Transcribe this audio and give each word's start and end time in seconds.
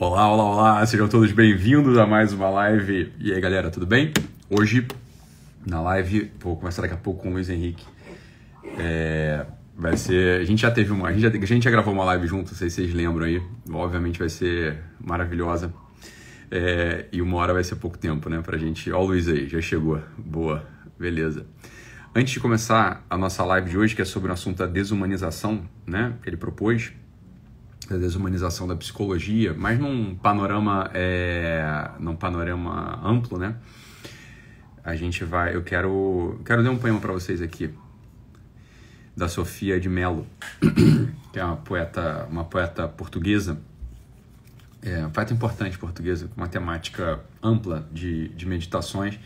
Olá, 0.00 0.32
olá, 0.32 0.44
olá, 0.44 0.86
sejam 0.86 1.08
todos 1.08 1.32
bem-vindos 1.32 1.98
a 1.98 2.06
mais 2.06 2.32
uma 2.32 2.48
live. 2.48 3.12
E 3.18 3.32
aí, 3.32 3.40
galera, 3.40 3.68
tudo 3.68 3.84
bem? 3.84 4.12
Hoje, 4.48 4.86
na 5.66 5.80
live, 5.80 6.30
vou 6.38 6.56
começar 6.56 6.82
daqui 6.82 6.94
a 6.94 6.96
pouco 6.96 7.22
com 7.22 7.30
o 7.30 7.32
Luiz 7.32 7.50
Henrique. 7.50 7.84
É, 8.78 9.44
vai 9.76 9.96
ser. 9.96 10.40
A 10.40 10.44
gente 10.44 10.62
já 10.62 10.70
teve 10.70 10.92
uma. 10.92 11.08
A 11.08 11.12
gente 11.12 11.22
já, 11.22 11.28
a 11.28 11.46
gente 11.46 11.64
já 11.64 11.70
gravou 11.72 11.92
uma 11.92 12.04
live 12.04 12.28
junto, 12.28 12.52
não 12.52 12.56
sei 12.56 12.70
se 12.70 12.76
vocês 12.76 12.94
lembram 12.94 13.26
aí. 13.26 13.42
Obviamente 13.72 14.20
vai 14.20 14.28
ser 14.28 14.78
maravilhosa. 15.04 15.74
É, 16.48 17.06
e 17.10 17.20
uma 17.20 17.36
hora 17.38 17.52
vai 17.52 17.64
ser 17.64 17.74
pouco 17.74 17.98
tempo, 17.98 18.30
né, 18.30 18.40
pra 18.40 18.56
gente. 18.56 18.92
Ó, 18.92 19.02
o 19.02 19.06
Luiz 19.06 19.26
aí, 19.26 19.48
já 19.48 19.60
chegou. 19.60 20.00
Boa, 20.16 20.64
beleza. 20.96 21.44
Antes 22.14 22.34
de 22.34 22.38
começar 22.38 23.04
a 23.10 23.18
nossa 23.18 23.44
live 23.44 23.68
de 23.68 23.76
hoje, 23.76 23.96
que 23.96 24.02
é 24.02 24.04
sobre 24.04 24.30
o 24.30 24.32
assunto 24.32 24.58
da 24.58 24.66
desumanização, 24.66 25.68
né, 25.84 26.14
que 26.22 26.28
ele 26.28 26.36
propôs, 26.36 26.92
da 27.88 27.96
desumanização 27.96 28.68
da 28.68 28.76
psicologia, 28.76 29.54
mas 29.56 29.78
num 29.78 30.14
panorama, 30.14 30.90
é, 30.92 31.90
num 31.98 32.14
panorama 32.14 33.00
amplo, 33.02 33.38
né? 33.38 33.56
A 34.84 34.94
gente 34.94 35.24
vai, 35.24 35.56
eu 35.56 35.62
quero, 35.62 36.40
quero 36.44 36.60
ler 36.60 36.68
um 36.68 36.76
poema 36.76 37.00
para 37.00 37.12
vocês 37.12 37.40
aqui 37.40 37.74
da 39.16 39.26
Sofia 39.26 39.80
de 39.80 39.88
Mello, 39.88 40.26
que 41.32 41.40
é 41.40 41.44
uma 41.44 41.56
poeta, 41.56 42.26
uma 42.30 42.44
poeta 42.44 42.86
portuguesa, 42.86 43.58
é, 44.82 44.98
uma 45.00 45.10
poeta 45.10 45.32
importante 45.32 45.78
portuguesa, 45.78 46.28
com 46.28 46.40
uma 46.40 46.48
temática 46.48 47.20
ampla 47.42 47.88
de, 47.90 48.28
de 48.28 48.46
meditações, 48.46 49.18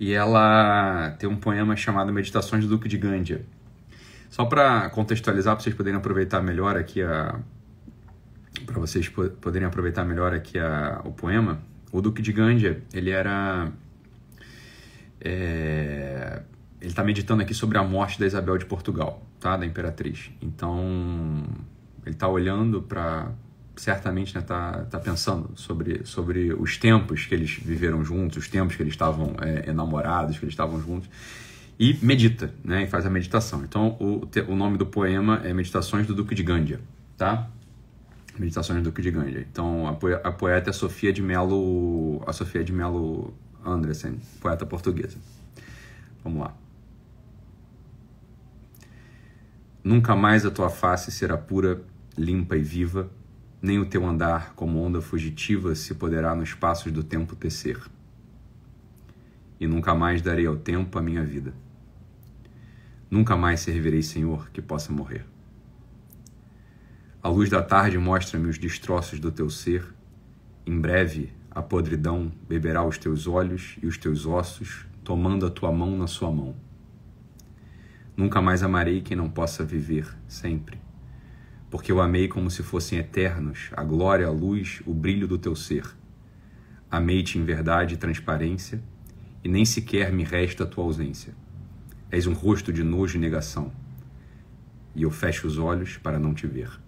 e 0.00 0.12
ela 0.12 1.10
tem 1.18 1.28
um 1.28 1.36
poema 1.36 1.76
chamado 1.76 2.12
Meditações 2.12 2.64
do 2.64 2.70
Duque 2.70 2.88
de 2.88 2.96
Gândia. 2.96 3.44
Só 4.30 4.44
para 4.44 4.88
contextualizar, 4.90 5.54
para 5.54 5.62
vocês 5.62 5.74
poderem 5.74 5.98
aproveitar 5.98 6.42
melhor 6.42 6.76
aqui 6.76 7.02
a 7.02 7.40
para 8.72 8.80
vocês 8.80 9.08
poderem 9.08 9.66
aproveitar 9.66 10.04
melhor 10.04 10.34
aqui 10.34 10.58
a, 10.58 11.00
o 11.04 11.12
poema, 11.12 11.60
o 11.90 12.00
Duque 12.00 12.22
de 12.22 12.32
Gândia, 12.32 12.82
ele 12.92 13.10
era... 13.10 13.72
É, 15.20 16.42
ele 16.80 16.90
está 16.90 17.02
meditando 17.02 17.42
aqui 17.42 17.52
sobre 17.54 17.76
a 17.76 17.82
morte 17.82 18.20
da 18.20 18.26
Isabel 18.26 18.56
de 18.56 18.64
Portugal, 18.64 19.26
tá? 19.40 19.56
Da 19.56 19.66
imperatriz. 19.66 20.30
Então, 20.40 21.42
ele 22.04 22.14
está 22.14 22.28
olhando 22.28 22.82
para 22.82 23.32
certamente 23.74 24.36
está 24.36 24.40
né, 24.40 24.78
tá, 24.78 24.84
tá 24.84 24.98
pensando 24.98 25.52
sobre, 25.54 26.04
sobre 26.04 26.52
os 26.52 26.76
tempos 26.76 27.26
que 27.26 27.34
eles 27.34 27.50
viveram 27.50 28.04
juntos, 28.04 28.38
os 28.38 28.48
tempos 28.48 28.74
que 28.74 28.82
eles 28.82 28.92
estavam 28.92 29.36
é, 29.40 29.70
enamorados, 29.70 30.36
que 30.36 30.44
eles 30.44 30.52
estavam 30.52 30.80
juntos, 30.80 31.08
e 31.78 31.96
medita, 32.02 32.52
né, 32.64 32.82
e 32.82 32.86
faz 32.88 33.06
a 33.06 33.10
meditação. 33.10 33.62
Então, 33.62 33.96
o, 34.00 34.28
o 34.48 34.56
nome 34.56 34.76
do 34.76 34.84
poema 34.84 35.40
é 35.44 35.52
Meditações 35.52 36.08
do 36.08 36.14
Duque 36.14 36.34
de 36.34 36.42
Gândia, 36.42 36.80
tá? 37.16 37.48
Meditações 38.38 38.82
do 38.82 38.90
Duque. 38.90 39.08
Então, 39.50 39.86
a, 39.86 40.32
poeta 40.32 40.70
é 40.70 40.72
Sofia 40.72 41.12
de 41.12 41.20
Melo, 41.22 42.22
a 42.26 42.32
Sofia 42.32 42.62
de 42.62 42.72
Melo 42.72 43.34
Andressen, 43.64 44.20
poeta 44.40 44.64
portuguesa. 44.64 45.18
Vamos 46.22 46.40
lá. 46.40 46.54
Nunca 49.82 50.14
mais 50.14 50.44
a 50.44 50.50
tua 50.50 50.68
face 50.68 51.10
será 51.10 51.36
pura, 51.36 51.82
limpa 52.16 52.56
e 52.56 52.62
viva, 52.62 53.10
nem 53.60 53.78
o 53.78 53.86
teu 53.86 54.06
andar 54.06 54.52
como 54.54 54.80
onda 54.80 55.00
fugitiva 55.00 55.74
se 55.74 55.94
poderá 55.94 56.34
nos 56.34 56.54
passos 56.54 56.92
do 56.92 57.02
tempo 57.02 57.34
tecer. 57.34 57.80
E 59.58 59.66
nunca 59.66 59.94
mais 59.94 60.22
darei 60.22 60.46
ao 60.46 60.56
tempo 60.56 60.98
a 60.98 61.02
minha 61.02 61.24
vida. 61.24 61.52
Nunca 63.10 63.36
mais 63.36 63.60
servirei 63.60 64.02
Senhor 64.02 64.50
que 64.50 64.60
possa 64.60 64.92
morrer. 64.92 65.24
A 67.28 67.30
luz 67.30 67.50
da 67.50 67.62
tarde 67.62 67.98
mostra-me 67.98 68.48
os 68.48 68.56
destroços 68.56 69.20
do 69.20 69.30
teu 69.30 69.50
ser. 69.50 69.84
Em 70.64 70.80
breve, 70.80 71.30
a 71.50 71.60
podridão 71.60 72.32
beberá 72.48 72.82
os 72.82 72.96
teus 72.96 73.26
olhos 73.26 73.76
e 73.82 73.86
os 73.86 73.98
teus 73.98 74.24
ossos, 74.24 74.86
tomando 75.04 75.44
a 75.44 75.50
tua 75.50 75.70
mão 75.70 75.94
na 75.94 76.06
sua 76.06 76.32
mão. 76.32 76.56
Nunca 78.16 78.40
mais 78.40 78.62
amarei 78.62 79.02
quem 79.02 79.14
não 79.14 79.28
possa 79.28 79.62
viver 79.62 80.08
sempre, 80.26 80.80
porque 81.68 81.92
eu 81.92 82.00
amei 82.00 82.28
como 82.28 82.50
se 82.50 82.62
fossem 82.62 82.98
eternos 82.98 83.68
a 83.76 83.84
glória, 83.84 84.26
a 84.26 84.30
luz, 84.30 84.80
o 84.86 84.94
brilho 84.94 85.28
do 85.28 85.36
teu 85.36 85.54
ser. 85.54 85.84
Amei-te 86.90 87.36
em 87.36 87.44
verdade 87.44 87.92
e 87.92 87.98
transparência, 87.98 88.82
e 89.44 89.50
nem 89.50 89.66
sequer 89.66 90.10
me 90.10 90.24
resta 90.24 90.64
a 90.64 90.66
tua 90.66 90.84
ausência. 90.84 91.34
És 92.10 92.26
um 92.26 92.32
rosto 92.32 92.72
de 92.72 92.82
nojo 92.82 93.18
e 93.18 93.20
negação, 93.20 93.70
e 94.94 95.02
eu 95.02 95.10
fecho 95.10 95.46
os 95.46 95.58
olhos 95.58 95.98
para 95.98 96.18
não 96.18 96.32
te 96.32 96.46
ver 96.46 96.87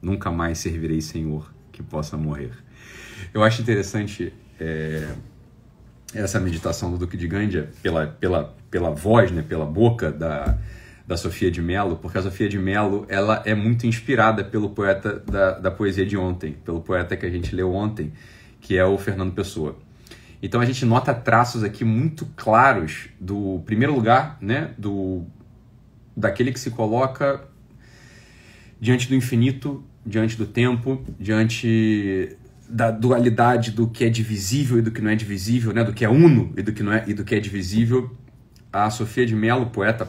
nunca 0.00 0.30
mais 0.30 0.58
servirei 0.58 1.00
Senhor 1.00 1.52
que 1.72 1.82
possa 1.82 2.16
morrer. 2.16 2.52
Eu 3.32 3.42
acho 3.42 3.60
interessante 3.62 4.32
é, 4.58 5.08
essa 6.14 6.40
meditação 6.40 6.90
do 6.90 6.98
Duque 6.98 7.16
de 7.16 7.28
Gândia 7.28 7.70
pela, 7.82 8.06
pela, 8.06 8.54
pela 8.70 8.90
voz, 8.90 9.30
né, 9.30 9.42
pela 9.42 9.66
boca 9.66 10.10
da, 10.10 10.58
da 11.06 11.16
Sofia 11.16 11.50
de 11.50 11.60
Mello, 11.60 11.96
porque 11.96 12.18
a 12.18 12.22
Sofia 12.22 12.48
de 12.48 12.58
Mello 12.58 13.06
ela 13.08 13.42
é 13.44 13.54
muito 13.54 13.86
inspirada 13.86 14.42
pelo 14.44 14.70
poeta 14.70 15.18
da, 15.20 15.58
da 15.58 15.70
poesia 15.70 16.06
de 16.06 16.16
ontem, 16.16 16.52
pelo 16.64 16.80
poeta 16.80 17.16
que 17.16 17.26
a 17.26 17.30
gente 17.30 17.54
leu 17.54 17.72
ontem, 17.72 18.12
que 18.60 18.76
é 18.76 18.84
o 18.84 18.96
Fernando 18.98 19.32
Pessoa. 19.32 19.76
Então 20.42 20.60
a 20.60 20.64
gente 20.64 20.84
nota 20.84 21.14
traços 21.14 21.62
aqui 21.62 21.84
muito 21.84 22.26
claros 22.36 23.08
do 23.20 23.62
primeiro 23.64 23.94
lugar, 23.94 24.36
né, 24.40 24.70
do 24.76 25.24
daquele 26.16 26.50
que 26.50 26.58
se 26.58 26.70
coloca 26.70 27.44
diante 28.80 29.08
do 29.08 29.14
infinito 29.14 29.84
diante 30.04 30.36
do 30.36 30.46
tempo, 30.46 31.04
diante 31.18 32.36
da 32.68 32.90
dualidade 32.90 33.72
do 33.72 33.88
que 33.88 34.04
é 34.04 34.08
divisível 34.08 34.78
e 34.78 34.82
do 34.82 34.90
que 34.90 35.00
não 35.00 35.10
é 35.10 35.16
divisível, 35.16 35.72
né? 35.72 35.82
do 35.82 35.92
que 35.92 36.04
é 36.04 36.08
uno 36.08 36.52
e 36.56 36.62
do 36.62 36.72
que 36.72 36.82
não 36.82 36.92
é 36.92 37.04
e 37.06 37.12
do 37.12 37.24
que 37.24 37.34
é 37.34 37.40
divisível. 37.40 38.16
A 38.72 38.90
Sofia 38.90 39.26
de 39.26 39.34
Mello, 39.34 39.66
poeta, 39.66 40.08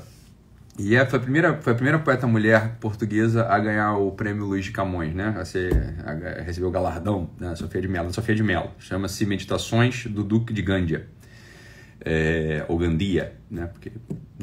e 0.77 0.95
é, 0.95 1.03
foi, 1.05 1.17
a 1.17 1.21
primeira, 1.21 1.59
foi 1.59 1.73
a 1.73 1.75
primeira 1.75 1.97
poeta 1.97 2.27
mulher 2.27 2.75
portuguesa 2.79 3.47
a 3.47 3.57
ganhar 3.57 3.97
o 3.97 4.11
prêmio 4.11 4.45
Luiz 4.45 4.65
de 4.65 4.71
Camões, 4.71 5.13
né? 5.13 5.33
A, 5.35 5.43
ser, 5.43 5.95
a 6.05 6.43
receber 6.43 6.67
o 6.67 6.71
galardão, 6.71 7.31
né? 7.39 7.55
Sofia 7.55 7.81
de 7.81 7.87
Mello. 7.87 8.13
Sofia 8.13 8.35
de 8.35 8.43
Mello. 8.43 8.69
Chama-se 8.77 9.25
Meditações 9.25 10.05
do 10.05 10.23
Duque 10.23 10.53
de 10.53 10.61
Gândia. 10.61 11.07
É, 11.99 12.63
ou 12.67 12.77
Gandia, 12.77 13.33
né? 13.49 13.65
Porque 13.65 13.91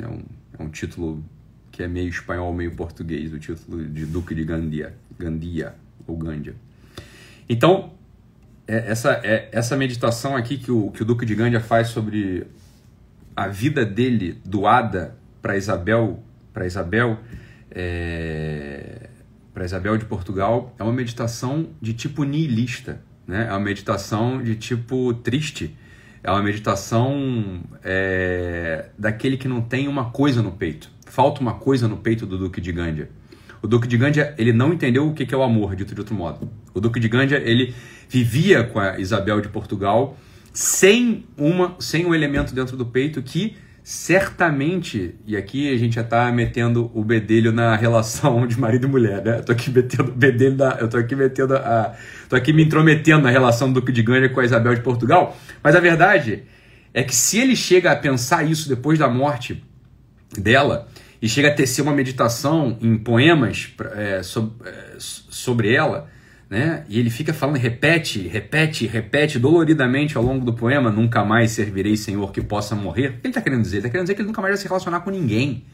é 0.01 0.09
um, 0.09 0.23
é 0.59 0.63
um 0.63 0.69
título 0.71 1.25
que 1.75 1.83
é 1.83 1.89
meio 1.89 2.09
espanhol, 2.09 2.53
meio 2.53 2.71
português, 2.71 3.33
o 3.33 3.39
título 3.39 3.85
de 3.85 4.07
Duque 4.07 4.33
de 4.33 4.45
Gandia. 4.45 4.95
Gandia 5.19 5.75
ou 6.07 6.17
Gandia. 6.17 6.55
Então, 7.49 7.93
é, 8.65 8.93
essa, 8.93 9.21
é, 9.25 9.49
essa 9.51 9.77
meditação 9.77 10.37
aqui 10.37 10.57
que 10.57 10.71
o, 10.71 10.93
que 10.93 11.03
o 11.03 11.05
Duque 11.05 11.27
de 11.27 11.35
Gandia 11.35 11.59
faz 11.59 11.89
sobre 11.89 12.47
a 13.35 13.49
vida 13.49 13.85
dele 13.85 14.41
doada 14.45 15.17
para 15.43 15.57
Isabel, 15.57 16.23
para 16.53 16.65
Isabel, 16.65 17.19
é, 17.73 19.09
para 19.53 19.65
Isabel 19.65 19.99
de 19.99 20.05
Portugal, 20.05 20.73
é 20.79 20.83
uma 20.85 20.93
meditação 20.93 21.71
de 21.83 21.93
tipo 21.93 22.23
nihilista, 22.23 23.01
né? 23.27 23.49
É 23.49 23.51
uma 23.51 23.59
meditação 23.59 24.41
de 24.41 24.55
tipo 24.55 25.13
triste, 25.13 25.77
é 26.25 26.31
uma 26.31 26.43
meditação 26.43 27.61
é, 27.85 28.87
daquele 28.99 29.37
que 29.37 29.47
não 29.47 29.61
tem 29.61 29.87
uma 29.87 30.07
coisa 30.07 30.43
no 30.43 30.53
peito. 30.53 30.91
Falta 31.07 31.43
uma 31.43 31.53
coisa 31.53 31.87
no 31.87 31.99
peito 31.99 32.25
do 32.25 32.39
Duque 32.39 32.63
de 32.63 32.73
Gandia. 32.73 33.11
O 33.63 33.67
Duque 33.67 33.87
de 33.87 33.97
Gândia, 33.97 34.35
ele 34.37 34.53
não 34.53 34.73
entendeu 34.73 35.07
o 35.07 35.15
que 35.15 35.35
é 35.35 35.37
o 35.37 35.43
amor, 35.43 35.77
dito 35.77 35.95
de 35.95 36.01
outro 36.01 36.15
modo. 36.15 36.51
O 36.73 36.81
Duque 36.81 36.99
de 36.99 37.09
Gândia, 37.09 37.37
ele 37.37 37.75
vivia 38.09 38.65
com 38.65 38.81
a 38.81 38.99
Isabel 38.99 39.41
de 39.41 39.49
Portugal 39.49 40.17
sem, 40.53 41.25
uma, 41.37 41.77
sem 41.79 42.07
um 42.07 42.15
elemento 42.15 42.55
dentro 42.55 42.77
do 42.77 42.87
peito 42.87 43.23
que 43.23 43.57
certamente, 43.85 45.15
e 45.27 45.37
aqui 45.37 45.71
a 45.71 45.77
gente 45.77 45.97
já 45.97 46.01
está 46.01 46.33
metendo 46.33 46.91
o 46.95 47.05
bedelho 47.05 47.53
na 47.53 47.77
relação 47.77 48.47
de 48.47 48.59
marido 48.59 48.87
e 48.87 48.91
mulher, 48.91 49.23
né? 49.23 49.39
Eu 49.41 49.45
tô 49.45 49.53
aqui 49.53 49.71
metendo 49.71 50.11
bedelho 50.11 50.57
da, 50.57 50.79
eu 50.81 50.89
tô 50.89 50.97
aqui 50.97 51.15
metendo 51.15 51.55
a, 51.55 51.95
tô 52.27 52.35
aqui 52.35 52.51
me 52.51 52.65
intrometendo 52.65 53.25
na 53.25 53.31
relação 53.31 53.71
do 53.71 53.81
Duque 53.81 53.93
de 53.93 54.03
Gândia 54.03 54.31
com 54.31 54.41
a 54.41 54.45
Isabel 54.45 54.75
de 54.75 54.81
Portugal, 54.81 55.37
mas 55.63 55.77
a 55.77 55.81
verdade 55.81 56.45
é 56.95 57.03
que 57.03 57.15
se 57.15 57.39
ele 57.39 57.55
chega 57.55 57.93
a 57.93 57.97
pensar 57.97 58.43
isso 58.43 58.71
depois 58.71 58.99
da 58.99 59.07
morte 59.07 59.63
dela, 60.39 60.89
e 61.21 61.29
chega 61.29 61.49
a 61.49 61.55
tecer 61.55 61.83
uma 61.83 61.93
meditação 61.93 62.77
em 62.83 62.99
poemas 62.99 63.73
é, 63.97 64.23
sobre, 64.23 64.69
é, 64.69 64.95
sobre 64.99 65.73
ela, 65.73 66.09
né? 66.55 66.85
E 66.89 67.01
ele 67.01 67.11
fica 67.11 67.35
falando, 67.35 67.57
repete, 67.57 68.29
repete, 68.29 68.87
repete 68.87 69.41
doloridamente 69.41 70.17
ao 70.17 70.23
longo 70.23 70.45
do 70.45 70.53
poema: 70.53 70.89
Nunca 70.89 71.25
mais 71.25 71.51
servirei 71.51 71.97
Senhor 71.97 72.31
que 72.31 72.41
possa 72.41 72.77
morrer. 72.77 73.09
O 73.09 73.13
que 73.15 73.19
ele 73.25 73.29
está 73.31 73.41
querendo 73.41 73.63
dizer? 73.63 73.79
Ele 73.79 73.81
está 73.81 73.91
querendo 73.91 74.05
dizer 74.05 74.15
que 74.15 74.21
ele 74.21 74.29
nunca 74.29 74.41
mais 74.41 74.53
vai 74.53 74.63
se 74.63 74.69
relacionar 74.69 75.01
com 75.01 75.11
ninguém. 75.11 75.65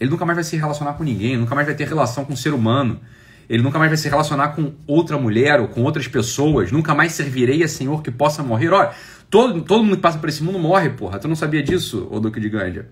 Ele 0.00 0.10
nunca 0.10 0.26
mais 0.26 0.34
vai 0.34 0.42
se 0.42 0.56
relacionar 0.56 0.94
com 0.94 1.04
ninguém, 1.04 1.36
nunca 1.36 1.54
mais 1.54 1.64
vai 1.64 1.76
ter 1.76 1.86
relação 1.86 2.24
com 2.24 2.32
o 2.32 2.36
ser 2.36 2.52
humano. 2.52 3.00
Ele 3.48 3.62
nunca 3.62 3.78
mais 3.78 3.88
vai 3.88 3.96
se 3.96 4.08
relacionar 4.08 4.48
com 4.48 4.72
outra 4.84 5.16
mulher 5.16 5.60
ou 5.60 5.68
com 5.68 5.82
outras 5.82 6.08
pessoas. 6.08 6.72
Nunca 6.72 6.92
mais 6.92 7.12
servirei 7.12 7.62
a 7.62 7.68
Senhor 7.68 8.02
que 8.02 8.10
possa 8.10 8.42
morrer. 8.42 8.70
Olha, 8.70 8.90
todo, 9.30 9.62
todo 9.62 9.84
mundo 9.84 9.94
que 9.94 10.02
passa 10.02 10.18
por 10.18 10.28
esse 10.28 10.42
mundo 10.42 10.58
morre, 10.58 10.90
porra. 10.90 11.20
Tu 11.20 11.28
não 11.28 11.36
sabia 11.36 11.62
disso, 11.62 12.08
ô 12.10 12.18
Duque 12.18 12.40
de 12.40 12.48
Gândia? 12.48 12.88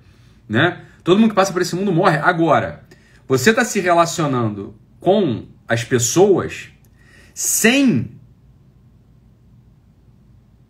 Né? 0.49 0.83
Todo 1.03 1.19
mundo 1.19 1.31
que 1.31 1.35
passa 1.35 1.53
por 1.53 1.63
esse 1.63 1.75
mundo 1.75 1.91
morre. 1.91 2.19
Agora, 2.19 2.85
você 3.27 3.51
está 3.51 3.65
se 3.65 3.81
relacionando 3.81 4.77
com 5.01 5.47
as 5.67 5.83
pessoas 5.83 6.69
sem 7.39 8.11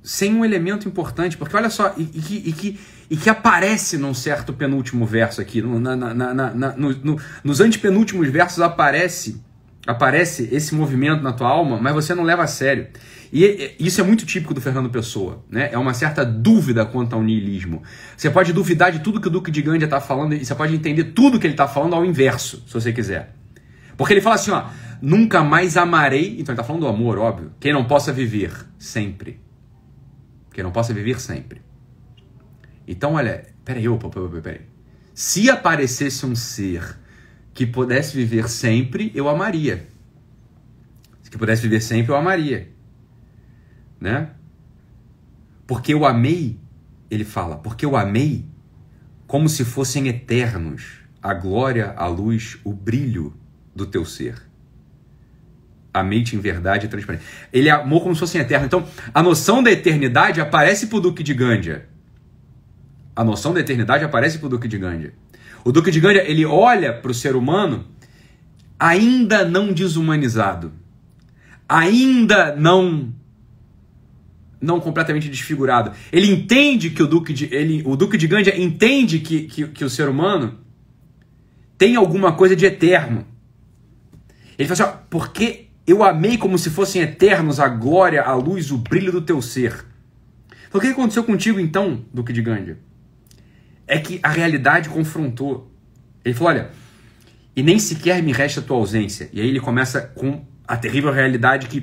sem 0.03 0.35
um 0.35 0.45
elemento 0.45 0.87
importante, 0.87 1.35
porque 1.35 1.57
olha 1.57 1.71
só, 1.71 1.95
e, 1.97 2.03
e, 2.03 2.21
que, 2.21 2.37
e, 2.47 2.53
que, 2.53 2.81
e 3.11 3.17
que 3.17 3.31
aparece 3.31 3.97
num 3.97 4.13
certo 4.13 4.53
penúltimo 4.53 5.07
verso 5.07 5.41
aqui, 5.41 5.63
na, 5.63 5.97
na, 5.97 6.35
na, 6.35 6.77
no, 6.77 6.91
no, 6.93 7.21
nos 7.43 7.61
antepenúltimos 7.61 8.29
versos 8.29 8.61
aparece, 8.61 9.43
aparece 9.87 10.49
esse 10.53 10.75
movimento 10.75 11.23
na 11.23 11.33
tua 11.33 11.49
alma, 11.49 11.79
mas 11.81 11.95
você 11.95 12.15
não 12.15 12.23
leva 12.23 12.43
a 12.43 12.47
sério. 12.47 12.89
E 13.33 13.75
isso 13.79 14.01
é 14.03 14.05
muito 14.05 14.27
típico 14.27 14.53
do 14.53 14.61
Fernando 14.61 14.91
Pessoa, 14.91 15.43
né? 15.51 15.71
É 15.73 15.79
uma 15.79 15.95
certa 15.95 16.25
dúvida 16.25 16.85
quanto 16.85 17.15
ao 17.15 17.23
niilismo. 17.23 17.83
Você 18.15 18.29
pode 18.29 18.53
duvidar 18.53 18.93
de 18.93 19.01
tudo 19.01 19.21
que 19.21 19.29
o 19.29 19.31
Duque 19.31 19.51
de 19.51 19.63
Gandhi 19.63 19.85
está 19.85 20.01
falando 20.01 20.35
e 20.35 20.45
você 20.45 20.55
pode 20.55 20.75
entender 20.75 21.05
tudo 21.05 21.39
que 21.39 21.47
ele 21.47 21.55
está 21.55 21.69
falando 21.69 21.95
ao 21.95 22.05
inverso, 22.05 22.63
se 22.67 22.75
você 22.75 22.93
quiser. 22.93 23.38
Porque 23.99 24.15
ele 24.15 24.23
fala 24.23 24.37
assim, 24.37 24.51
ó, 24.51 24.65
nunca 25.03 25.45
mais 25.45 25.77
amarei, 25.77 26.41
então 26.41 26.55
ele 26.55 26.61
está 26.61 26.65
falando 26.65 26.83
do 26.83 26.89
amor, 26.89 27.19
óbvio, 27.19 27.53
quem 27.61 27.75
não 27.75 27.85
possa 27.85 28.11
viver 28.11 28.53
sempre 28.79 29.47
que 30.59 30.63
não 30.65 30.73
possa 30.73 30.93
viver 30.93 31.21
sempre. 31.21 31.63
Então, 32.85 33.13
olha, 33.15 33.47
peraí, 33.65 33.89
opa, 33.89 34.09
opa, 34.09 34.41
peraí. 34.41 34.63
Se 35.15 35.49
aparecesse 35.49 36.27
um 36.27 36.35
ser 36.35 36.99
que 37.55 37.65
pudesse 37.65 38.17
viver 38.17 38.49
sempre, 38.49 39.13
eu 39.15 39.29
amaria. 39.29 39.87
Se 41.23 41.31
pudesse 41.31 41.63
viver 41.63 41.81
sempre, 41.81 42.11
eu 42.11 42.17
amaria. 42.17 42.73
Né? 44.01 44.31
Porque 45.65 45.95
eu 45.95 46.05
amei, 46.05 46.59
ele 47.09 47.25
fala, 47.25 47.59
porque 47.59 47.87
eu 47.87 47.97
amei 47.97 48.45
como 49.29 49.49
se 49.49 49.65
fossem 49.65 50.09
eternos 50.09 51.03
a 51.23 51.33
glória, 51.35 51.95
a 51.97 52.09
luz, 52.09 52.59
o 52.65 52.73
brilho 52.73 53.33
do 53.79 53.87
teu 53.87 54.05
ser 54.05 54.49
amei-te 55.93 56.37
em 56.37 56.39
verdade 56.39 56.87
e 56.87 56.89
transparência. 56.89 57.27
Ele 57.53 57.69
amou 57.69 58.01
como 58.01 58.15
se 58.15 58.21
fosse 58.21 58.39
eterno. 58.39 58.67
Então, 58.67 58.87
a 59.13 59.23
noção 59.23 59.63
da 59.63 59.71
eternidade 59.71 60.41
aparece 60.41 60.87
para 60.87 60.99
o 60.99 61.01
Duque 61.01 61.23
de 61.23 61.35
Gândia. 61.35 61.89
A 63.15 63.25
noção 63.25 63.53
da 63.53 63.61
eternidade 63.61 64.05
aparece 64.05 64.39
para 64.39 64.47
o 64.47 64.51
Duque 64.51 64.69
de 64.69 64.79
Gândia. 64.79 65.13
O 65.65 65.73
Duque 65.73 65.91
de 65.91 66.01
Gândia, 66.01 66.23
ele 66.29 66.45
olha 66.45 66.93
para 66.93 67.11
o 67.11 67.15
ser 67.15 67.35
humano 67.35 67.87
ainda 68.79 69.45
não 69.45 69.73
desumanizado, 69.73 70.73
ainda 71.69 72.55
não 72.55 73.13
não 74.61 74.81
completamente 74.81 75.29
desfigurado. 75.29 75.93
Ele 76.13 76.31
entende 76.33 76.91
que 76.91 77.01
o 77.01 77.07
Duque 77.07 77.33
de, 77.33 77.45
ele, 77.55 77.83
o 77.87 77.95
Duque 77.95 78.17
de 78.17 78.27
Gândia 78.27 78.61
entende 78.61 79.21
que, 79.21 79.43
que, 79.43 79.69
que 79.69 79.85
o 79.85 79.91
ser 79.91 80.09
humano 80.09 80.59
tem 81.77 81.95
alguma 81.95 82.33
coisa 82.33 82.57
de 82.57 82.67
eterno. 82.67 83.25
Ele 84.59 84.69
fala 84.69 84.91
assim, 84.91 84.99
ó, 84.99 85.03
porque 85.09 85.69
eu 85.87 86.03
amei 86.03 86.37
como 86.37 86.59
se 86.59 86.69
fossem 86.69 87.01
eternos 87.01 87.61
a 87.61 87.69
glória, 87.69 88.23
a 88.23 88.35
luz, 88.35 88.71
o 88.71 88.79
brilho 88.79 89.13
do 89.13 89.23
teu 89.23 89.41
ser. 89.41 89.87
Então, 90.69 90.79
o 90.79 90.81
que 90.81 90.89
aconteceu 90.89 91.25
contigo 91.25 91.59
então, 91.59 92.05
Duque 92.13 92.33
de 92.33 92.43
Gândia? 92.43 92.79
É 93.87 93.99
que 93.99 94.21
a 94.23 94.29
realidade 94.29 94.89
confrontou. 94.89 95.73
Ele 96.25 96.35
falou: 96.35 96.53
olha, 96.53 96.71
e 97.57 97.63
nem 97.63 97.79
sequer 97.79 98.23
me 98.23 98.33
resta 98.33 98.61
a 98.61 98.63
tua 98.63 98.77
ausência. 98.77 99.31
E 99.33 99.41
aí 99.41 99.49
ele 99.49 99.61
começa 99.61 100.03
com 100.03 100.45
a 100.67 100.77
terrível 100.77 101.11
realidade 101.11 101.67
que 101.69 101.83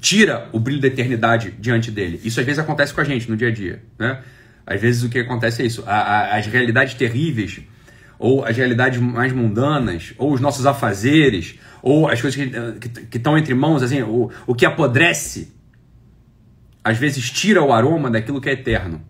tira 0.00 0.48
o 0.52 0.58
brilho 0.58 0.80
da 0.80 0.88
eternidade 0.88 1.52
diante 1.52 1.90
dele. 1.90 2.20
Isso 2.24 2.40
às 2.40 2.46
vezes 2.46 2.58
acontece 2.58 2.92
com 2.92 3.00
a 3.00 3.04
gente 3.04 3.30
no 3.30 3.36
dia 3.36 3.48
a 3.48 3.52
dia. 3.52 3.82
Né? 3.98 4.20
Às 4.66 4.80
vezes 4.80 5.04
o 5.04 5.08
que 5.08 5.20
acontece 5.20 5.62
é 5.62 5.66
isso: 5.66 5.84
a, 5.86 5.94
a, 5.94 6.36
as 6.36 6.46
realidades 6.46 6.94
terríveis, 6.94 7.60
ou 8.18 8.44
as 8.44 8.56
realidades 8.56 9.00
mais 9.00 9.32
mundanas, 9.32 10.14
ou 10.18 10.32
os 10.32 10.40
nossos 10.40 10.66
afazeres, 10.66 11.58
ou 11.82 12.08
as 12.08 12.20
coisas 12.20 12.40
que 13.10 13.16
estão 13.16 13.36
entre 13.36 13.54
mãos, 13.54 13.82
assim, 13.82 14.02
o, 14.02 14.30
o 14.46 14.54
que 14.54 14.64
apodrece, 14.64 15.52
às 16.82 16.98
vezes 16.98 17.30
tira 17.30 17.62
o 17.62 17.72
aroma 17.72 18.10
daquilo 18.10 18.40
que 18.40 18.48
é 18.48 18.52
eterno. 18.52 19.02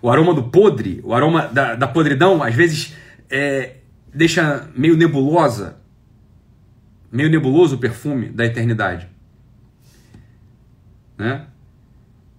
O 0.00 0.10
aroma 0.10 0.34
do 0.34 0.44
podre, 0.44 1.00
o 1.04 1.14
aroma 1.14 1.48
da, 1.48 1.74
da 1.74 1.88
podridão, 1.88 2.42
às 2.42 2.54
vezes 2.54 2.94
é, 3.30 3.76
deixa 4.14 4.68
meio 4.76 4.96
nebulosa, 4.96 5.78
meio 7.10 7.28
nebuloso 7.28 7.76
o 7.76 7.78
perfume 7.78 8.28
da 8.28 8.44
eternidade. 8.44 9.08
Né? 11.18 11.46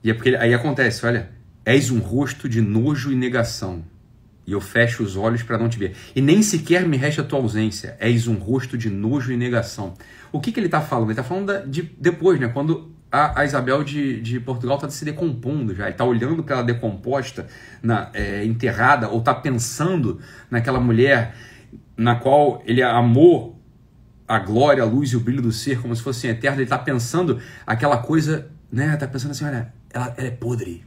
E 0.04 0.12
é 0.12 0.14
porque 0.14 0.36
aí 0.36 0.54
acontece, 0.54 1.06
olha, 1.06 1.30
és 1.66 1.92
um 1.92 2.00
rosto 2.00 2.48
de 2.48 2.62
nojo 2.62 3.12
e 3.12 3.16
negação 3.16 3.84
e 4.48 4.54
eu 4.54 4.62
fecho 4.62 5.04
os 5.04 5.18
olhos 5.18 5.44
para 5.44 5.58
não 5.58 5.68
te 5.68 5.78
ver. 5.78 5.94
E 6.16 6.22
nem 6.22 6.42
sequer 6.42 6.88
me 6.88 6.96
resta 6.96 7.22
a 7.22 7.26
tua 7.26 7.38
ausência. 7.38 7.98
És 8.00 8.28
um 8.28 8.36
rosto 8.36 8.78
de 8.78 8.90
nojo 8.90 9.34
e 9.34 9.36
negação. 9.36 9.94
O 10.32 10.40
que, 10.40 10.54
que 10.54 10.60
ele 10.60 10.68
está 10.68 10.80
falando? 10.80 11.12
Ele 11.12 11.20
está 11.20 11.24
falando 11.24 11.68
de 11.70 11.82
depois, 12.00 12.40
né? 12.40 12.48
Quando 12.48 12.96
a, 13.12 13.42
a 13.42 13.46
Isabel 13.46 13.84
de, 13.84 14.22
de 14.22 14.40
Portugal 14.40 14.78
está 14.78 14.90
se 14.90 15.04
decompondo 15.04 15.76
já. 15.76 15.84
Ele 15.84 15.92
está 15.92 16.06
olhando 16.06 16.42
para 16.44 16.56
ela 16.56 16.64
decomposta, 16.64 17.46
na, 17.84 18.10
é, 18.14 18.46
enterrada, 18.46 19.10
ou 19.10 19.20
está 19.20 19.36
pensando 19.36 20.22
naquela 20.50 20.80
mulher 20.80 21.36
na 21.98 22.16
qual 22.16 22.62
ele 22.66 22.82
amou 22.82 23.62
a 24.26 24.40
glória, 24.40 24.82
a 24.82 24.86
luz 24.86 25.10
e 25.10 25.18
o 25.18 25.20
brilho 25.20 25.42
do 25.42 25.52
ser 25.52 25.82
como 25.82 25.94
se 25.94 26.02
fosse 26.02 26.26
eterno. 26.26 26.60
Ele 26.60 26.64
está 26.64 26.78
pensando 26.78 27.42
aquela 27.66 27.98
coisa, 27.98 28.50
né? 28.72 28.94
Está 28.94 29.10
pensando 29.10 29.32
assim: 29.32 29.44
olha, 29.44 29.74
ela, 29.94 30.16
ela 30.18 30.28
é 30.28 30.32
podre. 30.32 30.86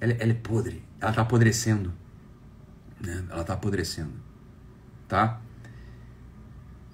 Ela, 0.00 0.14
ela 0.18 0.30
é 0.30 0.34
podre. 0.34 0.82
Ela 0.98 1.10
está 1.10 1.20
apodrecendo 1.20 1.99
né? 3.04 3.24
Ela 3.30 3.40
está 3.40 3.54
apodrecendo, 3.54 4.12
tá? 5.08 5.40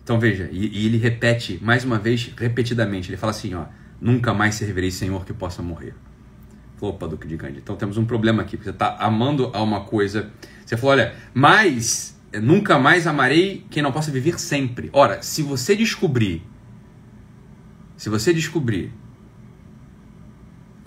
Então 0.02 0.20
veja, 0.20 0.48
e, 0.52 0.68
e, 0.68 0.86
ele 0.86 0.98
repete 0.98 1.58
mais 1.62 1.84
uma 1.84 1.98
vez, 1.98 2.32
repetidamente, 2.36 3.10
ele 3.10 3.16
fala 3.16 3.30
assim, 3.30 3.54
ó, 3.54 3.64
nunca 4.00 4.32
mais 4.32 4.54
servirei 4.54 4.90
Senhor 4.90 5.24
que 5.24 5.32
possa 5.32 5.62
morrer. 5.62 5.94
Opa, 6.80 7.08
Duque 7.08 7.26
de 7.26 7.36
Gandhi. 7.36 7.58
Então 7.58 7.74
temos 7.74 7.96
um 7.96 8.04
problema 8.04 8.42
aqui, 8.42 8.56
porque 8.56 8.70
você 8.70 8.74
está 8.74 8.96
amando 8.98 9.50
a 9.54 9.62
uma 9.62 9.80
coisa. 9.80 10.30
Você 10.64 10.76
falou, 10.76 10.92
olha, 10.92 11.14
mas 11.32 12.16
nunca 12.40 12.78
mais 12.78 13.06
amarei 13.06 13.64
quem 13.70 13.82
não 13.82 13.90
possa 13.90 14.10
viver 14.10 14.38
sempre. 14.38 14.90
Ora, 14.92 15.22
se 15.22 15.42
você 15.42 15.74
descobrir, 15.74 16.42
se 17.96 18.08
você 18.08 18.32
descobrir 18.32 18.92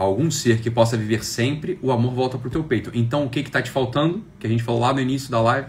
algum 0.04 0.32
ser 0.32 0.60
que 0.62 0.72
possa 0.72 0.96
viver 0.96 1.26
sempre, 1.26 1.78
o 1.82 1.92
amor 1.92 2.14
volta 2.14 2.38
para 2.38 2.48
o 2.48 2.52
teu 2.52 2.64
peito. 2.64 2.90
Então, 2.94 3.26
o 3.26 3.30
que 3.30 3.42
está 3.42 3.62
te 3.62 3.70
faltando? 3.70 4.24
Que 4.40 4.48
a 4.48 4.50
gente 4.50 4.64
falou 4.64 4.80
lá 4.80 4.94
no 4.94 5.02
início 5.02 5.30
da 5.30 5.42
live. 5.42 5.68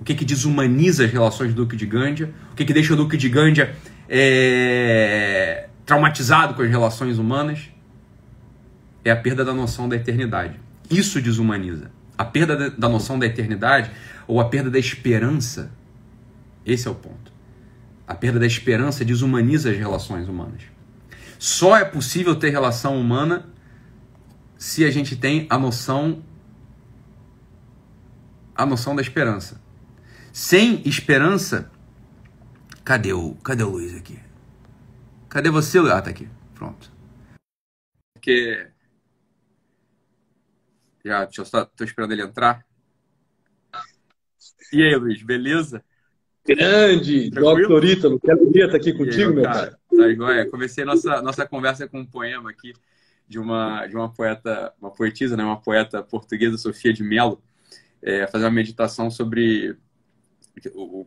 O 0.00 0.04
que, 0.04 0.12
que 0.12 0.24
desumaniza 0.24 1.04
as 1.04 1.12
relações 1.12 1.54
do 1.54 1.62
Duque 1.62 1.76
de 1.76 1.86
Gândia? 1.86 2.34
O 2.50 2.56
que, 2.56 2.64
que 2.64 2.72
deixa 2.72 2.92
o 2.94 2.96
Duque 2.96 3.16
de 3.16 3.28
Gândia 3.28 3.76
é, 4.08 5.68
traumatizado 5.86 6.54
com 6.54 6.62
as 6.62 6.68
relações 6.68 7.18
humanas? 7.18 7.70
É 9.04 9.12
a 9.12 9.16
perda 9.16 9.44
da 9.44 9.54
noção 9.54 9.88
da 9.88 9.94
eternidade. 9.94 10.58
Isso 10.90 11.20
desumaniza. 11.22 11.92
A 12.18 12.24
perda 12.24 12.70
da 12.70 12.88
noção 12.88 13.20
da 13.20 13.26
eternidade 13.26 13.88
ou 14.26 14.40
a 14.40 14.46
perda 14.46 14.68
da 14.68 14.80
esperança. 14.80 15.70
Esse 16.66 16.88
é 16.88 16.90
o 16.90 16.94
ponto. 16.96 17.32
A 18.04 18.16
perda 18.16 18.40
da 18.40 18.46
esperança 18.46 19.04
desumaniza 19.04 19.70
as 19.70 19.76
relações 19.76 20.28
humanas. 20.28 20.71
Só 21.42 21.76
é 21.76 21.84
possível 21.84 22.36
ter 22.38 22.50
relação 22.50 22.96
humana 22.96 23.52
se 24.56 24.84
a 24.84 24.90
gente 24.92 25.16
tem 25.16 25.44
a 25.50 25.58
noção 25.58 26.22
a 28.54 28.64
noção 28.64 28.94
da 28.94 29.02
esperança. 29.02 29.60
Sem 30.32 30.86
esperança, 30.86 31.68
cadê 32.84 33.12
o 33.12 33.34
cadê 33.42 33.64
o 33.64 33.70
Luiz 33.70 33.92
aqui? 33.96 34.20
Cadê 35.28 35.50
você? 35.50 35.80
Ah, 35.80 36.00
tá 36.00 36.10
aqui. 36.10 36.28
Pronto. 36.54 36.92
Porque 38.14 38.68
já, 41.04 41.24
deixa 41.24 41.40
eu 41.40 41.44
só, 41.44 41.64
tô 41.64 41.82
esperando 41.82 42.12
ele 42.12 42.22
entrar. 42.22 42.64
E 44.72 44.80
aí, 44.80 44.94
Luiz, 44.94 45.20
beleza? 45.24 45.84
Grande, 46.46 47.30
Dr. 47.30 47.84
Ítalo, 47.84 48.20
que 48.20 48.30
alegria 48.30 48.66
estar 48.66 48.76
aqui 48.76 48.92
contigo, 48.92 49.30
aí, 49.30 49.34
meu 49.34 49.42
cara. 49.42 49.81
Tá 49.96 50.08
igual, 50.08 50.30
Comecei 50.50 50.84
nossa, 50.84 51.20
nossa 51.22 51.46
conversa 51.46 51.86
com 51.86 52.00
um 52.00 52.06
poema 52.06 52.50
aqui 52.50 52.72
de 53.28 53.38
uma, 53.38 53.86
de 53.86 53.96
uma 53.96 54.12
poeta, 54.12 54.72
uma 54.80 54.90
poetisa, 54.90 55.36
né, 55.36 55.44
uma 55.44 55.60
poeta 55.60 56.02
portuguesa, 56.02 56.58
Sofia 56.58 56.92
de 56.92 57.02
Mello, 57.02 57.42
é, 58.02 58.26
fazer 58.26 58.44
uma 58.44 58.50
meditação 58.50 59.10
sobre 59.10 59.76
o, 60.74 61.06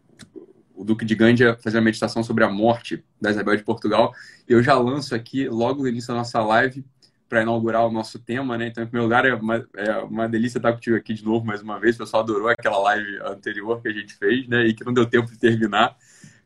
o 0.76 0.84
Duque 0.84 1.06
de 1.06 1.16
Gândia 1.16 1.58
fazer 1.64 1.78
uma 1.78 1.84
meditação 1.84 2.24
sobre 2.24 2.44
a 2.44 2.50
morte 2.50 3.04
da 3.20 3.32
Isabel 3.32 3.56
de 3.56 3.64
Portugal. 3.64 4.14
Eu 4.48 4.62
já 4.62 4.78
lanço 4.78 5.16
aqui, 5.16 5.48
logo 5.48 5.82
no 5.82 5.88
início 5.88 6.10
da 6.10 6.16
nossa 6.16 6.42
live, 6.42 6.86
para 7.28 7.42
inaugurar 7.42 7.86
o 7.88 7.92
nosso 7.92 8.20
tema, 8.20 8.58
né? 8.58 8.68
Então, 8.68 8.84
em 8.84 8.88
primeiro 8.88 9.06
lugar, 9.06 9.26
é 9.26 9.34
uma, 9.34 9.68
é 9.76 9.98
uma 9.98 10.30
delícia 10.30 10.60
estar 10.60 10.74
contigo 10.74 10.96
aqui 10.96 11.14
de 11.14 11.26
novo 11.26 11.46
mais 11.46 11.62
uma 11.62 11.80
vez. 11.80 11.96
O 11.96 12.00
pessoal 12.00 12.24
adorou 12.24 12.50
aquela 12.50 12.78
live 12.78 13.20
anterior 13.24 13.82
que 13.82 13.88
a 13.88 13.94
gente 13.94 14.14
fez, 14.14 14.48
né? 14.48 14.66
E 14.68 14.74
que 14.74 14.84
não 14.84 14.94
deu 14.94 15.06
tempo 15.06 15.32
de 15.32 15.38
terminar. 15.38 15.98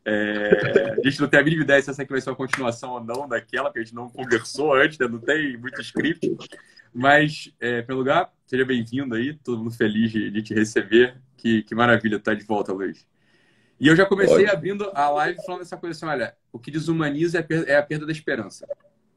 É, 0.10 0.96
a 1.00 1.08
gente 1.08 1.22
não 1.22 1.28
tem 1.28 1.40
a 1.40 1.44
mínima 1.44 1.64
ideia 1.64 1.82
se 1.82 1.92
essa 1.92 2.02
aqui 2.02 2.12
vai 2.12 2.20
ser 2.20 2.32
uma 2.32 2.36
continuação 2.36 2.92
ou 2.94 3.04
não 3.04 3.28
daquela, 3.28 3.72
que 3.72 3.78
a 3.78 3.84
gente 3.84 3.94
não 3.94 4.10
conversou 4.10 4.74
antes, 4.74 4.98
né? 4.98 5.08
não 5.08 5.20
tem 5.20 5.56
muito 5.56 5.80
script. 5.82 6.36
Mas, 6.92 7.54
é, 7.60 7.84
primeiro 7.84 8.00
lugar, 8.00 8.34
seja 8.48 8.66
bem-vindo 8.66 9.14
aí, 9.14 9.36
todo 9.36 9.60
mundo 9.60 9.76
feliz 9.76 10.12
de, 10.12 10.32
de, 10.32 10.42
te 10.42 10.54
receber. 10.56 11.16
Que, 11.38 11.64
que 11.64 11.74
maravilha 11.74 12.18
estar 12.18 12.34
de 12.34 12.44
volta, 12.44 12.74
Luiz. 12.74 13.08
E 13.80 13.88
eu 13.88 13.96
já 13.96 14.06
comecei 14.06 14.46
abrindo 14.50 14.92
a 14.94 15.10
live 15.10 15.40
falando 15.46 15.62
essa 15.62 15.78
coisa 15.78 15.96
assim: 15.96 16.06
olha, 16.06 16.36
o 16.52 16.60
que 16.60 16.70
desumaniza 16.70 17.38
é 17.38 17.42
a 17.42 17.44
perda, 17.44 17.72
é 17.72 17.78
a 17.78 17.84
perda 17.84 18.06
da 18.06 18.12
esperança. 18.12 18.68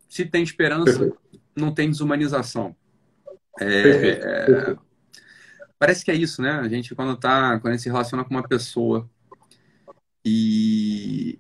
Se 0.09 0.25
tem 0.25 0.43
esperança, 0.43 1.11
não 1.57 1.75
tem 1.75 1.91
desumanização. 1.91 2.77
É, 3.61 4.77
parece 5.79 6.05
que 6.05 6.13
é 6.13 6.15
isso, 6.15 6.41
né? 6.41 6.61
A 6.61 6.69
gente 6.69 6.95
quando 6.95 7.17
tá, 7.17 7.59
quando 7.59 7.73
a 7.73 7.77
gente 7.77 7.83
se 7.83 7.89
relaciona 7.89 8.23
com 8.23 8.31
uma 8.31 8.47
pessoa 8.47 9.11
e 10.25 11.39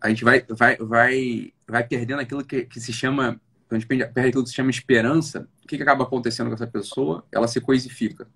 a 0.00 0.08
gente 0.08 0.24
vai, 0.24 0.44
vai, 0.48 0.76
vai, 0.76 1.52
vai 1.66 1.86
perdendo 1.86 2.20
aquilo 2.20 2.44
que, 2.44 2.64
que 2.64 2.80
se 2.80 2.92
chama, 2.92 3.40
a 3.70 3.74
gente 3.74 3.86
perde 3.86 4.28
aquilo 4.28 4.42
que 4.42 4.50
se 4.50 4.54
chama 4.54 4.70
esperança. 4.70 5.48
O 5.64 5.66
que, 5.66 5.76
que 5.76 5.82
acaba 5.82 6.04
acontecendo 6.04 6.48
com 6.48 6.54
essa 6.54 6.66
pessoa? 6.66 7.24
Ela 7.32 7.48
se 7.48 7.60
coisifica, 7.60 8.28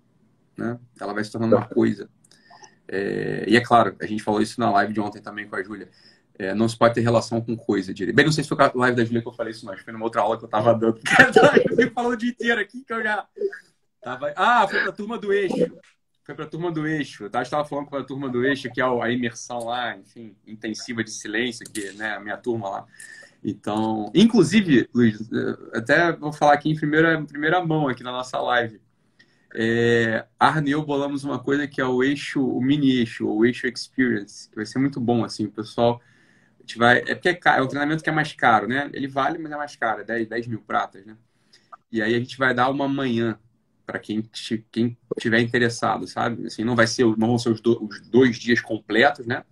né? 0.57 0.79
Ela 0.99 1.13
vai 1.13 1.23
se 1.23 1.31
tornando 1.31 1.55
uma 1.55 1.67
coisa. 1.67 2.09
É, 2.87 3.45
e 3.47 3.55
é 3.55 3.61
claro, 3.61 3.95
a 4.01 4.05
gente 4.07 4.23
falou 4.23 4.41
isso 4.41 4.59
na 4.59 4.71
live 4.71 4.93
de 4.93 4.99
ontem 4.99 5.21
também 5.21 5.47
com 5.47 5.55
a 5.55 5.61
Júlia. 5.61 5.89
É, 6.39 6.55
não 6.55 6.67
se 6.67 6.77
pode 6.77 6.95
ter 6.95 7.01
relação 7.01 7.39
com 7.39 7.55
coisa 7.55 7.93
direito. 7.93 8.15
Bem, 8.15 8.25
não 8.25 8.31
sei 8.31 8.43
se 8.43 8.49
foi 8.49 8.57
a 8.65 8.71
live 8.73 8.97
da 8.97 9.03
Júlia 9.03 9.21
que 9.21 9.27
eu 9.27 9.33
falei 9.33 9.51
isso, 9.51 9.65
mas 9.65 9.81
foi 9.81 9.93
numa 9.93 10.05
outra 10.05 10.21
aula 10.21 10.37
que 10.37 10.45
eu 10.45 10.49
tava 10.49 10.73
dando. 10.73 10.99
eu 11.77 11.91
falando 11.91 12.13
o 12.13 12.17
dia 12.17 12.31
inteiro 12.31 12.61
aqui 12.61 12.83
que 12.83 12.93
eu 12.93 13.03
já. 13.03 13.27
Tava... 14.01 14.33
Ah, 14.35 14.67
foi 14.67 14.81
pra 14.81 14.91
turma 14.91 15.19
do 15.19 15.31
eixo. 15.31 15.77
Foi 16.29 16.35
pra 16.35 16.45
turma 16.45 16.71
do 16.71 16.85
eixo. 16.85 17.23
Eu 17.23 17.41
estava 17.41 17.65
falando 17.65 17.87
com 17.87 17.95
a 17.95 18.03
turma 18.03 18.29
do 18.29 18.45
eixo, 18.45 18.69
que 18.71 18.79
é 18.79 18.83
a 18.83 19.09
imersão 19.09 19.65
lá, 19.65 19.97
enfim, 19.97 20.35
intensiva 20.45 21.03
de 21.03 21.09
silêncio, 21.09 21.65
que 21.65 21.91
né, 21.93 22.13
a 22.13 22.19
minha 22.19 22.37
turma 22.37 22.69
lá. 22.69 22.85
Então, 23.43 24.11
inclusive, 24.13 24.87
Luiz, 24.93 25.27
até 25.73 26.11
vou 26.11 26.31
falar 26.31 26.53
aqui 26.53 26.69
em 26.69 26.75
primeira, 26.75 27.19
primeira 27.25 27.65
mão 27.65 27.87
aqui 27.87 28.03
na 28.03 28.11
nossa 28.11 28.39
live. 28.39 28.79
É, 29.55 30.23
Arne 30.39 30.69
e 30.69 30.73
eu 30.73 30.85
bolamos 30.85 31.23
uma 31.23 31.39
coisa 31.39 31.67
que 31.67 31.81
é 31.81 31.85
o 31.85 32.03
eixo, 32.03 32.45
o 32.45 32.61
mini 32.61 32.91
eixo, 32.99 33.27
o 33.27 33.43
eixo 33.43 33.65
experience, 33.65 34.47
que 34.51 34.55
vai 34.55 34.67
ser 34.67 34.77
muito 34.77 35.01
bom, 35.01 35.23
assim, 35.23 35.45
o 35.45 35.51
pessoal 35.51 35.99
gente 36.59 36.77
vai. 36.77 36.99
É 36.99 37.15
porque 37.15 37.29
é, 37.29 37.33
caro, 37.33 37.63
é 37.63 37.65
um 37.65 37.67
treinamento 37.67 38.03
que 38.03 38.09
é 38.09 38.13
mais 38.13 38.33
caro, 38.33 38.67
né? 38.67 38.87
Ele 38.93 39.07
vale, 39.07 39.39
mas 39.39 39.51
é 39.51 39.57
mais 39.57 39.75
caro, 39.75 40.01
é 40.01 40.03
10, 40.03 40.27
10 40.29 40.47
mil 40.47 40.61
pratas, 40.61 41.03
né? 41.03 41.17
E 41.91 42.03
aí 42.03 42.13
a 42.13 42.19
gente 42.19 42.37
vai 42.37 42.53
dar 42.53 42.69
uma 42.69 42.87
manhã 42.87 43.39
para 43.89 43.99
quem, 43.99 44.23
quem 44.71 44.97
tiver 45.19 45.39
interessado, 45.39 46.07
sabe? 46.07 46.45
Assim, 46.45 46.63
não 46.63 46.75
vai 46.75 46.85
ser, 46.85 47.05
não 47.17 47.27
vão 47.27 47.37
ser 47.39 47.49
os, 47.49 47.59
do, 47.59 47.83
os 47.83 47.99
dois 48.01 48.37
dias 48.37 48.61
completos, 48.61 49.25
né? 49.25 49.43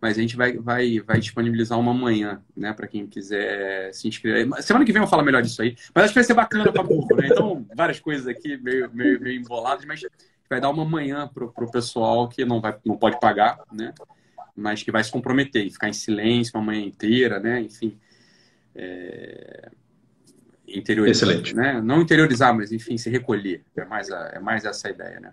Mas 0.00 0.16
a 0.16 0.20
gente 0.20 0.36
vai, 0.36 0.56
vai, 0.58 1.00
vai 1.00 1.18
disponibilizar 1.18 1.78
uma 1.78 1.92
manhã, 1.92 2.40
né, 2.56 2.72
para 2.72 2.86
quem 2.86 3.04
quiser 3.06 3.92
se 3.92 4.06
inscrever. 4.06 4.62
Semana 4.62 4.84
que 4.84 4.92
vem 4.92 5.02
eu 5.02 5.08
falar 5.08 5.24
melhor 5.24 5.42
disso 5.42 5.60
aí. 5.60 5.74
Mas 5.92 6.04
acho 6.04 6.12
que 6.12 6.20
vai 6.20 6.24
ser 6.24 6.34
bacana 6.34 6.70
para 6.70 6.82
burro, 6.84 7.16
né? 7.16 7.28
Então, 7.32 7.66
várias 7.74 7.98
coisas 7.98 8.26
aqui 8.28 8.56
meio, 8.58 8.88
meio, 8.94 9.20
meio 9.20 9.40
emboladas, 9.40 9.84
mas 9.84 10.00
vai 10.48 10.60
dar 10.60 10.70
uma 10.70 10.84
manhã 10.84 11.26
pro, 11.26 11.50
pro 11.50 11.70
pessoal 11.70 12.28
que 12.28 12.44
não, 12.44 12.60
vai, 12.60 12.76
não 12.84 12.96
pode 12.96 13.18
pagar, 13.18 13.58
né? 13.72 13.92
mas 14.58 14.82
que 14.82 14.90
vai 14.90 15.02
se 15.04 15.10
comprometer 15.10 15.64
e 15.64 15.70
ficar 15.70 15.88
em 15.88 15.92
silêncio 15.92 16.52
uma 16.56 16.66
manhã 16.66 16.84
inteira, 16.84 17.38
né? 17.38 17.60
Enfim. 17.60 17.96
É... 18.74 19.70
Interiorizar, 20.74 21.28
Excelente. 21.28 21.56
Né? 21.56 21.80
Não 21.80 22.02
interiorizar, 22.02 22.54
mas 22.54 22.72
enfim, 22.72 22.98
se 22.98 23.08
recolher. 23.08 23.62
É 23.76 23.84
mais, 23.84 24.10
a, 24.10 24.32
é 24.34 24.38
mais 24.38 24.64
essa 24.64 24.88
a 24.88 24.90
ideia, 24.90 25.18
né? 25.20 25.32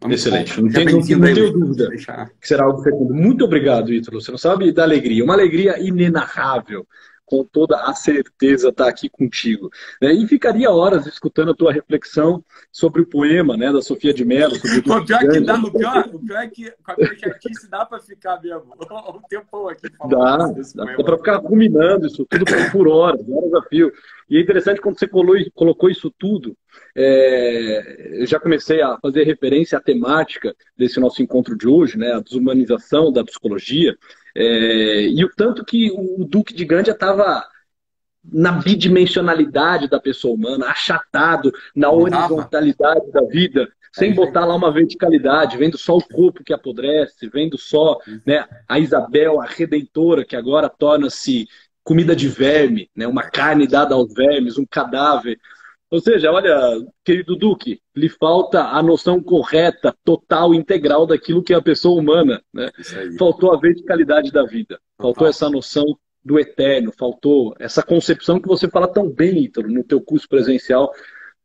Vamos 0.00 0.20
Excelente. 0.20 0.60
Não, 0.60 0.70
tenho, 0.70 0.92
não 0.92 1.34
tenho 1.34 1.52
dúvida 1.52 1.88
deixar... 1.88 2.30
que 2.40 2.46
será 2.46 2.64
algo 2.64 2.82
fecundo. 2.82 3.12
Muito 3.12 3.44
obrigado, 3.44 3.92
Ítalo. 3.92 4.20
Você 4.20 4.30
não 4.30 4.38
sabe 4.38 4.70
da 4.70 4.84
alegria. 4.84 5.24
Uma 5.24 5.34
alegria 5.34 5.78
inenarrável 5.80 6.86
com 7.28 7.44
toda 7.44 7.76
a 7.82 7.94
certeza 7.94 8.70
estar 8.70 8.84
tá 8.84 8.90
aqui 8.90 9.08
contigo. 9.08 9.70
Né? 10.00 10.12
E 10.14 10.26
ficaria 10.26 10.70
horas 10.70 11.06
escutando 11.06 11.50
a 11.50 11.54
tua 11.54 11.72
reflexão 11.72 12.42
sobre 12.72 13.02
o 13.02 13.06
poema 13.06 13.56
né, 13.56 13.70
da 13.72 13.82
Sofia 13.82 14.14
de 14.14 14.24
Mello. 14.24 14.54
Sobre 14.56 14.78
o 14.78 14.82
pior 15.04 15.20
que 15.20 15.40
dá, 15.40 15.54
o 15.56 15.70
pior, 15.70 16.10
o 16.12 16.18
pior 16.18 16.42
é 16.42 16.48
que 16.48 16.70
com 16.82 16.92
a 16.92 16.96
minha 16.96 17.18
chatice 17.18 17.70
dá 17.70 17.84
para 17.84 18.00
ficar 18.00 18.40
mesmo. 18.40 18.74
Um 19.08 19.20
tempão 19.28 19.68
aqui 19.68 19.88
falando 19.96 20.62
Dá, 20.74 20.84
dá 20.84 21.02
para 21.02 21.16
ficar 21.16 21.36
ruminando 21.38 22.06
isso 22.06 22.26
tudo 22.26 22.44
por 22.72 22.88
horas, 22.88 23.20
horas 23.28 23.54
a 23.54 23.62
fio. 23.62 23.92
E 24.28 24.36
é 24.36 24.40
interessante 24.40 24.80
quando 24.80 24.98
você 24.98 25.08
colocou 25.54 25.88
isso 25.88 26.12
tudo, 26.18 26.54
é, 26.94 28.20
eu 28.20 28.26
já 28.26 28.38
comecei 28.38 28.82
a 28.82 28.98
fazer 29.00 29.24
referência 29.24 29.78
à 29.78 29.80
temática 29.80 30.54
desse 30.76 31.00
nosso 31.00 31.22
encontro 31.22 31.56
de 31.56 31.66
hoje, 31.66 31.96
né, 31.96 32.12
a 32.12 32.20
desumanização 32.20 33.10
da 33.10 33.24
psicologia, 33.24 33.96
é, 34.34 35.02
e 35.08 35.24
o 35.24 35.30
tanto 35.34 35.64
que 35.64 35.90
o 35.90 36.24
Duque 36.24 36.54
de 36.54 36.64
Gandia 36.64 36.92
estava 36.92 37.46
na 38.24 38.52
bidimensionalidade 38.52 39.88
da 39.88 40.00
pessoa 40.00 40.34
humana, 40.34 40.66
achatado 40.66 41.52
na 41.74 41.90
horizontalidade 41.90 43.10
da 43.10 43.22
vida, 43.22 43.68
sem 43.92 44.14
botar 44.14 44.44
lá 44.44 44.54
uma 44.54 44.72
verticalidade, 44.72 45.56
vendo 45.56 45.78
só 45.78 45.96
o 45.96 46.04
corpo 46.04 46.44
que 46.44 46.52
apodrece, 46.52 47.28
vendo 47.28 47.56
só 47.58 47.98
né, 48.26 48.46
a 48.68 48.78
Isabel, 48.78 49.40
a 49.40 49.46
redentora, 49.46 50.24
que 50.24 50.36
agora 50.36 50.68
torna-se 50.68 51.48
comida 51.82 52.14
de 52.14 52.28
verme, 52.28 52.90
né, 52.94 53.06
uma 53.06 53.22
carne 53.22 53.66
dada 53.66 53.94
aos 53.94 54.12
vermes, 54.12 54.58
um 54.58 54.66
cadáver. 54.66 55.38
Ou 55.90 56.00
seja, 56.00 56.30
olha, 56.30 56.54
querido 57.02 57.34
Duque, 57.34 57.80
lhe 57.96 58.10
falta 58.10 58.62
a 58.64 58.82
noção 58.82 59.22
correta, 59.22 59.94
total, 60.04 60.54
integral 60.54 61.06
daquilo 61.06 61.42
que 61.42 61.54
é 61.54 61.56
a 61.56 61.62
pessoa 61.62 61.98
humana. 61.98 62.42
Né? 62.52 62.70
Faltou 63.18 63.52
a 63.52 63.58
verticalidade 63.58 64.30
da 64.30 64.44
vida, 64.44 64.78
faltou 65.00 65.26
essa 65.26 65.48
noção 65.48 65.86
do 66.22 66.38
eterno, 66.38 66.92
faltou 66.92 67.54
essa 67.58 67.82
concepção 67.82 68.38
que 68.38 68.48
você 68.48 68.68
fala 68.68 68.86
tão 68.86 69.08
bem, 69.08 69.44
Ítalo, 69.44 69.68
no 69.68 69.82
teu 69.82 70.00
curso 70.00 70.28
presencial, 70.28 70.92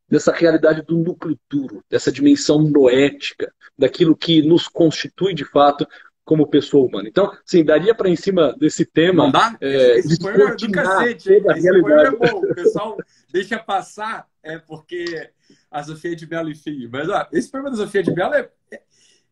dessa 0.09 0.33
realidade 0.33 0.81
do 0.81 0.97
núcleo 0.97 1.39
duro, 1.49 1.81
dessa 1.89 2.11
dimensão 2.11 2.61
noética, 2.61 3.51
daquilo 3.77 4.15
que 4.15 4.41
nos 4.41 4.67
constitui 4.67 5.33
de 5.33 5.45
fato 5.45 5.87
como 6.25 6.47
pessoa 6.47 6.87
humana. 6.87 7.07
Então, 7.07 7.31
sim, 7.45 7.63
daria 7.63 7.93
para 7.93 8.09
em 8.09 8.15
cima 8.15 8.55
desse 8.57 8.85
tema. 8.85 9.25
Não 9.25 9.31
dá? 9.31 9.57
É, 9.59 9.99
esse 9.99 10.17
poema 10.17 10.51
é 10.51 10.55
do 10.55 10.71
cacete. 10.71 11.33
Esse 11.33 11.81
poema 11.81 12.03
é 12.03 12.11
bom. 12.11 12.39
O 12.39 12.55
pessoal 12.55 12.97
deixa 13.31 13.59
passar, 13.59 14.27
é 14.41 14.57
porque 14.57 15.29
a 15.69 15.83
Sofia 15.83 16.15
de 16.15 16.27
Mello, 16.27 16.49
enfim. 16.49 16.87
Mas 16.91 17.09
ó, 17.09 17.27
esse 17.31 17.49
poema 17.49 17.69
da 17.69 17.77
Sofia 17.77 18.03
de 18.03 18.13
Mello 18.13 18.33
é, 18.33 18.49
é, 18.71 18.81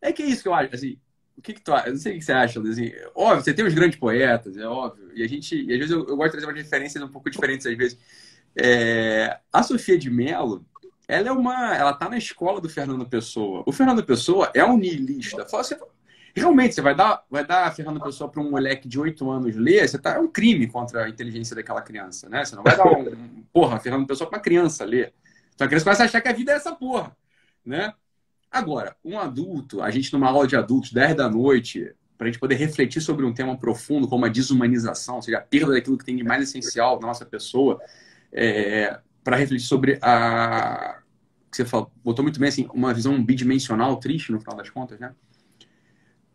é, 0.02 0.12
que 0.12 0.22
é 0.22 0.26
isso 0.26 0.42
que 0.42 0.48
eu 0.48 0.54
acho. 0.54 0.74
Assim, 0.74 0.98
o 1.36 1.40
que, 1.40 1.54
que 1.54 1.62
tu 1.62 1.72
acha? 1.72 1.88
Eu 1.88 1.92
não 1.92 2.00
sei 2.00 2.14
o 2.14 2.18
que 2.18 2.24
você 2.24 2.32
acha, 2.32 2.60
assim, 2.60 2.92
Óbvio, 3.14 3.44
você 3.44 3.54
tem 3.54 3.64
os 3.64 3.74
grandes 3.74 3.98
poetas, 3.98 4.56
é 4.56 4.66
óbvio. 4.66 5.10
E 5.14 5.22
a 5.22 5.28
gente, 5.28 5.56
e 5.56 5.72
às 5.72 5.78
vezes 5.78 5.90
eu, 5.90 6.06
eu 6.06 6.16
gosto 6.16 6.26
de 6.26 6.32
trazer 6.32 6.46
umas 6.46 6.62
referências 6.62 7.02
um 7.02 7.08
pouco 7.08 7.30
diferentes, 7.30 7.66
às 7.66 7.76
vezes. 7.76 7.98
É, 8.54 9.38
a 9.50 9.62
Sofia 9.62 9.96
de 9.96 10.10
Mello, 10.10 10.62
ela 11.08 11.28
é 11.28 11.32
uma. 11.32 11.74
Ela 11.74 11.94
tá 11.94 12.08
na 12.08 12.18
escola 12.18 12.60
do 12.60 12.68
Fernando 12.68 13.06
Pessoa. 13.06 13.62
O 13.66 13.72
Fernando 13.72 14.04
Pessoa 14.04 14.50
é 14.54 14.64
um 14.64 14.76
niilista. 14.76 15.46
Fala, 15.46 15.64
você, 15.64 15.78
Realmente, 16.34 16.74
você 16.74 16.80
vai 16.80 16.94
dar, 16.94 17.24
vai 17.30 17.46
dar 17.46 17.66
a 17.66 17.70
Fernanda 17.70 18.00
Pessoa 18.00 18.30
para 18.30 18.40
um 18.40 18.50
moleque 18.50 18.88
de 18.88 18.98
8 18.98 19.30
anos 19.30 19.54
ler, 19.54 19.86
você 19.86 19.98
tá, 19.98 20.14
é 20.14 20.18
um 20.18 20.28
crime 20.28 20.66
contra 20.66 21.04
a 21.04 21.08
inteligência 21.08 21.54
daquela 21.54 21.82
criança, 21.82 22.28
né? 22.28 22.44
Você 22.44 22.56
não 22.56 22.62
vai 22.62 22.76
dar 22.76 22.86
um. 22.86 23.44
porra, 23.52 23.78
Fernanda 23.78 24.06
Pessoa 24.06 24.28
para 24.28 24.38
uma 24.38 24.42
criança 24.42 24.84
ler. 24.84 25.12
Então 25.54 25.66
a 25.66 25.68
criança 25.68 25.84
começa 25.84 26.02
a 26.02 26.06
achar 26.06 26.20
que 26.20 26.28
a 26.28 26.32
vida 26.32 26.52
é 26.52 26.56
essa 26.56 26.74
porra, 26.74 27.14
né? 27.64 27.92
Agora, 28.50 28.96
um 29.04 29.18
adulto, 29.18 29.82
a 29.82 29.90
gente 29.90 30.12
numa 30.12 30.28
aula 30.28 30.46
de 30.46 30.56
adultos, 30.56 30.92
10 30.92 31.16
da 31.16 31.28
noite, 31.28 31.94
para 32.16 32.28
a 32.28 32.30
gente 32.30 32.40
poder 32.40 32.54
refletir 32.54 33.00
sobre 33.00 33.26
um 33.26 33.32
tema 33.32 33.56
profundo 33.56 34.08
como 34.08 34.24
a 34.24 34.28
desumanização, 34.28 35.16
ou 35.16 35.22
seja, 35.22 35.38
a 35.38 35.40
perda 35.40 35.72
daquilo 35.72 35.98
que 35.98 36.04
tem 36.04 36.16
de 36.16 36.22
mais 36.22 36.42
essencial 36.42 37.00
na 37.00 37.08
nossa 37.08 37.26
pessoa, 37.26 37.80
é, 38.32 38.98
para 39.24 39.36
refletir 39.36 39.66
sobre 39.66 39.98
a. 40.00 40.98
que 41.50 41.56
você 41.56 41.64
falou, 41.64 41.90
botou 42.02 42.22
muito 42.22 42.40
bem 42.40 42.48
assim, 42.48 42.68
uma 42.72 42.94
visão 42.94 43.22
bidimensional 43.22 43.96
triste 43.96 44.32
no 44.32 44.40
final 44.40 44.56
das 44.56 44.70
contas, 44.70 44.98
né? 44.98 45.14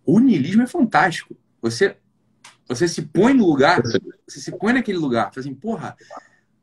O 0.07 0.21
niilismo 0.21 0.63
é 0.63 0.67
fantástico. 0.67 1.35
Você, 1.61 1.97
você 2.65 2.87
se 2.87 3.01
põe 3.01 3.33
no 3.33 3.45
lugar, 3.45 3.83
você 4.25 4.39
se 4.39 4.57
põe 4.57 4.71
naquele 4.71 4.97
lugar, 4.97 5.29
assim, 5.35 5.53
porra, 5.53 5.97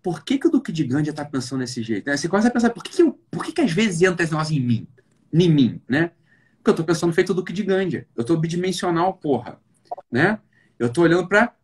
por 0.03 0.25
que, 0.25 0.39
que 0.39 0.47
o 0.47 0.51
Duque 0.51 0.73
de 0.73 0.83
Gandia 0.85 1.11
está 1.11 1.27
pensando 1.27 1.61
desse 1.61 1.83
jeito? 1.83 2.07
Né? 2.07 2.17
Você 2.17 2.27
começa 2.27 2.49
a 2.49 2.51
pensar, 2.51 2.71
por 2.71 2.83
que, 2.83 2.91
que, 2.91 3.03
eu, 3.03 3.21
por 3.31 3.45
que, 3.45 3.53
que 3.53 3.61
às 3.61 3.71
vezes 3.71 4.01
entra 4.01 4.25
esse 4.25 4.33
negócio 4.33 4.57
em 4.57 4.61
mim? 4.61 4.89
Em 5.31 5.51
mim, 5.51 5.83
né? 5.87 6.13
Porque 6.57 6.71
eu 6.71 6.73
estou 6.73 6.87
pensando 6.87 7.13
feito 7.13 7.31
o 7.31 7.35
Duque 7.35 7.53
de 7.53 7.63
Gandia. 7.63 8.09
Eu 8.17 8.23
estou 8.23 8.39
bidimensional, 8.39 9.13
porra. 9.13 9.61
Né? 10.11 10.39
Eu 10.79 10.87
estou 10.87 11.05
olhando 11.05 11.29
para 11.29 11.55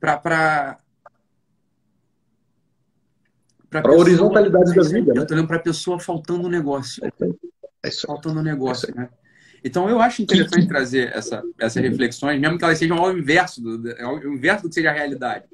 para 0.00 0.78
para 3.68 3.90
a 3.90 3.92
horizontalidade 3.92 4.72
da 4.72 4.82
vida. 4.82 5.12
Eu 5.16 5.22
estou 5.22 5.36
olhando 5.36 5.48
para 5.48 5.56
a 5.56 5.62
pessoa 5.62 5.98
faltando 5.98 6.46
um 6.46 6.50
negócio. 6.50 7.02
É 7.82 7.88
isso. 7.88 8.06
Faltando 8.06 8.38
um 8.38 8.42
negócio, 8.42 8.88
é 8.92 8.94
né? 8.94 9.08
Então, 9.64 9.88
eu 9.88 9.98
acho 9.98 10.20
interessante 10.20 10.68
trazer 10.68 11.10
essa, 11.16 11.42
essas 11.58 11.82
reflexões, 11.82 12.38
mesmo 12.38 12.58
que 12.58 12.64
elas 12.64 12.78
sejam 12.78 12.98
ao 12.98 13.16
inverso 13.16 13.62
do, 13.62 13.94
ao 14.04 14.22
inverso 14.22 14.64
do 14.64 14.68
que 14.68 14.74
seja 14.74 14.90
a 14.90 14.92
realidade. 14.92 15.44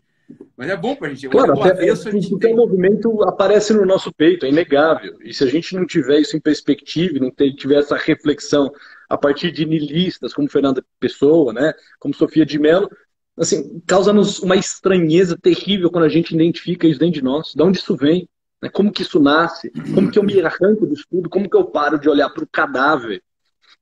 Mas 0.56 0.68
é 0.68 0.76
bom 0.76 0.96
para 0.96 1.08
a 1.08 1.10
gente. 1.10 1.28
Claro, 1.28 1.52
até, 1.60 1.70
avesso, 1.70 2.08
a 2.08 2.10
gente 2.10 2.36
tem... 2.38 2.52
o 2.52 2.56
movimento 2.56 3.22
aparece 3.22 3.72
no 3.72 3.86
nosso 3.86 4.12
peito, 4.12 4.44
é 4.44 4.48
inegável. 4.48 5.16
E 5.22 5.32
se 5.32 5.44
a 5.44 5.46
gente 5.46 5.74
não 5.76 5.86
tiver 5.86 6.18
isso 6.18 6.36
em 6.36 6.40
perspectiva, 6.40 7.18
não 7.20 7.30
tiver 7.30 7.78
essa 7.78 7.96
reflexão 7.96 8.70
a 9.08 9.16
partir 9.16 9.52
de 9.52 9.64
nilistas 9.64 10.34
como 10.34 10.50
Fernanda 10.50 10.84
Pessoa, 10.98 11.52
né, 11.52 11.72
como 11.98 12.14
Sofia 12.14 12.44
de 12.44 12.58
Mello, 12.58 12.88
assim, 13.36 13.80
causa-nos 13.86 14.40
uma 14.40 14.56
estranheza 14.56 15.36
terrível 15.40 15.90
quando 15.90 16.04
a 16.04 16.08
gente 16.08 16.34
identifica 16.34 16.86
isso 16.86 17.00
dentro 17.00 17.14
de 17.14 17.24
nós. 17.24 17.52
De 17.54 17.62
onde 17.62 17.78
isso 17.78 17.96
vem? 17.96 18.28
Né? 18.62 18.68
Como 18.68 18.92
que 18.92 19.02
isso 19.02 19.18
nasce? 19.18 19.70
Como 19.94 20.10
que 20.10 20.18
eu 20.18 20.22
me 20.22 20.40
arranco 20.42 20.86
do 20.86 20.94
estudo? 20.94 21.28
Como 21.28 21.48
que 21.48 21.56
eu 21.56 21.64
paro 21.64 21.98
de 21.98 22.08
olhar 22.08 22.28
para 22.28 22.44
o 22.44 22.48
cadáver 22.48 23.22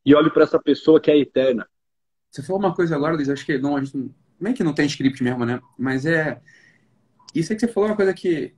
e 0.05 0.15
olho 0.15 0.33
para 0.33 0.45
essa 0.45 0.59
pessoa 0.59 1.01
que 1.01 1.11
é 1.11 1.19
eterna. 1.19 1.69
Você 2.31 2.43
falou 2.43 2.61
uma 2.61 2.75
coisa 2.75 2.95
agora, 2.95 3.15
Luiz, 3.15 3.29
acho 3.29 3.45
que 3.45 3.59
não, 3.59 3.77
a 3.77 3.85
gente 3.85 3.97
não, 4.39 4.51
é 4.51 4.53
que 4.53 4.65
não 4.65 4.75
tem 4.75 4.87
script 4.87 5.23
mesmo, 5.23 5.45
né? 5.45 5.61
Mas 5.79 6.07
é. 6.07 6.41
Isso 7.35 7.53
aí 7.53 7.59
que 7.59 7.67
você 7.67 7.73
falou 7.73 7.89
é 7.89 7.93
uma 7.93 7.97
coisa 7.97 8.15
que 8.15 8.55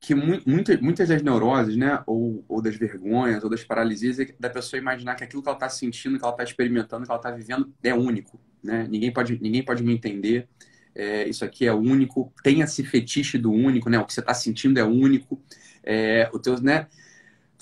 que 0.00 0.14
muita, 0.14 0.80
muitas 0.80 1.08
das 1.08 1.22
neuroses, 1.22 1.76
né, 1.76 2.02
ou, 2.06 2.44
ou 2.48 2.62
das 2.62 2.76
vergonhas, 2.76 3.42
ou 3.42 3.50
das 3.50 3.64
paralisias, 3.64 4.18
é 4.18 4.26
da 4.38 4.48
pessoa 4.48 4.80
imaginar 4.80 5.16
que 5.16 5.24
aquilo 5.24 5.42
que 5.42 5.48
ela 5.48 5.56
está 5.56 5.68
sentindo, 5.68 6.18
que 6.18 6.24
ela 6.24 6.32
está 6.32 6.44
experimentando, 6.44 7.04
que 7.04 7.10
ela 7.10 7.18
está 7.18 7.30
vivendo 7.30 7.72
é 7.82 7.92
único, 7.92 8.40
né? 8.62 8.86
Ninguém 8.88 9.12
pode, 9.12 9.38
ninguém 9.42 9.62
pode 9.62 9.82
me 9.82 9.92
entender. 9.92 10.48
É, 10.94 11.28
isso 11.28 11.44
aqui 11.44 11.66
é 11.66 11.72
único. 11.74 12.32
Tem 12.42 12.60
esse 12.60 12.82
fetiche 12.84 13.38
do 13.38 13.52
único, 13.52 13.90
né? 13.90 13.98
O 13.98 14.06
que 14.06 14.12
você 14.12 14.20
está 14.20 14.32
sentindo 14.34 14.78
é 14.78 14.84
único. 14.84 15.42
É, 15.84 16.30
o 16.32 16.38
teu, 16.38 16.60
né? 16.60 16.86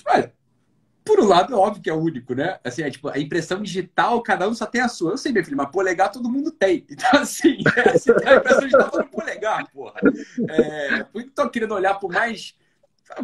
Olha, 0.06 0.32
por 1.06 1.20
um 1.20 1.24
lado, 1.24 1.54
é 1.54 1.56
óbvio 1.56 1.80
que 1.80 1.88
é 1.88 1.94
único, 1.94 2.34
né? 2.34 2.58
Assim, 2.64 2.82
é 2.82 2.90
tipo, 2.90 3.08
a 3.08 3.16
impressão 3.16 3.62
digital, 3.62 4.20
cada 4.22 4.48
um 4.48 4.54
só 4.54 4.66
tem 4.66 4.80
a 4.80 4.88
sua. 4.88 5.12
Eu 5.12 5.16
sei, 5.16 5.30
meu 5.32 5.44
filho, 5.44 5.56
mas 5.56 5.70
polegar 5.70 6.10
todo 6.10 6.28
mundo 6.28 6.50
tem. 6.50 6.84
Então, 6.90 7.20
assim, 7.20 7.58
é, 7.76 7.92
você 7.96 8.12
tem 8.12 8.28
a 8.28 8.36
impressão 8.36 8.60
digital, 8.62 8.90
todo 8.90 9.06
polegar, 9.06 9.70
porra. 9.70 10.00
É, 10.50 11.04
por 11.04 11.22
que 11.22 11.30
tô 11.30 11.48
querendo 11.48 11.74
olhar 11.74 11.94
por 11.94 12.12
mais. 12.12 12.56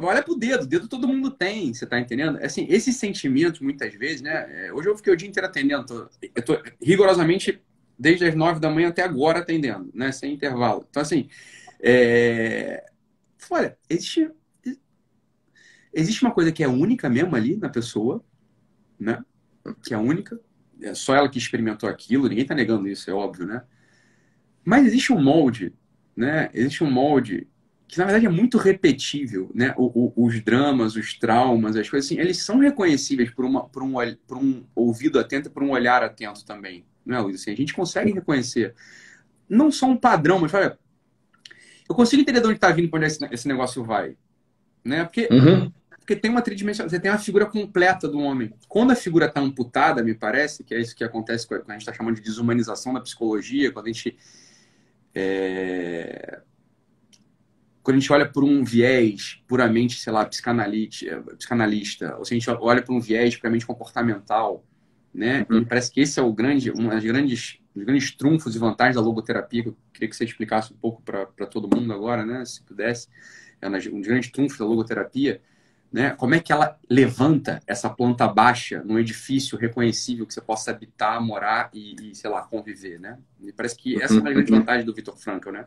Olha 0.01 0.23
pro 0.23 0.37
dedo, 0.37 0.65
dedo 0.65 0.87
todo 0.87 1.09
mundo 1.09 1.29
tem, 1.29 1.75
você 1.75 1.85
tá 1.85 1.99
entendendo? 1.99 2.39
Assim, 2.41 2.67
esses 2.71 2.95
sentimentos, 2.97 3.59
muitas 3.59 3.93
vezes, 3.95 4.23
né? 4.23 4.67
É, 4.67 4.73
hoje 4.73 4.89
eu 4.89 4.97
fiquei 4.97 5.13
o 5.13 5.17
dia 5.17 5.29
inteiro 5.29 5.49
atendendo, 5.49 6.09
eu 6.37 6.43
tô 6.45 6.57
rigorosamente 6.81 7.61
desde 7.99 8.25
as 8.27 8.35
nove 8.37 8.61
da 8.61 8.71
manhã 8.71 8.91
até 8.91 9.03
agora 9.03 9.41
atendendo, 9.41 9.91
né? 9.93 10.13
Sem 10.13 10.35
intervalo. 10.35 10.87
Então, 10.89 11.03
assim, 11.03 11.29
é... 11.81 12.85
olha, 13.51 13.77
existe 13.91 14.31
Existe 15.93 16.23
uma 16.23 16.33
coisa 16.33 16.51
que 16.51 16.65
é 16.65 16.69
única 16.69 17.09
mesmo 17.09 17.37
ali 17.37 17.57
na 17.57 17.69
pessoa, 17.69 18.25
né? 18.99 19.23
Que 19.85 19.93
é 19.93 19.99
única. 19.99 20.41
É 20.81 20.95
só 20.95 21.15
ela 21.15 21.29
que 21.29 21.39
experimentou 21.39 21.89
aquilo, 21.89 22.29
ninguém 22.29 22.47
tá 22.47 22.55
negando 22.55 22.89
isso, 22.89 23.11
é 23.11 23.13
óbvio, 23.13 23.47
né? 23.47 23.63
Mas 24.65 24.87
existe 24.87 25.13
um 25.13 25.23
molde, 25.23 25.75
né? 26.17 26.51
Existe 26.55 26.83
um 26.83 26.91
molde 26.91 27.47
que 27.87 27.99
na 27.99 28.07
verdade 28.07 28.25
é 28.25 28.31
muito 28.31 28.57
repetível, 28.57 29.51
né? 29.55 29.75
O, 29.77 30.13
o, 30.17 30.27
os 30.27 30.43
dramas, 30.43 30.97
os 30.97 31.19
traumas, 31.19 31.77
as 31.77 31.91
coisas 31.91 32.11
assim, 32.11 32.19
eles 32.19 32.39
são 32.39 32.59
reconhecíveis 32.59 33.31
por, 33.31 33.45
uma, 33.45 33.69
por, 33.69 33.83
um, 33.83 33.93
por 34.27 34.39
um 34.39 34.65
ouvido 34.75 35.19
atento, 35.19 35.51
por 35.51 35.63
um 35.63 35.71
olhar 35.71 36.03
atento 36.03 36.45
também, 36.45 36.87
não 37.05 37.17
é, 37.17 37.21
Luiz? 37.21 37.41
Assim, 37.41 37.53
a 37.53 37.57
gente 37.57 37.75
consegue 37.75 38.13
reconhecer, 38.13 38.75
não 39.47 39.71
só 39.71 39.87
um 39.87 39.97
padrão, 39.97 40.39
mas 40.39 40.55
olha, 40.55 40.79
eu 41.87 41.95
consigo 41.95 42.23
entender 42.23 42.41
de 42.41 42.47
onde 42.47 42.57
está 42.57 42.71
vindo, 42.71 42.89
para 42.89 42.99
onde 42.99 43.07
esse, 43.09 43.25
esse 43.31 43.47
negócio 43.47 43.85
vai, 43.85 44.17
né? 44.83 45.05
Porque 45.05 45.29
uhum 45.31 45.71
porque 46.03 46.17
tem 46.17 46.31
uma 46.31 46.43
tridimensional, 46.43 46.91
você 46.91 46.99
tem 46.99 47.11
uma 47.11 47.19
figura 47.19 47.47
completa 47.47 48.09
do 48.09 48.19
homem. 48.19 48.53
Quando 48.69 48.91
a 48.91 48.97
figura 48.97 49.27
está 49.27 49.41
amputada, 49.41 50.03
me 50.03 50.15
parece, 50.15 50.65
que 50.65 50.75
é 50.75 50.81
isso 50.81 50.97
que 50.97 51.05
acontece 51.05 51.47
quando 51.47 51.63
a 51.69 51.73
gente 51.73 51.83
está 51.83 51.93
chamando 51.93 52.17
de 52.17 52.23
desumanização 52.23 52.93
da 52.93 53.01
psicologia, 53.01 53.71
quando 53.71 53.87
a 53.87 53.93
gente. 53.93 54.17
É... 55.15 56.41
Quando 57.83 57.97
a 57.97 58.01
gente 58.01 58.13
olha 58.13 58.29
por 58.29 58.45
um 58.45 58.65
viés 58.65 59.43
puramente, 59.47 59.99
sei 59.99 60.13
lá, 60.13 60.25
psicanalista, 60.25 62.17
ou 62.17 62.25
se 62.25 62.35
a 62.35 62.39
gente 62.39 62.51
olha 62.51 62.83
por 62.83 62.95
um 62.95 63.01
viés 63.01 63.37
puramente 63.37 63.67
comportamental, 63.67 64.65
né? 65.15 65.47
Uhum. 65.51 65.61
Me 65.61 65.67
parece 65.67 65.91
que 65.91 66.01
esse 66.01 66.19
é 66.19 66.23
o 66.23 66.33
grande, 66.33 66.71
um 66.71 66.89
dos 66.89 67.05
grandes, 67.05 67.61
os 67.75 67.83
grandes 67.85 68.11
trunfos 68.13 68.55
e 68.55 68.59
vantagens 68.59 68.97
da 68.97 69.03
logoterapia, 69.03 69.63
que 69.65 69.69
eu 69.69 69.77
queria 69.93 70.09
que 70.09 70.17
você 70.17 70.25
explicasse 70.25 70.73
um 70.73 70.77
pouco 70.77 71.03
para 71.03 71.47
todo 71.47 71.69
mundo 71.77 71.93
agora, 71.93 72.25
né? 72.25 72.45
Se 72.45 72.63
pudesse. 72.63 73.09
É 73.61 73.69
um 73.69 73.73
dos 73.73 74.07
grandes 74.09 74.31
trunfos 74.31 74.59
da 74.59 74.65
logoterapia 74.65 75.41
né? 75.93 76.11
Como 76.11 76.35
é 76.35 76.41
que 76.41 76.53
ela 76.53 76.79
levanta 76.89 77.61
essa 77.67 77.91
planta 77.91 78.27
baixa 78.27 78.83
num 78.85 78.99
edifício 78.99 79.59
reconhecível 79.59 80.27
que 80.27 80.33
você 80.33 80.41
possa 80.41 80.71
habitar, 80.71 81.21
morar 81.21 81.71
e, 81.73 82.11
e 82.11 82.15
sei 82.15 82.31
lá, 82.31 82.43
conviver, 82.43 82.99
né? 82.99 83.19
Me 83.39 83.53
parece 83.53 83.77
que 83.77 84.03
essa 84.03 84.15
é 84.15 84.21
uma 84.21 84.31
grande 84.31 84.51
uhum. 84.51 84.61
vantagem 84.61 84.87
do 84.87 84.95
Victor 84.95 85.17
Frankl, 85.17 85.51
né? 85.51 85.67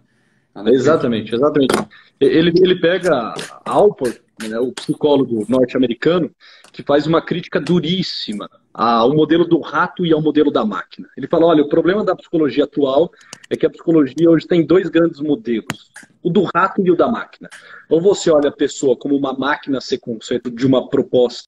Exatamente, 0.67 1.35
exatamente. 1.35 1.73
Ele, 2.19 2.49
ele 2.61 2.79
pega 2.79 3.33
Alport, 3.65 4.21
né, 4.41 4.59
o 4.59 4.71
psicólogo 4.71 5.45
norte-americano, 5.47 6.31
que 6.71 6.83
faz 6.83 7.07
uma 7.07 7.21
crítica 7.21 7.59
duríssima 7.59 8.49
ao 8.73 9.13
modelo 9.13 9.45
do 9.45 9.59
rato 9.61 10.05
e 10.05 10.11
ao 10.11 10.21
modelo 10.21 10.51
da 10.51 10.65
máquina. 10.65 11.09
Ele 11.15 11.27
fala: 11.27 11.45
olha, 11.45 11.63
o 11.63 11.69
problema 11.69 12.03
da 12.03 12.15
psicologia 12.15 12.65
atual 12.65 13.11
é 13.49 13.55
que 13.55 13.65
a 13.65 13.69
psicologia 13.69 14.29
hoje 14.29 14.47
tem 14.47 14.65
dois 14.65 14.89
grandes 14.89 15.19
modelos: 15.21 15.91
o 16.21 16.29
do 16.29 16.43
rato 16.43 16.81
e 16.85 16.91
o 16.91 16.95
da 16.95 17.07
máquina. 17.07 17.49
Ou 17.89 18.01
você 18.01 18.29
olha 18.29 18.49
a 18.49 18.55
pessoa 18.55 18.97
como 18.97 19.15
uma 19.15 19.33
máquina 19.33 19.79
ser 19.79 19.99
conceito 19.99 20.51
de 20.51 20.65
uma 20.65 20.89
proposta 20.89 21.47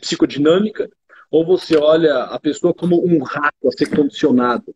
psicodinâmica, 0.00 0.88
ou 1.30 1.44
você 1.44 1.76
olha 1.76 2.24
a 2.24 2.38
pessoa 2.38 2.72
como 2.74 3.04
um 3.04 3.22
rato 3.22 3.68
a 3.68 3.72
ser 3.72 3.86
condicionado 3.86 4.72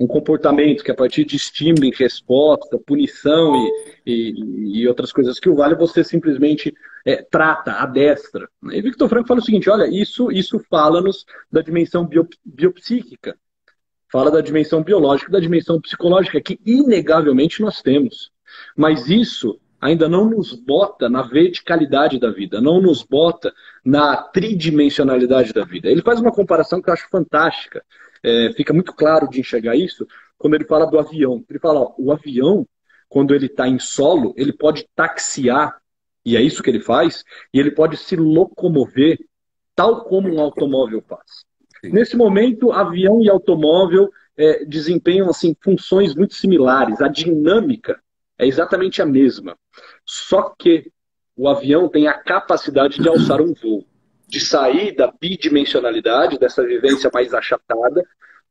um 0.00 0.06
comportamento 0.06 0.82
que 0.82 0.90
a 0.90 0.94
partir 0.94 1.26
de 1.26 1.36
estímulo, 1.36 1.90
resposta, 1.94 2.78
punição 2.78 3.54
e, 3.54 4.32
e, 4.32 4.80
e, 4.80 4.88
outras 4.88 5.12
coisas 5.12 5.38
que 5.38 5.48
o 5.50 5.54
vale, 5.54 5.74
você 5.74 6.02
simplesmente 6.02 6.74
é, 7.04 7.16
trata, 7.16 7.72
adestra. 7.72 8.48
E 8.72 8.80
Victor 8.80 9.10
Franco 9.10 9.28
fala 9.28 9.40
o 9.40 9.44
seguinte, 9.44 9.68
olha, 9.68 9.86
isso, 9.86 10.32
isso 10.32 10.58
fala-nos 10.70 11.26
da 11.52 11.60
dimensão 11.60 12.06
bio, 12.06 12.26
biopsíquica, 12.42 13.36
fala 14.10 14.30
da 14.30 14.40
dimensão 14.40 14.82
biológica, 14.82 15.30
da 15.30 15.38
dimensão 15.38 15.78
psicológica, 15.78 16.40
que 16.40 16.58
inegavelmente 16.64 17.60
nós 17.60 17.82
temos. 17.82 18.32
Mas 18.74 19.10
isso 19.10 19.60
ainda 19.78 20.08
não 20.08 20.30
nos 20.30 20.54
bota 20.54 21.10
na 21.10 21.20
verticalidade 21.20 22.18
da 22.18 22.30
vida, 22.30 22.58
não 22.58 22.80
nos 22.80 23.02
bota 23.02 23.52
na 23.84 24.16
tridimensionalidade 24.16 25.52
da 25.52 25.64
vida. 25.64 25.90
Ele 25.90 26.02
faz 26.02 26.20
uma 26.20 26.32
comparação 26.32 26.80
que 26.80 26.88
eu 26.88 26.94
acho 26.94 27.08
fantástica 27.10 27.84
é, 28.22 28.52
fica 28.54 28.72
muito 28.72 28.92
claro 28.92 29.28
de 29.28 29.40
enxergar 29.40 29.76
isso 29.76 30.06
quando 30.38 30.54
ele 30.54 30.64
fala 30.64 30.86
do 30.86 30.98
avião. 30.98 31.44
Ele 31.48 31.58
fala, 31.58 31.80
ó, 31.80 31.94
o 31.98 32.12
avião, 32.12 32.66
quando 33.08 33.34
ele 33.34 33.46
está 33.46 33.68
em 33.68 33.78
solo, 33.78 34.34
ele 34.36 34.52
pode 34.52 34.86
taxiar, 34.94 35.76
e 36.24 36.36
é 36.36 36.42
isso 36.42 36.62
que 36.62 36.70
ele 36.70 36.80
faz, 36.80 37.24
e 37.52 37.58
ele 37.58 37.70
pode 37.70 37.96
se 37.96 38.16
locomover 38.16 39.18
tal 39.74 40.04
como 40.04 40.28
um 40.28 40.40
automóvel 40.40 41.02
faz. 41.08 41.44
Sim. 41.80 41.92
Nesse 41.92 42.16
momento, 42.16 42.72
avião 42.72 43.22
e 43.22 43.28
automóvel 43.28 44.10
é, 44.36 44.64
desempenham 44.64 45.28
assim 45.28 45.56
funções 45.62 46.14
muito 46.14 46.34
similares. 46.34 47.00
A 47.00 47.08
dinâmica 47.08 48.00
é 48.38 48.46
exatamente 48.46 49.00
a 49.00 49.06
mesma. 49.06 49.56
Só 50.04 50.54
que 50.58 50.90
o 51.36 51.48
avião 51.48 51.88
tem 51.88 52.06
a 52.06 52.14
capacidade 52.14 53.00
de 53.00 53.08
alçar 53.08 53.40
um 53.40 53.54
voo 53.54 53.86
de 54.30 54.40
sair 54.40 54.94
da 54.94 55.12
bidimensionalidade, 55.20 56.38
dessa 56.38 56.64
vivência 56.64 57.10
mais 57.12 57.34
achatada, 57.34 58.06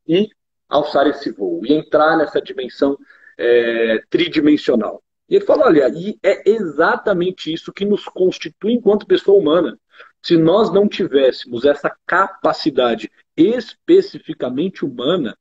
e 0.06 0.28
alçar 0.68 1.06
esse 1.06 1.30
voo, 1.30 1.64
e 1.64 1.72
entrar 1.72 2.18
nessa 2.18 2.40
dimensão 2.40 2.98
é, 3.38 4.02
tridimensional. 4.10 5.02
E 5.28 5.36
ele 5.36 5.44
fala: 5.44 5.66
olha, 5.66 5.88
e 5.88 6.18
é 6.22 6.48
exatamente 6.48 7.52
isso 7.52 7.72
que 7.72 7.84
nos 7.84 8.04
constitui 8.04 8.74
enquanto 8.74 9.06
pessoa 9.06 9.40
humana. 9.40 9.78
Se 10.22 10.36
nós 10.36 10.70
não 10.70 10.86
tivéssemos 10.86 11.64
essa 11.64 11.90
capacidade 12.06 13.10
especificamente 13.34 14.84
humana, 14.84 15.34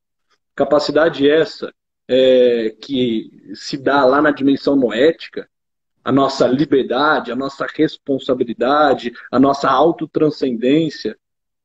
capacidade 0.55 1.29
essa 1.29 1.73
é, 2.07 2.69
que 2.81 3.29
se 3.53 3.77
dá 3.77 4.05
lá 4.05 4.21
na 4.21 4.31
dimensão 4.31 4.75
noética, 4.75 5.49
a 6.09 6.11
nossa 6.11 6.47
liberdade, 6.47 7.31
a 7.31 7.35
nossa 7.35 7.67
responsabilidade, 7.71 9.13
a 9.31 9.39
nossa 9.39 9.69
autotranscendência. 9.69 11.15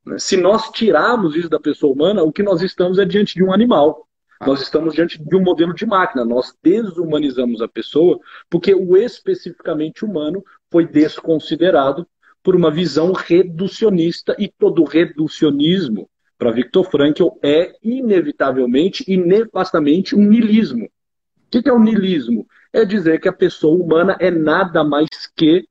Né? 0.05 0.19
Se 0.19 0.37
nós 0.37 0.69
tirarmos 0.71 1.35
isso 1.35 1.49
da 1.49 1.59
pessoa 1.59 1.95
humana, 1.95 2.23
o 2.23 2.31
que 2.31 2.43
nós 2.43 2.61
estamos 2.61 2.99
é 2.99 3.07
diante 3.07 3.37
de 3.37 3.43
um 3.43 3.55
animal. 3.55 4.07
Nós 4.47 4.61
estamos 4.61 4.93
diante 4.93 5.19
de 5.19 5.35
um 5.35 5.41
modelo 5.41 5.73
de 5.73 5.87
máquina. 5.87 6.27
Nós 6.27 6.55
desumanizamos 6.63 7.63
a 7.63 7.69
pessoa 7.69 8.21
porque 8.51 8.75
o 8.75 8.99
especificamente 8.99 10.05
humano 10.05 10.45
foi 10.71 10.87
desconsiderado 10.87 12.07
por 12.43 12.55
uma 12.55 12.71
visão 12.71 13.13
reducionista 13.13 14.37
e 14.39 14.47
todo 14.47 14.85
reducionismo, 14.85 16.07
para 16.37 16.51
Victor 16.51 16.85
Frankl, 16.91 17.29
é 17.43 17.73
inevitavelmente 17.83 19.03
e 19.09 19.17
nefastamente 19.17 20.15
um 20.15 20.23
nilismo. 20.23 20.85
O 20.85 21.63
que 21.63 21.67
é 21.67 21.73
o 21.73 21.79
nilismo? 21.79 22.47
É 22.75 22.85
dizer 22.85 23.21
que 23.21 23.29
a 23.29 23.33
pessoa 23.33 23.81
humana 23.81 24.17
é 24.19 24.33
nada 24.33 24.83
mais 24.83 25.09
que 25.37 25.67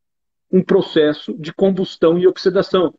um 0.50 0.64
processo 0.64 1.38
de 1.38 1.54
combustão 1.54 2.18
e 2.18 2.26
oxidação. 2.26 2.94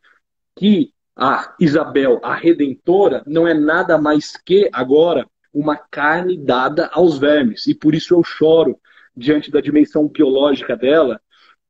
Que 0.54 0.92
a 1.16 1.54
Isabel, 1.58 2.20
a 2.22 2.34
redentora, 2.34 3.22
não 3.26 3.48
é 3.48 3.54
nada 3.54 3.96
mais 3.96 4.36
que 4.36 4.68
agora 4.74 5.26
uma 5.54 5.76
carne 5.76 6.36
dada 6.36 6.90
aos 6.92 7.16
vermes. 7.16 7.66
E 7.66 7.74
por 7.74 7.94
isso 7.94 8.14
eu 8.14 8.22
choro 8.22 8.78
diante 9.16 9.50
da 9.50 9.60
dimensão 9.60 10.06
biológica 10.06 10.76
dela, 10.76 11.18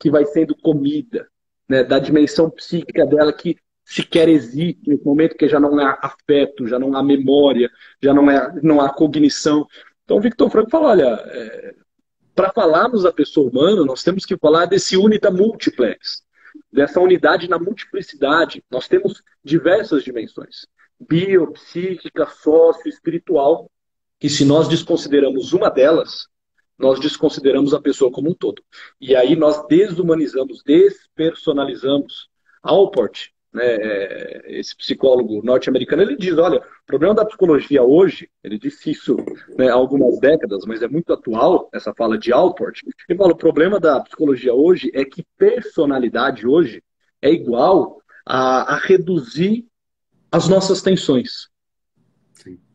que 0.00 0.10
vai 0.10 0.24
sendo 0.24 0.56
comida, 0.56 1.28
né? 1.68 1.84
da 1.84 2.00
dimensão 2.00 2.50
psíquica 2.50 3.06
dela 3.06 3.32
que 3.32 3.56
sequer 3.84 4.28
existe 4.28 4.80
nesse 4.88 5.04
momento, 5.04 5.36
que 5.36 5.46
já 5.46 5.60
não 5.60 5.78
há 5.78 5.98
afeto, 6.02 6.66
já 6.66 6.80
não 6.80 6.96
há 6.96 7.02
memória, 7.02 7.70
já 8.02 8.12
não, 8.12 8.28
é, 8.28 8.52
não 8.60 8.80
há 8.80 8.92
cognição. 8.92 9.68
Então, 10.04 10.20
Victor 10.20 10.50
Franco 10.50 10.70
fala: 10.70 10.88
olha, 10.88 11.22
é, 11.26 11.83
para 12.34 12.52
falarmos 12.52 13.02
da 13.04 13.12
pessoa 13.12 13.48
humana, 13.48 13.84
nós 13.84 14.02
temos 14.02 14.24
que 14.24 14.36
falar 14.36 14.66
desse 14.66 14.96
unita 14.96 15.30
multiplex, 15.30 16.22
dessa 16.72 17.00
unidade 17.00 17.48
na 17.48 17.58
multiplicidade. 17.58 18.64
Nós 18.70 18.88
temos 18.88 19.22
diversas 19.42 20.02
dimensões: 20.02 20.66
bio, 20.98 21.52
psíquica, 21.52 22.26
sócio, 22.26 22.88
espiritual. 22.88 23.70
E 24.22 24.28
se 24.28 24.44
nós 24.44 24.68
desconsideramos 24.68 25.52
uma 25.52 25.68
delas, 25.68 26.28
nós 26.78 26.98
desconsideramos 26.98 27.74
a 27.74 27.80
pessoa 27.80 28.10
como 28.10 28.30
um 28.30 28.34
todo. 28.34 28.62
E 29.00 29.14
aí 29.14 29.36
nós 29.36 29.66
desumanizamos, 29.66 30.62
despersonalizamos. 30.64 32.28
Alport, 32.62 33.28
né, 33.54 33.64
é, 33.64 34.42
esse 34.58 34.76
psicólogo 34.76 35.40
norte-americano, 35.44 36.02
ele 36.02 36.16
diz, 36.16 36.36
olha, 36.36 36.58
o 36.58 36.86
problema 36.86 37.14
da 37.14 37.24
psicologia 37.24 37.82
hoje, 37.82 38.28
ele 38.42 38.58
disse 38.58 38.90
isso 38.90 39.16
né, 39.56 39.68
há 39.68 39.74
algumas 39.74 40.18
décadas, 40.18 40.64
mas 40.66 40.82
é 40.82 40.88
muito 40.88 41.12
atual, 41.12 41.70
essa 41.72 41.94
fala 41.94 42.18
de 42.18 42.32
Alport, 42.32 42.80
ele 43.08 43.16
fala, 43.16 43.32
o 43.32 43.36
problema 43.36 43.78
da 43.78 44.00
psicologia 44.00 44.52
hoje 44.52 44.90
é 44.92 45.04
que 45.04 45.24
personalidade 45.38 46.46
hoje 46.46 46.82
é 47.22 47.30
igual 47.30 48.02
a, 48.26 48.74
a 48.74 48.76
reduzir 48.76 49.64
as 50.32 50.48
nossas 50.48 50.82
tensões. 50.82 51.48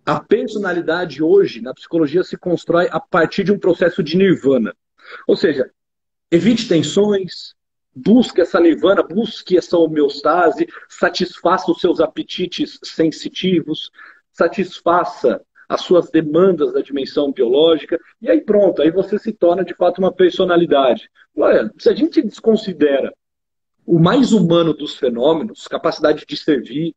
A 0.06 0.20
personalidade 0.20 1.22
hoje, 1.22 1.62
na 1.62 1.74
psicologia, 1.74 2.24
se 2.24 2.36
constrói 2.38 2.88
a 2.90 3.00
partir 3.00 3.44
de 3.44 3.52
um 3.52 3.60
processo 3.60 4.02
de 4.02 4.18
nirvana. 4.18 4.74
Ou 5.28 5.36
seja, 5.36 5.70
evite 6.32 6.68
tensões, 6.68 7.54
busque 7.96 8.42
essa 8.42 8.60
nirvana, 8.60 9.04
busque 9.04 9.58
essa 9.58 9.78
homeostase, 9.78 10.68
satisfaça 10.88 11.72
os 11.72 11.82
seus 11.82 12.00
apetites 12.00 12.80
sensitivos, 12.84 13.92
satisfaça 14.32 15.42
as 15.68 15.82
suas 15.82 16.10
demandas 16.10 16.74
da 16.74 16.82
dimensão 16.82 17.32
biológica, 17.32 18.00
e 18.20 18.30
aí 18.30 18.42
pronto, 18.42 18.82
aí 18.82 18.90
você 18.90 19.20
se 19.20 19.32
torna 19.32 19.64
de 19.64 19.76
fato 19.76 20.00
uma 20.00 20.12
personalidade. 20.12 21.10
Olha, 21.38 21.72
se 21.78 21.90
a 21.90 21.94
gente 21.94 22.22
desconsidera 22.24 23.14
o 23.86 24.00
mais 24.00 24.34
humano 24.34 24.74
dos 24.74 24.96
fenômenos, 24.96 25.68
capacidade 25.68 26.26
de 26.28 26.38
servir, 26.38 26.96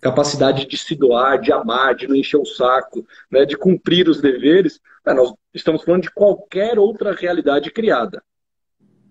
capacidade 0.00 0.66
de 0.66 0.76
se 0.76 0.94
doar, 0.94 1.40
de 1.40 1.52
amar, 1.52 1.94
de 1.94 2.06
não 2.06 2.14
encher 2.14 2.38
o 2.38 2.46
saco, 2.46 3.06
né, 3.30 3.44
de 3.44 3.56
cumprir 3.56 4.08
os 4.08 4.20
deveres, 4.20 4.80
né, 5.04 5.12
nós 5.12 5.32
estamos 5.52 5.82
falando 5.82 6.02
de 6.02 6.10
qualquer 6.10 6.78
outra 6.78 7.12
realidade 7.12 7.70
criada. 7.70 8.22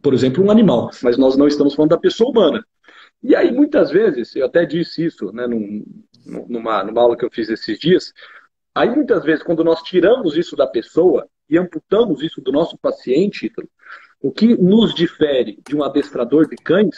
Por 0.01 0.13
exemplo, 0.13 0.43
um 0.43 0.51
animal, 0.51 0.91
mas 1.01 1.17
nós 1.17 1.35
não 1.35 1.47
estamos 1.47 1.73
falando 1.75 1.91
da 1.91 1.97
pessoa 1.97 2.29
humana. 2.29 2.65
E 3.23 3.35
aí, 3.35 3.51
muitas 3.51 3.89
vezes, 3.89 4.35
eu 4.35 4.45
até 4.45 4.65
disse 4.65 5.05
isso 5.05 5.31
né, 5.31 5.47
num, 5.47 5.83
numa, 6.47 6.83
numa 6.83 7.01
aula 7.01 7.17
que 7.17 7.25
eu 7.25 7.31
fiz 7.31 7.49
esses 7.49 7.79
dias, 7.79 8.13
aí 8.75 8.89
muitas 8.89 9.23
vezes, 9.23 9.43
quando 9.43 9.63
nós 9.63 9.81
tiramos 9.81 10.37
isso 10.37 10.55
da 10.55 10.67
pessoa 10.67 11.27
e 11.49 11.57
amputamos 11.57 12.21
isso 12.21 12.41
do 12.41 12.51
nosso 12.51 12.77
paciente, 12.77 13.51
o 14.21 14.31
que 14.31 14.55
nos 14.55 14.93
difere 14.93 15.59
de 15.67 15.75
um 15.75 15.83
adestrador 15.83 16.47
de 16.47 16.55
cães, 16.57 16.95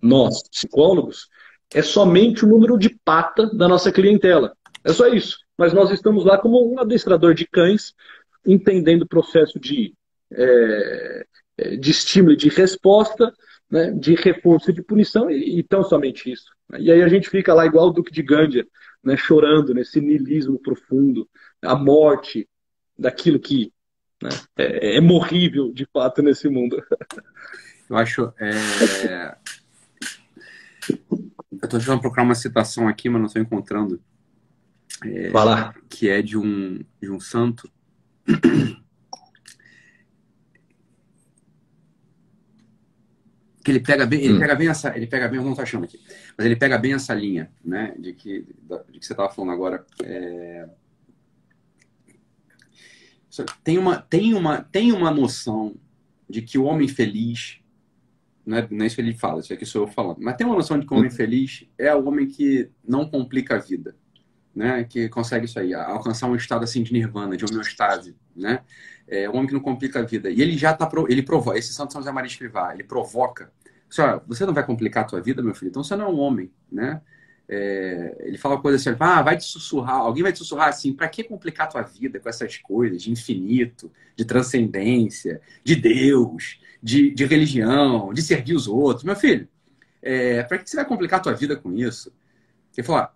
nós, 0.00 0.42
psicólogos, 0.48 1.28
é 1.74 1.82
somente 1.82 2.44
o 2.44 2.48
número 2.48 2.78
de 2.78 2.90
pata 3.04 3.46
da 3.54 3.68
nossa 3.68 3.92
clientela. 3.92 4.54
É 4.84 4.92
só 4.92 5.08
isso. 5.08 5.38
Mas 5.56 5.72
nós 5.72 5.90
estamos 5.90 6.24
lá 6.24 6.38
como 6.38 6.72
um 6.72 6.78
adestrador 6.78 7.34
de 7.34 7.46
cães, 7.46 7.92
entendendo 8.46 9.02
o 9.02 9.08
processo 9.08 9.58
de, 9.58 9.92
é, 10.32 11.26
de 11.78 11.90
estímulo 11.90 12.32
e 12.32 12.36
de 12.36 12.48
resposta, 12.48 13.32
né, 13.70 13.90
de 13.90 14.14
reforço 14.14 14.70
e 14.70 14.74
de 14.74 14.82
punição, 14.82 15.30
e, 15.30 15.58
e, 15.58 15.62
tão 15.62 15.82
somente 15.82 16.30
isso. 16.30 16.50
E 16.78 16.90
aí 16.90 17.02
a 17.02 17.08
gente 17.08 17.28
fica 17.28 17.52
lá 17.54 17.66
igual 17.66 17.88
o 17.88 17.92
Duque 17.92 18.12
de 18.12 18.22
Gândia, 18.22 18.66
né, 19.02 19.16
chorando 19.16 19.74
nesse 19.74 20.00
niilismo 20.00 20.58
profundo, 20.58 21.28
a 21.62 21.74
morte 21.74 22.48
daquilo 22.98 23.38
que 23.38 23.72
né, 24.22 24.30
é, 24.56 24.96
é 24.96 25.00
morrível 25.00 25.72
de 25.72 25.86
fato 25.92 26.22
nesse 26.22 26.48
mundo. 26.48 26.82
Eu 27.88 27.96
acho. 27.96 28.32
É... 28.38 29.36
Eu 30.90 31.64
estou 31.64 31.80
tentando 31.80 32.00
procurar 32.00 32.22
uma 32.22 32.34
citação 32.34 32.86
aqui, 32.86 33.08
mas 33.08 33.20
não 33.20 33.26
estou 33.26 33.42
encontrando. 33.42 34.00
É, 35.04 35.30
Vai 35.30 35.44
lá. 35.44 35.74
Que 35.88 36.08
é 36.08 36.20
de 36.20 36.36
um, 36.36 36.84
de 37.00 37.10
um 37.10 37.18
santo. 37.18 37.70
Que 43.68 43.72
ele 43.72 43.80
pega 43.80 44.06
bem, 44.06 44.20
ele 44.20 44.34
hum. 44.34 44.38
pega 44.38 44.54
bem 44.54 44.68
essa, 44.68 44.96
ele 44.96 45.06
pega 45.06 45.28
bem, 45.28 45.36
eu 45.36 45.44
não 45.44 45.50
estou 45.50 45.62
achando 45.62 45.84
aqui, 45.84 46.00
mas 46.36 46.46
ele 46.46 46.56
pega 46.56 46.78
bem 46.78 46.94
essa 46.94 47.12
linha, 47.12 47.50
né, 47.62 47.94
de 47.98 48.14
que, 48.14 48.46
de 48.90 48.98
que 48.98 49.06
você 49.06 49.12
estava 49.12 49.30
falando 49.30 49.52
agora. 49.52 49.84
É... 50.02 50.68
Tem 53.62 53.78
uma, 53.78 53.98
tem 53.98 54.34
uma, 54.34 54.62
tem 54.62 54.90
uma 54.90 55.10
noção 55.10 55.76
de 56.28 56.42
que 56.42 56.58
o 56.58 56.64
homem 56.64 56.88
feliz 56.88 57.60
não 58.44 58.56
é, 58.56 58.68
não 58.70 58.84
é 58.84 58.86
isso 58.86 58.96
que 58.96 59.02
ele 59.02 59.12
fala, 59.12 59.40
isso 59.40 59.52
aqui 59.52 59.66
sou 59.66 59.82
eu 59.82 59.88
falando. 59.88 60.16
Mas 60.20 60.36
tem 60.36 60.46
uma 60.46 60.56
noção 60.56 60.80
de 60.80 60.86
que 60.86 60.94
o 60.94 60.96
homem 60.96 61.10
feliz 61.10 61.66
é 61.76 61.94
o 61.94 62.06
homem 62.06 62.26
que 62.26 62.70
não 62.82 63.06
complica 63.06 63.56
a 63.56 63.58
vida, 63.58 63.94
né? 64.54 64.82
Que 64.84 65.10
consegue 65.10 65.44
isso 65.44 65.58
aí, 65.58 65.74
alcançar 65.74 66.26
um 66.26 66.34
estado 66.34 66.64
assim 66.64 66.82
de 66.82 66.90
nirvana, 66.90 67.36
de 67.36 67.44
homeostase, 67.44 68.16
né? 68.34 68.62
É 69.06 69.28
o 69.28 69.34
homem 69.34 69.46
que 69.46 69.52
não 69.52 69.60
complica 69.60 70.00
a 70.00 70.02
vida. 70.02 70.30
E 70.30 70.40
ele 70.40 70.56
já 70.56 70.72
tá, 70.72 70.90
ele 71.08 71.22
provoca, 71.22 71.58
esse 71.58 71.72
Santo 71.72 71.92
São 71.92 72.00
José 72.00 72.10
Maria 72.10 72.28
Escrivá, 72.28 72.72
ele 72.74 72.84
provoca. 72.84 73.52
Senhora, 73.90 74.22
você 74.26 74.44
não 74.44 74.54
vai 74.54 74.64
complicar 74.64 75.04
a 75.04 75.06
tua 75.06 75.20
vida, 75.20 75.42
meu 75.42 75.54
filho? 75.54 75.70
Então 75.70 75.82
você 75.82 75.96
não 75.96 76.06
é 76.06 76.08
um 76.08 76.18
homem, 76.18 76.50
né? 76.70 77.00
É, 77.50 78.16
ele 78.20 78.36
fala 78.36 78.60
coisa 78.60 78.76
assim, 78.76 78.94
ah, 79.00 79.22
vai 79.22 79.38
te 79.38 79.44
sussurrar, 79.44 79.96
alguém 79.96 80.22
vai 80.22 80.32
te 80.32 80.38
sussurrar 80.38 80.68
assim, 80.68 80.92
para 80.92 81.08
que 81.08 81.24
complicar 81.24 81.66
a 81.66 81.70
tua 81.70 81.82
vida 81.82 82.20
com 82.20 82.28
essas 82.28 82.58
coisas 82.58 83.02
de 83.02 83.10
infinito, 83.10 83.90
de 84.14 84.24
transcendência, 84.24 85.40
de 85.64 85.74
Deus, 85.74 86.60
de, 86.82 87.10
de 87.10 87.24
religião, 87.24 88.12
de 88.12 88.20
servir 88.20 88.54
os 88.54 88.68
outros. 88.68 89.02
Meu 89.02 89.16
filho, 89.16 89.48
é, 90.02 90.42
para 90.42 90.58
que 90.58 90.68
você 90.68 90.76
vai 90.76 90.84
complicar 90.84 91.20
a 91.20 91.22
tua 91.22 91.32
vida 91.32 91.56
com 91.56 91.72
isso? 91.72 92.12
Ele 92.76 92.86
falou, 92.86 93.02
ah, 93.02 93.12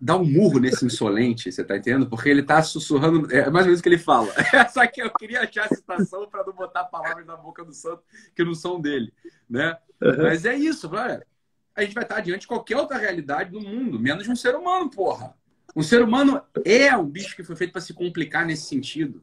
dá 0.00 0.16
um 0.16 0.24
murro 0.24 0.58
nesse 0.58 0.84
insolente, 0.84 1.50
você 1.50 1.64
tá 1.64 1.76
entendendo? 1.76 2.08
Porque 2.08 2.28
ele 2.28 2.42
tá 2.42 2.62
sussurrando, 2.62 3.32
é 3.32 3.48
mais 3.48 3.64
ou 3.64 3.68
menos 3.68 3.80
o 3.80 3.82
que 3.82 3.88
ele 3.88 3.98
fala. 3.98 4.32
Só 4.72 4.86
que 4.86 5.00
eu 5.00 5.10
queria 5.12 5.42
achar 5.42 5.64
a 5.64 5.74
citação 5.74 6.28
para 6.28 6.44
não 6.44 6.52
botar 6.52 6.84
palavras 6.84 7.24
na 7.24 7.36
boca 7.36 7.64
do 7.64 7.72
santo 7.72 8.02
que 8.34 8.44
não 8.44 8.54
são 8.54 8.80
dele, 8.80 9.12
né? 9.48 9.76
Uhum. 10.00 10.22
Mas 10.22 10.44
é 10.44 10.54
isso, 10.54 10.90
olha, 10.92 11.26
a 11.74 11.82
gente 11.82 11.94
vai 11.94 12.04
estar 12.04 12.20
diante 12.20 12.42
de 12.42 12.46
qualquer 12.46 12.76
outra 12.76 12.98
realidade 12.98 13.50
do 13.50 13.60
mundo, 13.60 13.98
menos 13.98 14.24
de 14.24 14.30
um 14.30 14.36
ser 14.36 14.54
humano, 14.54 14.90
porra. 14.90 15.34
Um 15.74 15.82
ser 15.82 16.02
humano 16.02 16.42
é 16.64 16.96
um 16.96 17.04
bicho 17.04 17.36
que 17.36 17.44
foi 17.44 17.56
feito 17.56 17.72
para 17.72 17.80
se 17.80 17.92
complicar 17.92 18.46
nesse 18.46 18.66
sentido, 18.66 19.22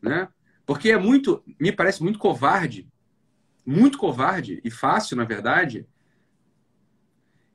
né? 0.00 0.28
Porque 0.64 0.90
é 0.90 0.98
muito, 0.98 1.42
me 1.58 1.72
parece 1.72 2.02
muito 2.02 2.18
covarde 2.18 2.88
muito 3.68 3.98
covarde 3.98 4.62
e 4.64 4.70
fácil, 4.70 5.14
na 5.14 5.24
verdade, 5.24 5.86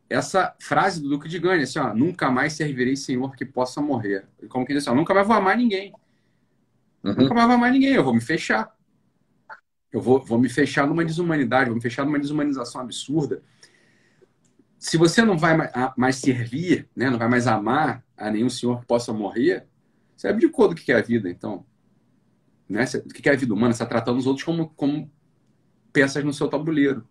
essa 0.08 0.56
frase 0.60 1.02
do 1.02 1.10
Duque 1.10 1.28
de 1.28 1.40
Gane, 1.40 1.64
assim, 1.64 1.80
ó, 1.80 1.92
nunca 1.92 2.30
mais 2.30 2.54
servirei 2.54 2.96
Senhor 2.96 3.36
que 3.36 3.44
possa 3.44 3.82
morrer. 3.82 4.28
Como 4.48 4.64
que 4.64 4.74
diz 4.74 4.84
assim, 4.84 4.92
ó, 4.92 4.96
nunca 4.96 5.12
mais 5.12 5.26
vou 5.26 5.36
amar 5.36 5.58
ninguém. 5.58 5.92
Uhum. 7.04 7.16
Nunca 7.16 7.34
mais 7.34 7.48
vou 7.48 7.56
amar 7.56 7.72
ninguém, 7.72 7.94
eu 7.94 8.04
vou 8.04 8.14
me 8.14 8.22
fechar. 8.22 8.72
Eu 9.94 10.02
vou, 10.02 10.20
vou 10.26 10.40
me 10.40 10.50
fechar 10.50 10.88
numa 10.88 11.06
desumanidade, 11.06 11.70
vou 11.70 11.76
me 11.76 11.82
fechar 11.82 12.04
numa 12.04 12.20
desumanização 12.20 12.82
absurda. 12.82 13.44
Se 14.80 14.98
você 14.98 15.22
não 15.22 15.38
vai 15.38 15.56
mais 15.96 16.16
servir, 16.16 16.90
né, 16.96 17.12
não 17.12 17.20
vai 17.20 17.30
mais 17.30 17.46
amar 17.46 18.04
a 18.18 18.32
nenhum 18.32 18.50
senhor 18.50 18.82
que 18.82 18.88
possa 18.88 19.14
morrer, 19.14 19.68
você 20.18 20.28
abdicou 20.28 20.68
do 20.68 20.76
que 20.76 20.92
é 20.92 20.96
a 20.96 21.02
vida, 21.02 21.30
então. 21.30 21.64
Né? 22.68 22.86
O 23.06 23.10
que 23.10 23.30
é 23.30 23.34
a 23.34 23.36
vida 23.36 23.54
humana? 23.54 23.72
Você 23.72 23.84
está 23.84 23.86
tratando 23.86 24.18
os 24.18 24.26
outros 24.26 24.44
como, 24.44 24.70
como 24.70 25.12
peças 25.94 26.24
no 26.24 26.34
seu 26.34 26.48
tabuleiro. 26.48 27.08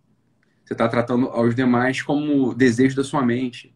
Você 0.65 0.75
está 0.75 0.89
tratando 0.89 1.29
aos 1.29 1.55
demais 1.55 2.03
como 2.03 2.53
desejo 2.53 2.97
da 2.97 3.05
sua 3.05 3.25
mente. 3.25 3.75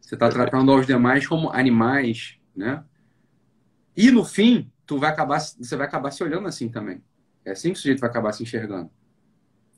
Você 0.00 0.14
está 0.14 0.28
tratando 0.30 0.72
aos 0.72 0.86
demais 0.86 1.26
como 1.26 1.50
animais, 1.50 2.38
né? 2.54 2.82
E 3.96 4.10
no 4.10 4.24
fim, 4.24 4.70
tu 4.86 4.98
vai 4.98 5.10
acabar, 5.10 5.40
você 5.40 5.76
vai 5.76 5.86
acabar 5.86 6.10
se 6.10 6.22
olhando 6.22 6.48
assim 6.48 6.68
também. 6.68 7.02
É 7.46 7.52
assim 7.52 7.72
que 7.72 7.78
o 7.78 7.80
sujeito 7.80 8.00
vai 8.00 8.10
acabar 8.10 8.32
se 8.32 8.42
enxergando. 8.42 8.90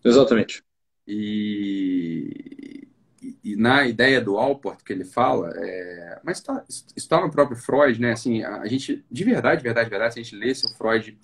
Exatamente. 0.02 0.64
E, 1.06 2.88
e, 3.22 3.38
e 3.44 3.56
na 3.56 3.86
ideia 3.86 4.22
do 4.22 4.38
Alport 4.38 4.82
que 4.82 4.90
ele 4.90 5.04
fala, 5.04 5.52
é, 5.54 6.20
mas 6.24 6.40
tá, 6.40 6.64
isso 6.66 6.86
está 6.96 7.20
no 7.20 7.30
próprio 7.30 7.58
Freud, 7.58 8.00
né? 8.00 8.12
Assim, 8.12 8.42
a, 8.42 8.62
a 8.62 8.66
gente, 8.66 9.04
de 9.10 9.24
verdade, 9.24 9.62
verdade, 9.62 9.90
verdade, 9.90 10.14
se 10.14 10.20
a 10.20 10.22
gente 10.22 10.34
lesse 10.34 10.64
o 10.64 10.70
Freud 10.70 11.18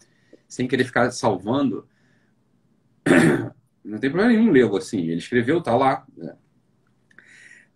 sem 0.46 0.68
querer 0.68 0.84
ficar 0.84 1.10
salvando, 1.10 1.88
não 3.82 3.98
tem 3.98 4.10
problema 4.10 4.36
nenhum 4.36 4.52
lê-lo 4.52 4.76
assim. 4.76 5.00
Ele 5.08 5.18
escreveu, 5.18 5.62
tá 5.62 5.74
lá. 5.74 6.06
Né? 6.14 6.36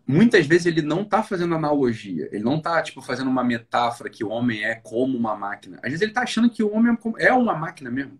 Muitas 0.06 0.46
vezes 0.46 0.66
ele 0.66 0.82
não 0.82 1.04
tá 1.04 1.22
fazendo 1.22 1.54
analogia, 1.54 2.28
ele 2.30 2.44
não 2.44 2.60
tá 2.60 2.82
tipo 2.82 3.00
fazendo 3.00 3.30
uma 3.30 3.44
metáfora 3.44 4.10
que 4.10 4.22
o 4.22 4.28
homem 4.28 4.62
é 4.62 4.74
como 4.74 5.16
uma 5.16 5.34
máquina. 5.34 5.78
Às 5.78 5.90
vezes 5.90 6.02
ele 6.02 6.12
tá 6.12 6.22
achando 6.22 6.50
que 6.50 6.62
o 6.62 6.70
homem 6.70 6.96
é, 7.18 7.28
é 7.28 7.32
uma 7.32 7.54
máquina 7.54 7.90
mesmo. 7.90 8.18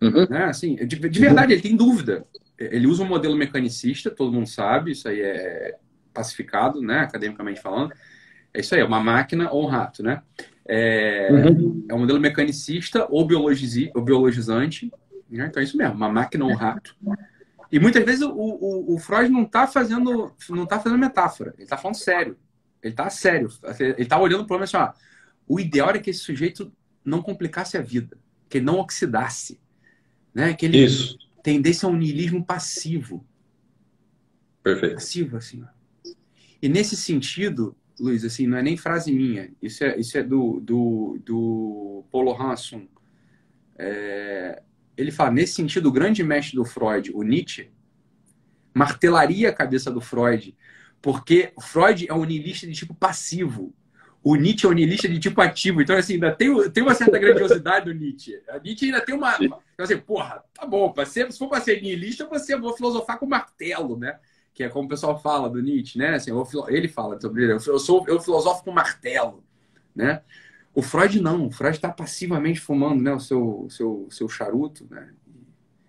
Uhum. 0.00 0.26
Né? 0.28 0.44
Assim, 0.44 0.76
de, 0.76 0.96
de 0.96 1.20
verdade, 1.20 1.52
ele 1.52 1.62
tem 1.62 1.76
dúvida. 1.76 2.24
Ele 2.58 2.86
usa 2.86 3.02
um 3.02 3.08
modelo 3.08 3.36
mecanicista, 3.36 4.10
todo 4.10 4.32
mundo 4.32 4.48
sabe, 4.48 4.92
isso 4.92 5.08
aí 5.08 5.20
é 5.20 5.76
pacificado, 6.12 6.80
né, 6.80 7.00
academicamente 7.00 7.60
falando. 7.60 7.92
É 8.52 8.60
isso 8.60 8.74
aí, 8.74 8.80
é 8.80 8.84
uma 8.84 9.00
máquina 9.00 9.50
ou 9.50 9.64
um 9.64 9.68
rato, 9.68 10.02
né? 10.02 10.22
É, 10.66 11.28
uhum. 11.30 11.86
é 11.88 11.94
um 11.94 12.00
modelo 12.00 12.20
mecanicista 12.20 13.06
ou, 13.08 13.26
biologizi, 13.26 13.90
ou 13.94 14.02
biologizante, 14.02 14.90
né? 15.30 15.46
Então 15.46 15.60
é 15.60 15.64
isso 15.64 15.76
mesmo, 15.76 15.94
uma 15.94 16.08
máquina 16.08 16.44
ou 16.44 16.50
um 16.50 16.54
rato. 16.54 16.96
E 17.70 17.78
muitas 17.78 18.04
vezes 18.04 18.22
o, 18.22 18.32
o, 18.32 18.94
o 18.94 18.98
Freud 18.98 19.30
não 19.30 19.42
está 19.42 19.66
fazendo, 19.66 20.32
não 20.50 20.66
tá 20.66 20.80
fazendo 20.80 20.98
metáfora, 20.98 21.52
ele 21.54 21.64
está 21.64 21.76
falando 21.76 21.96
sério. 21.96 22.36
Ele 22.82 22.92
está 22.92 23.10
sério. 23.10 23.48
Ele 23.78 24.02
está 24.02 24.18
olhando 24.18 24.38
para 24.38 24.44
o 24.44 24.46
problema 24.46 24.64
assim, 24.64 24.76
ó, 24.76 24.92
o 25.46 25.60
ideal 25.60 25.90
é 25.90 25.98
que 25.98 26.10
esse 26.10 26.20
sujeito 26.20 26.72
não 27.04 27.22
complicasse 27.22 27.76
a 27.76 27.82
vida. 27.82 28.16
que 28.48 28.58
ele 28.58 28.64
não 28.64 28.78
oxidasse, 28.78 29.60
né? 30.34 30.54
Que 30.54 30.66
ele 30.66 30.84
Isso. 30.84 31.18
tendesse 31.42 31.84
a 31.84 31.88
um 31.88 31.96
niilismo 31.96 32.44
passivo. 32.44 33.26
Perfeito. 34.62 34.94
Passivo, 34.94 35.36
assim. 35.36 35.64
E 36.60 36.68
nesse 36.68 36.96
sentido, 36.96 37.76
Luiz, 37.98 38.24
assim, 38.24 38.46
não 38.46 38.58
é 38.58 38.62
nem 38.62 38.76
frase 38.76 39.12
minha, 39.12 39.50
isso 39.60 39.82
é, 39.84 39.98
isso 39.98 40.16
é 40.16 40.22
do, 40.22 40.60
do, 40.60 41.18
do 41.24 42.04
Paulo 42.10 42.32
Hansson. 42.32 42.86
É, 43.76 44.62
ele 44.96 45.10
fala, 45.10 45.30
nesse 45.30 45.54
sentido, 45.54 45.88
o 45.88 45.92
grande 45.92 46.22
mestre 46.22 46.56
do 46.56 46.64
Freud, 46.64 47.10
o 47.14 47.22
Nietzsche, 47.22 47.70
martelaria 48.74 49.48
a 49.48 49.52
cabeça 49.52 49.90
do 49.90 50.00
Freud, 50.00 50.56
porque 51.00 51.52
Freud 51.60 52.06
é 52.08 52.14
um 52.14 52.24
niilista 52.24 52.66
de 52.66 52.72
tipo 52.72 52.94
passivo. 52.94 53.74
O 54.28 54.36
Nietzsche 54.36 54.66
é 54.66 54.68
um 54.68 54.74
niilista 54.74 55.08
de 55.08 55.18
tipo 55.18 55.40
ativo. 55.40 55.80
Então, 55.80 55.96
assim, 55.96 56.14
ainda 56.14 56.30
tem, 56.30 56.70
tem 56.70 56.82
uma 56.82 56.94
certa 56.94 57.18
grandiosidade 57.18 57.86
do 57.86 57.98
Nietzsche. 57.98 58.38
A 58.50 58.58
Nietzsche 58.58 58.84
ainda 58.84 59.00
tem 59.00 59.14
uma. 59.14 59.34
uma 59.38 59.58
então, 59.72 59.84
assim, 59.84 59.96
porra, 59.96 60.44
tá 60.52 60.66
bom, 60.66 60.94
ser, 61.06 61.32
se 61.32 61.38
for 61.38 61.48
para 61.48 61.62
ser 61.62 61.80
niilista, 61.80 62.26
você 62.26 62.54
vou 62.54 62.76
filosofar 62.76 63.18
com 63.18 63.24
martelo, 63.24 63.96
né? 63.96 64.18
Que 64.52 64.64
é 64.64 64.68
como 64.68 64.84
o 64.84 64.88
pessoal 64.88 65.18
fala 65.18 65.48
do 65.48 65.62
Nietzsche, 65.62 65.98
né? 65.98 66.16
Assim, 66.16 66.30
ele 66.68 66.88
fala 66.88 67.18
sobre 67.18 67.44
ele. 67.44 67.54
Eu, 67.54 67.78
sou, 67.78 68.04
eu 68.06 68.20
filosofo 68.20 68.62
com 68.62 68.70
martelo, 68.70 69.42
né? 69.96 70.20
O 70.74 70.82
Freud 70.82 71.22
não. 71.22 71.46
O 71.46 71.50
Freud 71.50 71.76
está 71.76 71.88
passivamente 71.88 72.60
fumando 72.60 73.02
né, 73.02 73.14
o 73.14 73.20
seu, 73.20 73.66
seu, 73.70 74.08
seu 74.10 74.28
charuto, 74.28 74.86
né? 74.90 75.08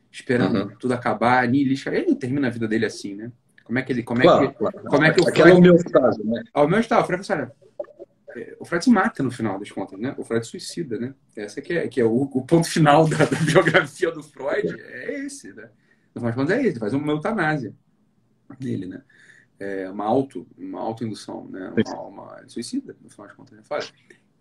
Esperando 0.10 0.62
uhum. 0.62 0.75
tudo 0.80 0.93
acabar, 0.93 1.45
niilista. 1.45 1.93
Ele 1.93 2.08
não 2.08 2.15
termina 2.15 2.47
a 2.47 2.52
vida 2.52 2.69
dele 2.69 2.86
assim, 2.86 3.15
né? 3.15 3.34
Como 3.65 3.78
é 3.78 3.82
que 3.82 3.91
ele. 3.91 4.02
Como 4.02 4.21
claro, 4.21 4.45
é 4.45 4.47
que, 4.47 4.54
claro. 4.54 4.82
Como 4.86 5.04
é 5.04 5.12
que 5.12 5.19
o 5.19 5.23
Freud. 5.23 5.41
Aquela 5.41 5.56
homeostase, 5.58 6.23
né? 6.23 6.43
A 6.54 6.62
homeostase, 6.62 7.04
o 7.04 7.06
Freud 7.06 7.32
olha, 7.34 7.52
é, 8.35 8.55
o 8.59 8.65
Freud 8.65 8.83
se 8.83 8.91
mata 8.91 9.23
no 9.23 9.31
final 9.31 9.57
das 9.57 9.71
contas, 9.71 9.99
né? 9.99 10.13
O 10.17 10.23
Freud 10.23 10.45
suicida, 10.45 10.99
né? 10.99 11.13
Essa 11.35 11.61
que 11.61 11.73
é, 11.73 11.87
que 11.87 11.99
é 11.99 12.05
o, 12.05 12.21
o 12.21 12.45
ponto 12.45 12.67
final 12.69 13.07
da, 13.07 13.17
da, 13.17 13.39
biografia 13.39 14.11
do 14.11 14.21
Freud, 14.21 14.79
é 14.79 15.25
esse, 15.25 15.53
né? 15.53 15.69
No 16.13 16.21
final 16.21 16.25
das 16.31 16.35
contas 16.35 16.57
é 16.57 16.59
esse, 16.59 16.69
ele 16.69 16.79
faz 16.79 16.93
uma 16.93 17.11
eutanásia 17.11 17.73
dele, 18.59 18.85
né? 18.85 19.01
É 19.59 19.89
uma 19.89 20.05
auto, 20.05 20.47
uma 20.57 20.79
autoindução, 20.79 21.47
né? 21.49 21.73
Uma, 21.87 22.01
uma, 22.01 22.39
ele 22.39 22.49
suicida, 22.49 22.95
no 23.01 23.09
final 23.09 23.27
das 23.27 23.35
contas. 23.35 23.57
Né? 23.57 23.63
Fala. 23.63 23.83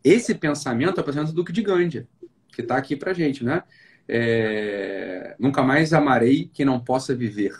Esse 0.05 0.35
pensamento 0.35 0.98
é 0.98 1.03
o 1.03 1.05
pensamento 1.05 1.31
do 1.31 1.35
Duque 1.35 1.53
de 1.53 1.62
Gândia, 1.62 2.07
que 2.53 2.62
está 2.62 2.77
aqui 2.77 2.94
pra 2.94 3.12
gente, 3.12 3.44
né? 3.44 3.62
É, 4.07 5.35
nunca 5.38 5.62
mais 5.62 5.92
amarei 5.92 6.48
quem 6.53 6.64
não 6.64 6.81
possa 6.81 7.14
viver 7.14 7.53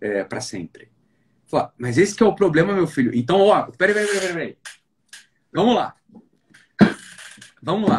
é, 0.00 0.24
para 0.24 0.40
sempre. 0.40 0.88
Fala, 1.46 1.72
mas 1.78 1.96
esse 1.98 2.14
que 2.14 2.22
é 2.22 2.26
o 2.26 2.34
problema, 2.34 2.74
meu 2.74 2.86
filho. 2.86 3.12
Então, 3.14 3.40
ó, 3.40 3.70
peraí, 3.72 3.94
peraí, 3.94 4.08
peraí, 4.08 4.28
peraí. 4.28 4.58
Vamos 5.56 5.74
lá. 5.74 5.96
Vamos 7.62 7.88
lá. 7.88 7.96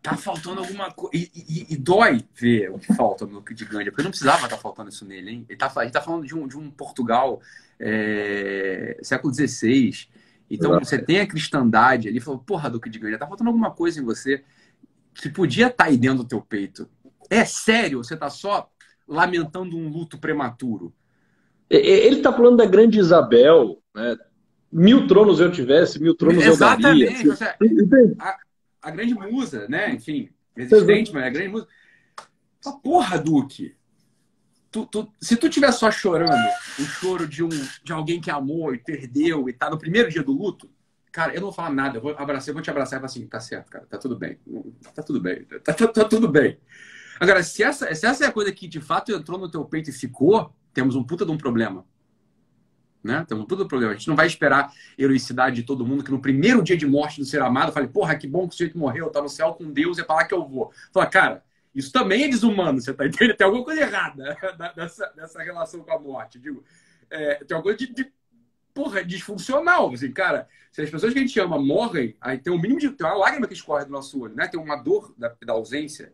Tá 0.00 0.16
faltando 0.16 0.60
alguma 0.60 0.88
coisa. 0.92 1.16
E, 1.16 1.32
e, 1.34 1.74
e, 1.74 1.76
dói 1.76 2.24
ver 2.32 2.70
o 2.70 2.78
que 2.78 2.94
falta 2.94 3.26
no 3.26 3.42
Kid 3.42 3.64
Gandhi, 3.64 3.90
porque 3.90 4.04
não 4.04 4.10
precisava 4.10 4.44
estar 4.44 4.50
tá 4.50 4.56
faltando 4.56 4.90
isso 4.90 5.04
nele, 5.04 5.32
hein? 5.32 5.46
Ele 5.48 5.58
tá, 5.58 5.72
ele 5.82 5.90
tá 5.90 6.00
falando 6.00 6.24
de 6.24 6.32
um, 6.32 6.46
de 6.46 6.56
um 6.56 6.70
Portugal 6.70 7.40
é, 7.80 9.00
século 9.02 9.34
XVI. 9.34 10.06
Então, 10.48 10.70
Exato. 10.70 10.86
você 10.86 10.98
tem 11.02 11.18
a 11.18 11.26
cristandade 11.26 12.06
ali, 12.06 12.20
falou, 12.20 12.38
porra, 12.38 12.70
Duque 12.70 12.88
de 12.88 13.00
Gandhi, 13.00 13.18
tá 13.18 13.26
faltando 13.26 13.50
alguma 13.50 13.72
coisa 13.72 14.00
em 14.00 14.04
você 14.04 14.44
que 15.12 15.28
podia 15.28 15.66
estar 15.66 15.86
tá 15.86 15.90
aí 15.90 15.96
dentro 15.96 16.18
do 16.18 16.28
teu 16.28 16.40
peito. 16.40 16.88
É 17.28 17.44
sério? 17.44 17.98
Você 17.98 18.16
tá 18.16 18.30
só 18.30 18.70
lamentando 19.08 19.76
um 19.76 19.88
luto 19.88 20.18
prematuro? 20.18 20.94
Ele 21.68 22.18
está 22.18 22.32
falando 22.32 22.58
da 22.58 22.64
grande 22.64 23.00
Isabel, 23.00 23.82
né? 23.92 24.16
Mil 24.72 25.06
tronos 25.06 25.40
eu 25.40 25.50
tivesse, 25.50 26.00
mil 26.00 26.14
tronos 26.14 26.44
Exatamente. 26.44 27.26
eu 27.26 27.36
daria. 27.36 28.14
A, 28.18 28.36
a, 28.82 28.90
grande 28.90 29.14
musa, 29.14 29.66
né? 29.68 29.92
Enfim, 29.92 30.28
resistente, 30.56 31.12
mas 31.12 31.24
a 31.24 31.30
grande 31.30 31.48
musa. 31.48 31.68
Porra, 32.82 33.18
Duque. 33.18 33.74
Tu, 34.70 34.84
tu, 34.86 35.08
se 35.20 35.36
tu 35.36 35.46
estiver 35.46 35.72
só 35.72 35.90
chorando 35.90 36.34
o 36.78 36.82
choro 36.82 37.26
de, 37.26 37.42
um, 37.42 37.48
de 37.48 37.92
alguém 37.92 38.20
que 38.20 38.30
amou 38.30 38.74
e 38.74 38.78
perdeu 38.78 39.48
e 39.48 39.52
tá 39.52 39.70
no 39.70 39.78
primeiro 39.78 40.10
dia 40.10 40.22
do 40.22 40.32
luto, 40.32 40.68
cara, 41.12 41.32
eu 41.32 41.40
não 41.40 41.48
vou 41.48 41.52
falar 41.52 41.70
nada. 41.70 41.98
Eu 41.98 42.02
vou 42.02 42.14
abraçar, 42.18 42.48
eu 42.48 42.54
vou 42.54 42.62
te 42.62 42.68
abraçar 42.68 42.98
e 42.98 43.00
falar 43.00 43.06
assim, 43.06 43.26
tá 43.26 43.40
certo, 43.40 43.70
cara, 43.70 43.86
tá 43.86 43.96
tudo 43.96 44.18
bem. 44.18 44.38
Tá 44.94 45.02
tudo 45.02 45.20
bem. 45.20 45.44
Tá, 45.44 45.72
tá, 45.72 45.88
tá 45.88 46.04
tudo 46.04 46.28
bem. 46.28 46.58
Agora, 47.18 47.42
se 47.42 47.62
essa, 47.62 47.94
se 47.94 48.06
essa 48.06 48.24
é 48.24 48.28
a 48.28 48.32
coisa 48.32 48.52
que 48.52 48.68
de 48.68 48.80
fato 48.80 49.12
entrou 49.12 49.38
no 49.38 49.50
teu 49.50 49.64
peito 49.64 49.88
e 49.88 49.92
ficou, 49.92 50.54
temos 50.74 50.94
um 50.94 51.02
puta 51.02 51.24
de 51.24 51.30
um 51.30 51.38
problema. 51.38 51.86
Né? 53.06 53.24
Temos 53.28 53.46
de 53.46 53.54
um 53.54 53.68
problema. 53.68 53.92
A 53.92 53.96
gente 53.96 54.08
não 54.08 54.16
vai 54.16 54.26
esperar 54.26 54.72
heroicidade 54.98 55.56
de 55.56 55.62
todo 55.62 55.86
mundo 55.86 56.02
que 56.02 56.10
no 56.10 56.20
primeiro 56.20 56.60
dia 56.60 56.76
de 56.76 56.84
morte 56.84 57.20
do 57.20 57.24
ser 57.24 57.40
amado 57.40 57.70
fale, 57.70 57.86
porra, 57.86 58.16
que 58.16 58.26
bom 58.26 58.48
que 58.48 58.54
o 58.54 58.56
sujeito 58.56 58.76
morreu, 58.76 59.08
tá 59.10 59.22
no 59.22 59.28
céu 59.28 59.54
com 59.54 59.70
Deus, 59.70 59.98
é 59.98 60.02
para 60.02 60.16
lá 60.16 60.24
que 60.24 60.34
eu 60.34 60.44
vou. 60.44 60.72
Fala, 60.92 61.06
cara, 61.06 61.44
isso 61.72 61.92
também 61.92 62.24
é 62.24 62.28
desumano, 62.28 62.80
você 62.80 62.92
tá 62.92 63.06
entendendo? 63.06 63.36
Tem 63.36 63.44
alguma 63.44 63.64
coisa 63.64 63.80
errada 63.80 64.36
nessa, 64.76 65.12
nessa 65.16 65.40
relação 65.40 65.84
com 65.84 65.92
a 65.92 66.00
morte. 66.00 66.38
Digo, 66.40 66.64
é, 67.08 67.36
tem 67.36 67.54
alguma 67.54 67.62
coisa 67.62 67.78
de, 67.78 67.94
de 67.94 68.12
porra, 68.74 69.04
disfuncional. 69.04 69.92
Assim, 69.92 70.10
cara, 70.10 70.48
se 70.72 70.82
as 70.82 70.90
pessoas 70.90 71.12
que 71.12 71.20
a 71.20 71.22
gente 71.22 71.38
ama 71.38 71.60
morrem, 71.60 72.16
aí 72.20 72.38
tem 72.38 72.52
um 72.52 72.60
mínimo 72.60 72.80
de. 72.80 72.90
Tem 72.90 73.06
uma 73.06 73.14
lágrima 73.14 73.46
que 73.46 73.54
escorre 73.54 73.84
do 73.84 73.92
nosso 73.92 74.20
olho, 74.20 74.34
né? 74.34 74.48
Tem 74.48 74.58
uma 74.58 74.74
dor 74.74 75.14
da, 75.16 75.32
da 75.44 75.52
ausência, 75.52 76.12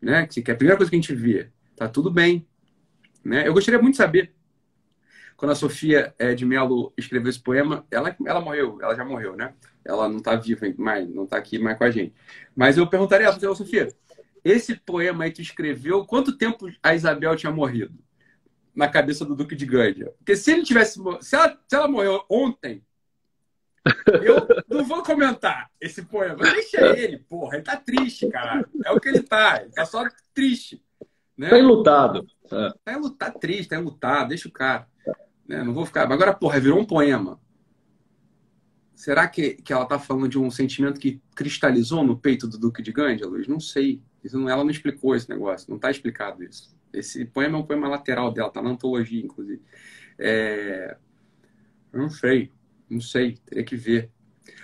né? 0.00 0.26
Que, 0.26 0.42
que 0.42 0.50
é 0.50 0.54
a 0.54 0.56
primeira 0.56 0.76
coisa 0.76 0.90
que 0.90 0.96
a 0.96 1.00
gente 1.00 1.14
vê. 1.14 1.50
Tá 1.76 1.88
tudo 1.88 2.10
bem. 2.10 2.44
Né? 3.24 3.46
Eu 3.46 3.54
gostaria 3.54 3.80
muito 3.80 3.94
de 3.94 3.98
saber, 3.98 4.34
quando 5.42 5.50
a 5.50 5.56
Sofia 5.56 6.14
é, 6.20 6.34
de 6.34 6.46
Mello 6.46 6.92
escreveu 6.96 7.28
esse 7.28 7.40
poema, 7.40 7.84
ela, 7.90 8.16
ela 8.24 8.40
morreu, 8.40 8.78
ela 8.80 8.94
já 8.94 9.04
morreu, 9.04 9.34
né? 9.34 9.52
Ela 9.84 10.08
não 10.08 10.18
está 10.18 10.36
viva 10.36 10.72
mais, 10.78 11.12
não 11.12 11.24
está 11.24 11.36
aqui 11.36 11.58
mais 11.58 11.76
com 11.76 11.82
a 11.82 11.90
gente. 11.90 12.14
Mas 12.54 12.78
eu 12.78 12.86
perguntaria 12.86 13.28
a 13.28 13.32
ela, 13.32 13.54
Sofia, 13.56 13.88
esse 14.44 14.76
poema 14.76 15.24
aí 15.24 15.30
que 15.30 15.38
tu 15.38 15.42
escreveu, 15.42 16.06
quanto 16.06 16.38
tempo 16.38 16.70
a 16.80 16.94
Isabel 16.94 17.34
tinha 17.34 17.50
morrido? 17.50 17.98
Na 18.72 18.86
cabeça 18.86 19.24
do 19.24 19.34
Duque 19.34 19.56
de 19.56 19.66
Gândia. 19.66 20.14
Porque 20.16 20.36
se 20.36 20.52
ele 20.52 20.62
tivesse. 20.62 21.00
Se 21.20 21.34
ela, 21.34 21.58
se 21.66 21.74
ela 21.74 21.88
morreu 21.88 22.24
ontem, 22.30 22.80
eu 24.22 24.46
não 24.68 24.84
vou 24.84 25.02
comentar 25.02 25.72
esse 25.80 26.02
poema. 26.02 26.36
Deixa 26.36 26.96
ele, 26.96 27.18
porra. 27.18 27.56
Ele 27.56 27.64
tá 27.64 27.76
triste, 27.76 28.28
cara. 28.28 28.64
É 28.84 28.92
o 28.92 29.00
que 29.00 29.08
ele 29.08 29.24
tá. 29.24 29.60
Ele 29.60 29.72
tá 29.72 29.84
só 29.84 30.04
triste. 30.32 30.80
Né? 31.36 31.50
Tá 31.50 31.58
enlutado. 31.58 32.24
É. 32.44 32.72
Tá 32.84 32.92
enlutado, 32.92 33.32
tá 33.32 33.38
triste, 33.40 33.70
tá 33.70 33.76
enlutado, 33.76 34.28
deixa 34.28 34.48
o 34.48 34.52
cara. 34.52 34.86
Né? 35.52 35.62
Não 35.62 35.74
vou 35.74 35.84
ficar. 35.84 36.10
Agora, 36.10 36.32
porra, 36.32 36.58
virou 36.58 36.80
um 36.80 36.84
poema. 36.84 37.38
Será 38.94 39.28
que, 39.28 39.54
que 39.54 39.72
ela 39.72 39.84
tá 39.84 39.98
falando 39.98 40.28
de 40.28 40.38
um 40.38 40.50
sentimento 40.50 40.98
que 40.98 41.20
cristalizou 41.34 42.02
no 42.02 42.16
peito 42.16 42.46
do 42.48 42.56
Duque 42.56 42.82
de 42.82 42.90
Gandhi, 42.90 43.24
Luiz? 43.24 43.46
Não 43.46 43.60
sei. 43.60 44.00
Isso 44.24 44.38
não, 44.38 44.48
ela 44.48 44.64
não 44.64 44.70
explicou 44.70 45.14
esse 45.14 45.28
negócio, 45.28 45.70
não 45.70 45.78
tá 45.78 45.90
explicado 45.90 46.42
isso. 46.42 46.74
Esse 46.92 47.24
poema 47.24 47.58
é 47.58 47.60
um 47.60 47.66
poema 47.66 47.88
lateral 47.88 48.32
dela, 48.32 48.50
tá 48.50 48.62
na 48.62 48.70
antologia, 48.70 49.22
inclusive. 49.22 49.60
É... 50.18 50.96
Eu 51.92 52.00
não 52.00 52.08
sei, 52.08 52.50
não 52.88 53.00
sei, 53.00 53.36
teria 53.44 53.64
que 53.64 53.76
ver. 53.76 54.10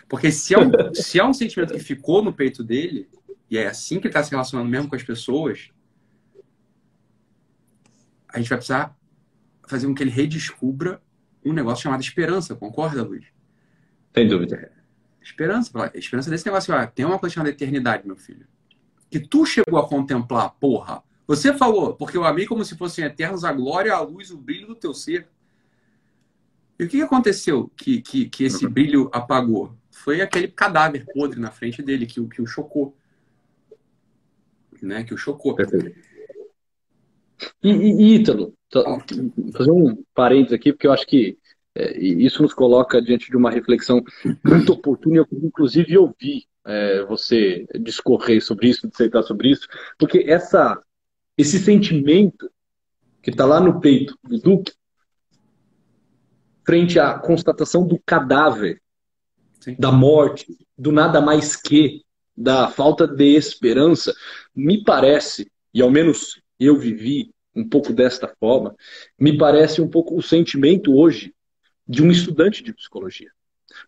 Porque 0.08 0.30
se 0.30 0.54
é, 0.54 0.58
um, 0.58 0.70
se 0.94 1.18
é 1.18 1.24
um 1.24 1.34
sentimento 1.34 1.74
que 1.74 1.80
ficou 1.80 2.22
no 2.22 2.32
peito 2.32 2.62
dele, 2.64 3.08
e 3.50 3.58
é 3.58 3.66
assim 3.66 3.96
que 3.96 4.06
ele 4.06 4.10
está 4.10 4.22
se 4.22 4.30
relacionando 4.30 4.70
mesmo 4.70 4.88
com 4.88 4.96
as 4.96 5.02
pessoas, 5.02 5.70
a 8.28 8.38
gente 8.38 8.48
vai 8.48 8.58
precisar 8.58 8.97
fazer 9.68 9.86
com 9.86 9.94
que 9.94 10.02
ele 10.02 10.10
redescubra 10.10 11.00
um 11.44 11.52
negócio 11.52 11.84
chamado 11.84 12.02
esperança, 12.02 12.54
concorda, 12.54 13.02
Luiz? 13.02 13.26
Sem 14.14 14.28
dúvida. 14.28 14.56
É, 14.56 14.70
esperança. 15.22 15.70
Esperança 15.94 16.30
desse 16.30 16.46
negócio. 16.46 16.74
Ó, 16.74 16.86
tem 16.86 17.04
uma 17.04 17.18
coisa 17.18 17.34
chamada 17.34 17.50
eternidade, 17.50 18.06
meu 18.06 18.16
filho. 18.16 18.46
Que 19.10 19.20
tu 19.20 19.46
chegou 19.46 19.78
a 19.78 19.88
contemplar, 19.88 20.50
porra. 20.60 21.02
Você 21.26 21.52
falou, 21.52 21.94
porque 21.94 22.16
eu 22.16 22.24
amei 22.24 22.46
como 22.46 22.64
se 22.64 22.76
fossem 22.76 23.04
eternos 23.04 23.44
a 23.44 23.52
glória, 23.52 23.92
a 23.92 24.00
luz, 24.00 24.30
o 24.30 24.38
brilho 24.38 24.68
do 24.68 24.74
teu 24.74 24.94
ser. 24.94 25.28
E 26.78 26.84
o 26.84 26.88
que 26.88 27.02
aconteceu 27.02 27.70
que, 27.76 28.00
que, 28.00 28.28
que 28.28 28.44
esse 28.44 28.64
uhum. 28.64 28.72
brilho 28.72 29.10
apagou? 29.12 29.76
Foi 29.90 30.20
aquele 30.20 30.48
cadáver 30.48 31.04
podre 31.12 31.38
na 31.38 31.50
frente 31.50 31.82
dele 31.82 32.06
que, 32.06 32.24
que 32.28 32.40
o 32.40 32.46
chocou. 32.46 32.96
Né? 34.80 35.04
Que 35.04 35.12
o 35.12 35.18
chocou. 35.18 35.54
Perfeito. 35.54 36.07
E, 37.62 37.70
e 37.70 38.14
Ítalo, 38.16 38.54
fazer 39.52 39.70
um 39.70 40.02
parênteses 40.14 40.52
aqui, 40.52 40.72
porque 40.72 40.86
eu 40.86 40.92
acho 40.92 41.06
que 41.06 41.38
é, 41.74 41.98
isso 41.98 42.42
nos 42.42 42.52
coloca 42.52 43.00
diante 43.00 43.30
de 43.30 43.36
uma 43.36 43.50
reflexão 43.50 44.02
muito 44.44 44.72
oportuna, 44.72 45.18
eu 45.18 45.26
inclusive 45.42 45.96
ouvi 45.96 46.46
é, 46.64 47.04
você 47.04 47.66
discorrer 47.80 48.42
sobre 48.42 48.68
isso, 48.68 48.88
dissertar 48.88 49.22
sobre 49.22 49.50
isso, 49.50 49.66
porque 49.98 50.24
essa, 50.26 50.80
esse 51.36 51.58
sentimento 51.58 52.50
que 53.22 53.30
está 53.30 53.44
lá 53.44 53.60
no 53.60 53.80
peito 53.80 54.18
do 54.22 54.38
Duque, 54.38 54.72
frente 56.66 56.98
à 56.98 57.18
constatação 57.18 57.86
do 57.86 57.98
cadáver, 58.04 58.82
Sim. 59.60 59.76
da 59.78 59.90
morte, 59.90 60.46
do 60.76 60.92
nada 60.92 61.20
mais 61.20 61.56
que, 61.56 62.02
da 62.36 62.68
falta 62.68 63.06
de 63.06 63.34
esperança, 63.34 64.14
me 64.54 64.84
parece, 64.84 65.50
e 65.72 65.80
ao 65.80 65.90
menos 65.90 66.40
eu 66.58 66.76
vivi 66.78 67.30
um 67.54 67.68
pouco 67.68 67.92
desta 67.92 68.28
forma, 68.38 68.74
me 69.18 69.36
parece 69.36 69.80
um 69.80 69.88
pouco 69.88 70.16
o 70.16 70.22
sentimento 70.22 70.94
hoje 70.96 71.34
de 71.86 72.02
um 72.02 72.10
estudante 72.10 72.62
de 72.62 72.72
psicologia. 72.72 73.30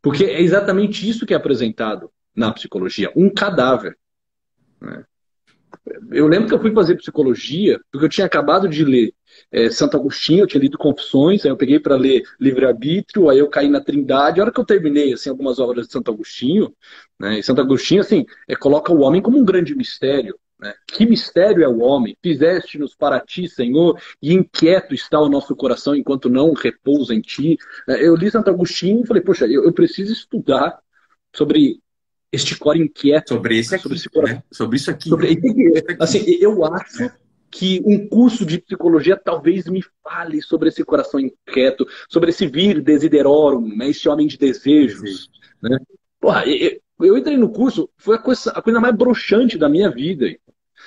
Porque 0.02 0.24
é 0.24 0.40
exatamente 0.40 1.08
isso 1.08 1.26
que 1.26 1.34
é 1.34 1.36
apresentado 1.36 2.10
na 2.34 2.52
psicologia, 2.52 3.12
um 3.14 3.28
cadáver. 3.30 3.96
Né? 4.80 5.04
eu 6.10 6.26
lembro 6.26 6.48
que 6.48 6.54
eu 6.54 6.60
fui 6.60 6.72
fazer 6.72 6.96
psicologia, 6.96 7.80
porque 7.90 8.04
eu 8.04 8.10
tinha 8.10 8.26
acabado 8.26 8.68
de 8.68 8.84
ler 8.84 9.14
é, 9.50 9.70
Santo 9.70 9.96
Agostinho, 9.96 10.42
eu 10.42 10.46
tinha 10.46 10.60
lido 10.60 10.78
Confissões, 10.78 11.44
aí 11.44 11.50
eu 11.50 11.56
peguei 11.56 11.78
para 11.78 11.96
ler 11.96 12.22
Livre-Arbítrio, 12.38 13.28
aí 13.28 13.38
eu 13.38 13.48
caí 13.48 13.68
na 13.68 13.80
Trindade. 13.80 14.40
A 14.40 14.44
hora 14.44 14.52
que 14.52 14.60
eu 14.60 14.64
terminei 14.64 15.12
assim, 15.12 15.30
algumas 15.30 15.58
obras 15.58 15.86
de 15.86 15.92
Santo 15.92 16.10
Agostinho, 16.10 16.74
né, 17.18 17.38
e 17.38 17.42
Santo 17.42 17.60
Agostinho 17.60 18.00
assim, 18.00 18.26
é, 18.48 18.56
coloca 18.56 18.92
o 18.92 19.00
homem 19.00 19.22
como 19.22 19.38
um 19.38 19.44
grande 19.44 19.74
mistério. 19.74 20.38
Né? 20.60 20.74
Que 20.86 21.06
mistério 21.06 21.64
é 21.64 21.68
o 21.68 21.80
homem? 21.80 22.16
Fizeste-nos 22.22 22.94
para 22.94 23.18
ti, 23.18 23.48
Senhor, 23.48 23.98
e 24.20 24.34
inquieto 24.34 24.94
está 24.94 25.18
o 25.18 25.28
nosso 25.28 25.56
coração 25.56 25.96
enquanto 25.96 26.28
não 26.28 26.52
repousa 26.52 27.14
em 27.14 27.20
ti. 27.20 27.56
É, 27.88 28.06
eu 28.06 28.14
li 28.14 28.30
Santo 28.30 28.50
Agostinho 28.50 29.02
e 29.02 29.06
falei, 29.06 29.22
poxa, 29.22 29.46
eu, 29.46 29.64
eu 29.64 29.72
preciso 29.72 30.12
estudar 30.12 30.78
sobre 31.34 31.80
este 32.30 32.56
cor 32.56 32.76
inquieto. 32.76 33.34
Sobre, 33.34 33.58
esse 33.58 33.74
aqui, 33.74 33.82
sobre, 33.82 33.98
esse 33.98 34.34
né? 34.34 34.42
sobre 34.52 34.76
isso 34.76 34.90
aqui. 34.90 35.08
Sobre, 35.08 35.40
assim, 35.98 36.24
eu 36.40 36.64
acho 36.64 37.04
é. 37.04 37.14
que 37.50 37.82
um 37.86 38.06
curso 38.06 38.44
de 38.44 38.60
psicologia 38.60 39.16
talvez 39.16 39.66
me 39.66 39.82
fale 40.02 40.42
sobre 40.42 40.68
esse 40.68 40.84
coração 40.84 41.18
inquieto, 41.18 41.86
sobre 42.08 42.30
esse 42.30 42.46
vir 42.46 42.82
desiderorum, 42.82 43.76
né? 43.76 43.88
esse 43.88 44.08
homem 44.08 44.26
de 44.26 44.36
desejos. 44.36 45.30
Né? 45.62 45.78
Porra, 46.20 46.44
eu, 46.46 46.78
eu 47.00 47.16
entrei 47.16 47.36
no 47.36 47.50
curso, 47.50 47.88
foi 47.96 48.16
a 48.16 48.18
coisa, 48.18 48.50
a 48.50 48.60
coisa 48.60 48.78
mais 48.78 48.94
broxante 48.94 49.56
da 49.56 49.68
minha 49.68 49.90
vida. 49.90 50.26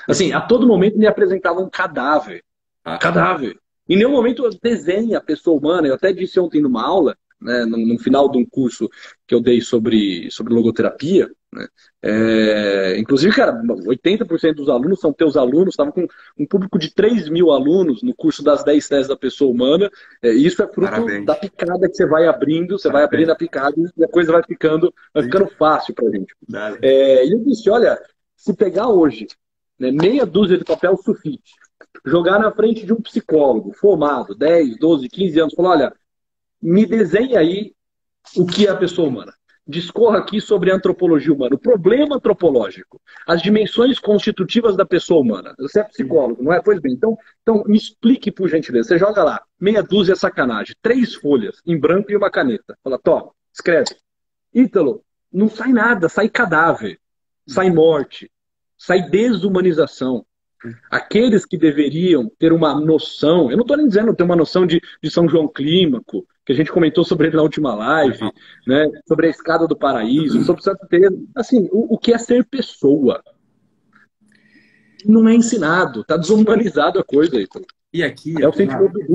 Assim, 0.08 0.32
a 0.34 0.42
todo 0.42 0.68
momento 0.68 0.98
me 0.98 1.08
apresentava 1.08 1.60
um 1.60 1.70
cadáver. 1.70 2.44
Ah. 2.84 2.98
Cadáver. 2.98 3.58
Em 3.88 3.98
nenhum 3.98 4.12
momento 4.12 4.48
desenha 4.62 5.18
a 5.18 5.22
pessoa 5.22 5.58
humana. 5.58 5.88
Eu 5.88 5.96
até 5.96 6.14
disse 6.14 6.40
ontem 6.40 6.62
numa 6.62 6.84
aula 6.84 7.18
né, 7.44 7.66
no, 7.66 7.78
no, 7.78 8.00
final 8.00 8.30
de 8.30 8.38
um 8.38 8.46
curso 8.46 8.90
que 9.28 9.36
eu 9.36 9.42
dei 9.42 9.60
sobre, 9.62 10.32
sobre 10.32 10.54
logoterapia. 10.54 11.30
Né, 11.52 11.68
é, 12.02 12.98
inclusive, 12.98 13.36
cara, 13.36 13.62
80% 13.62 14.56
dos 14.56 14.70
alunos 14.70 15.00
são 15.00 15.12
teus 15.12 15.36
alunos, 15.36 15.74
estava 15.74 15.92
com 15.92 16.08
um 16.38 16.46
público 16.48 16.80
de 16.80 16.94
3 16.94 17.30
mil 17.30 17.52
alunos 17.52 18.02
no 18.02 18.16
curso 18.16 18.42
das 18.44 18.64
10 18.64 18.88
teses 18.88 19.08
da 19.08 19.18
pessoa 19.18 19.52
humana. 19.52 19.92
É, 20.22 20.32
isso 20.32 20.64
é 20.64 20.68
fruto 20.68 20.92
Parabéns. 20.92 21.26
da 21.26 21.36
picada 21.36 21.90
que 21.90 21.96
você 21.96 22.06
vai 22.06 22.26
abrindo, 22.26 22.80
você 22.80 22.88
Parabéns. 22.88 22.94
vai 22.94 23.04
abrindo 23.04 23.32
a 23.32 23.36
picada 23.36 23.76
e 23.98 24.04
a 24.04 24.08
coisa 24.08 24.32
vai 24.32 24.44
ficando, 24.44 24.94
vai 25.14 25.24
ficando 25.24 25.48
fácil 25.58 25.94
para 25.94 26.08
a 26.08 26.12
gente. 26.12 26.34
É, 26.82 27.26
e 27.26 27.34
eu 27.34 27.44
disse: 27.44 27.70
olha, 27.70 28.02
se 28.36 28.56
pegar 28.56 28.88
hoje 28.88 29.28
né, 29.84 29.92
meia 29.92 30.26
dúzia 30.26 30.58
de 30.58 30.64
papel 30.64 30.98
sulfite, 30.98 31.54
jogar 32.06 32.40
na 32.40 32.52
frente 32.52 32.86
de 32.86 32.94
um 32.94 33.02
psicólogo 33.02 33.74
formado, 33.74 34.36
10, 34.36 34.78
12, 34.78 35.10
15 35.10 35.40
anos, 35.40 35.54
falar: 35.54 35.70
olha 35.72 35.94
me 36.64 36.86
desenhe 36.86 37.36
aí 37.36 37.74
o 38.38 38.46
que 38.46 38.66
é 38.66 38.70
a 38.70 38.78
pessoa 38.78 39.10
humana. 39.10 39.34
Discorra 39.68 40.20
aqui 40.20 40.42
sobre 40.42 40.72
a 40.72 40.76
antropologia 40.76 41.34
humana, 41.34 41.56
o 41.56 41.60
problema 41.60 42.16
antropológico, 42.16 43.02
as 43.28 43.42
dimensões 43.42 44.00
constitutivas 44.00 44.76
da 44.76 44.86
pessoa 44.86 45.22
humana. 45.22 45.54
Você 45.60 45.80
é 45.80 45.84
psicólogo, 45.84 46.42
não 46.42 46.54
é? 46.54 46.62
Pois 46.62 46.80
bem, 46.80 46.94
então, 46.94 47.18
então 47.42 47.64
me 47.66 47.78
explique, 47.78 48.32
por 48.32 48.50
gentileza. 48.50 48.90
Você 48.90 48.98
joga 48.98 49.24
lá, 49.24 49.42
meia 49.60 49.82
dúzia 49.82 50.16
sacanagem, 50.16 50.76
três 50.82 51.16
folhas 51.16 51.62
em 51.66 51.78
branco 51.78 52.12
e 52.12 52.16
uma 52.16 52.30
caneta. 52.30 52.78
Fala, 52.84 53.00
Tó, 53.00 53.34
escreve. 53.54 53.96
Ítalo, 54.54 55.04
não 55.32 55.50
sai 55.50 55.72
nada, 55.72 56.10
sai 56.10 56.30
cadáver, 56.30 57.00
sai 57.48 57.70
morte, 57.70 58.30
sai 58.78 59.10
desumanização. 59.10 60.26
Aqueles 60.90 61.46
que 61.46 61.58
deveriam 61.58 62.32
ter 62.40 62.54
uma 62.54 62.80
noção, 62.80 63.52
eu 63.52 63.58
não 63.58 63.64
estou 63.64 63.76
nem 63.76 63.88
dizendo 63.88 64.16
ter 64.16 64.24
uma 64.24 64.36
noção 64.36 64.66
de, 64.66 64.82
de 65.02 65.12
São 65.12 65.28
João 65.28 65.48
Clímaco, 65.48 66.26
que 66.46 66.54
a 66.54 66.56
gente 66.56 66.72
comentou 66.72 67.04
sobre 67.04 67.28
ele 67.28 67.36
na 67.36 67.44
última 67.44 67.76
live, 67.76 68.20
né? 68.66 68.86
sobre 69.08 69.28
a 69.28 69.30
escada 69.30 69.68
do 69.68 69.78
paraíso, 69.78 70.44
sobre 70.44 70.64
Santo 70.64 70.88
Teresa. 70.88 71.18
Assim, 71.36 71.68
o, 71.72 71.96
o 71.96 71.98
que 71.98 72.14
é 72.14 72.18
ser 72.18 72.46
pessoa? 72.46 73.22
Não 75.06 75.28
é 75.28 75.36
ensinado, 75.36 76.02
está 76.02 76.16
desumanizado 76.16 76.98
a 76.98 77.04
coisa 77.04 77.38
aí. 77.38 77.48
E 77.94 78.02
aqui, 78.02 78.34
é 78.42 78.46
eu, 78.46 78.52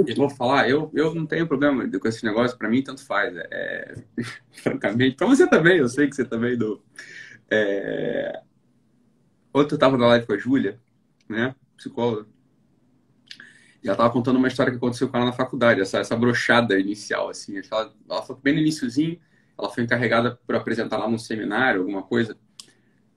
eu 0.07 0.15
vou 0.15 0.31
falar, 0.31 0.71
eu, 0.71 0.91
eu 0.95 1.15
não 1.15 1.27
tenho 1.27 1.49
problema 1.49 1.89
com 1.99 2.09
esse 2.09 2.25
negócio, 2.25 2.57
para 2.57 2.69
mim 2.69 2.83
tanto 2.83 3.05
faz. 3.05 3.35
É, 3.37 3.49
é 3.51 3.95
francamente, 4.53 5.17
para 5.17 5.27
você 5.27 5.49
também, 5.49 5.79
eu 5.79 5.89
sei 5.89 6.07
que 6.07 6.15
você 6.15 6.25
também 6.25 6.57
do. 6.57 6.81
É... 7.51 8.41
Ontem 9.59 9.75
eu 9.75 9.77
estava 9.77 9.97
na 9.97 10.07
live 10.07 10.27
com 10.27 10.33
a 10.33 10.39
Júlia, 10.39 10.81
né, 11.29 11.55
psicóloga, 11.77 12.27
e 13.83 13.89
ela 13.89 13.97
tava 13.97 14.11
contando 14.11 14.37
uma 14.37 14.49
história 14.49 14.73
que 14.73 14.77
aconteceu 14.77 15.09
com 15.09 15.17
ela 15.17 15.27
na 15.27 15.33
faculdade, 15.33 15.81
essa, 15.81 15.99
essa 15.99 16.17
brochada 16.17 16.79
inicial, 16.79 17.29
assim. 17.29 17.61
Ela, 17.71 17.95
ela 18.11 18.23
foi 18.23 18.37
bem 18.43 18.55
no 18.55 18.61
iníciozinho, 18.61 19.21
ela 19.57 19.71
foi 19.71 19.85
encarregada 19.85 20.39
por 20.47 20.57
apresentar 20.57 20.97
lá 20.99 21.09
num 21.09 21.19
seminário, 21.19 21.81
alguma 21.81 22.03
coisa, 22.03 22.37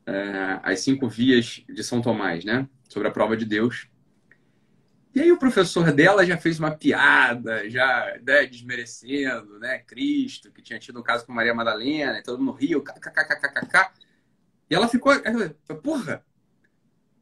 é, 0.05 0.59
as 0.63 0.79
cinco 0.81 1.09
vias 1.09 1.63
de 1.67 1.83
São 1.83 2.01
Tomás, 2.01 2.45
né? 2.45 2.67
Sobre 2.87 3.07
a 3.07 3.11
prova 3.11 3.35
de 3.35 3.45
Deus. 3.45 3.87
E 5.13 5.19
aí 5.19 5.31
o 5.31 5.37
professor 5.37 5.91
dela 5.91 6.25
já 6.25 6.37
fez 6.37 6.59
uma 6.59 6.71
piada, 6.71 7.69
já 7.69 8.17
né, 8.23 8.45
desmerecendo, 8.45 9.59
né? 9.59 9.79
Cristo, 9.79 10.51
que 10.51 10.61
tinha 10.61 10.79
tido 10.79 10.99
um 10.99 11.03
caso 11.03 11.25
com 11.25 11.33
Maria 11.33 11.55
Madalena, 11.55 12.19
e 12.19 12.23
todo 12.23 12.41
mundo 12.41 12.57
riu, 12.57 12.83
kkkkkk. 12.83 13.89
E 14.69 14.75
ela 14.75 14.87
ficou, 14.87 15.11
porra, 15.83 16.23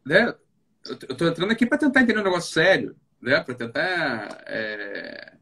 né? 0.06 0.34
Eu 0.86 1.16
tô 1.16 1.28
entrando 1.28 1.52
aqui 1.52 1.66
para 1.66 1.78
tentar 1.78 2.02
entender 2.02 2.20
um 2.20 2.24
negócio 2.24 2.52
sério 2.52 2.96
né? 3.22 3.42
Para 3.42 3.56
tentar. 3.56 4.44
É... 4.46 5.34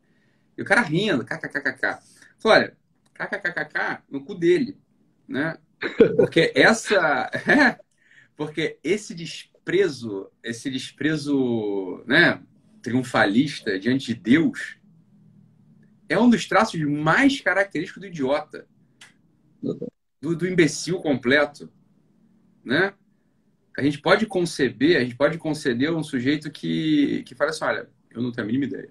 E 0.58 0.62
o 0.62 0.66
cara 0.66 0.82
rindo, 0.82 1.24
kkkk. 1.24 2.00
Olha, 2.44 2.76
kkkk 3.14 4.04
no 4.10 4.24
cu 4.24 4.36
dele, 4.36 4.78
né? 5.28 5.58
Porque 6.16 6.52
essa. 6.56 7.30
É, 7.48 7.80
porque 8.36 8.80
esse 8.84 9.16
desprezo, 9.16 10.32
esse 10.44 10.70
desprezo, 10.70 12.04
né? 12.06 12.42
Triunfalista 12.82 13.78
diante 13.80 14.14
de 14.14 14.16
Deus 14.16 14.78
é 16.08 16.18
um 16.18 16.30
dos 16.30 16.48
traços 16.48 16.80
mais 16.82 17.42
característicos 17.42 18.02
do 18.02 18.08
idiota, 18.08 18.68
do, 20.22 20.36
do 20.36 20.48
imbecil 20.48 21.00
completo, 21.00 21.70
né? 22.64 22.94
A 23.78 23.84
gente 23.84 24.00
pode 24.00 24.26
conceber, 24.26 24.98
a 24.98 25.02
gente 25.02 25.16
pode 25.16 25.38
conceder 25.38 25.94
um 25.94 26.04
sujeito 26.04 26.50
que, 26.50 27.24
que 27.24 27.36
fala 27.36 27.52
assim, 27.52 27.64
olha, 27.64 27.88
eu 28.10 28.22
não 28.22 28.32
tenho 28.32 28.44
a 28.44 28.48
mínima 28.48 28.66
ideia, 28.66 28.90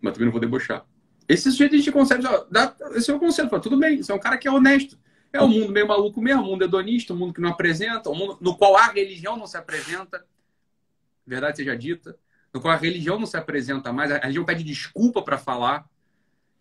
mas 0.00 0.12
também 0.12 0.26
não 0.26 0.32
vou 0.32 0.40
debochar. 0.40 0.86
Esse 1.28 1.50
sujeito 1.50 1.74
a 1.74 1.78
gente 1.78 1.90
concebe, 1.90 2.22
dá, 2.48 2.74
esse 2.94 3.10
é 3.10 3.14
o 3.14 3.18
conceito, 3.18 3.50
fala, 3.50 3.60
tudo 3.60 3.76
bem, 3.76 4.00
você 4.00 4.12
é 4.12 4.14
um 4.14 4.20
cara 4.20 4.38
que 4.38 4.46
é 4.46 4.50
honesto. 4.50 4.96
É 5.32 5.42
um 5.42 5.48
mundo 5.48 5.72
meio 5.72 5.86
maluco 5.86 6.20
mesmo, 6.20 6.42
um 6.42 6.46
mundo 6.46 6.64
hedonista, 6.64 7.12
um 7.12 7.16
mundo 7.16 7.34
que 7.34 7.40
não 7.40 7.50
apresenta, 7.50 8.08
um 8.08 8.14
mundo 8.14 8.38
no 8.40 8.56
qual 8.56 8.76
a 8.76 8.86
religião 8.86 9.36
não 9.36 9.46
se 9.46 9.56
apresenta, 9.56 10.24
verdade 11.26 11.56
seja 11.56 11.76
dita, 11.76 12.16
no 12.54 12.60
qual 12.60 12.72
a 12.72 12.76
religião 12.76 13.18
não 13.18 13.26
se 13.26 13.36
apresenta 13.36 13.92
mais, 13.92 14.12
a 14.12 14.18
religião 14.18 14.44
pede 14.44 14.62
desculpa 14.62 15.22
para 15.22 15.38
falar, 15.38 15.88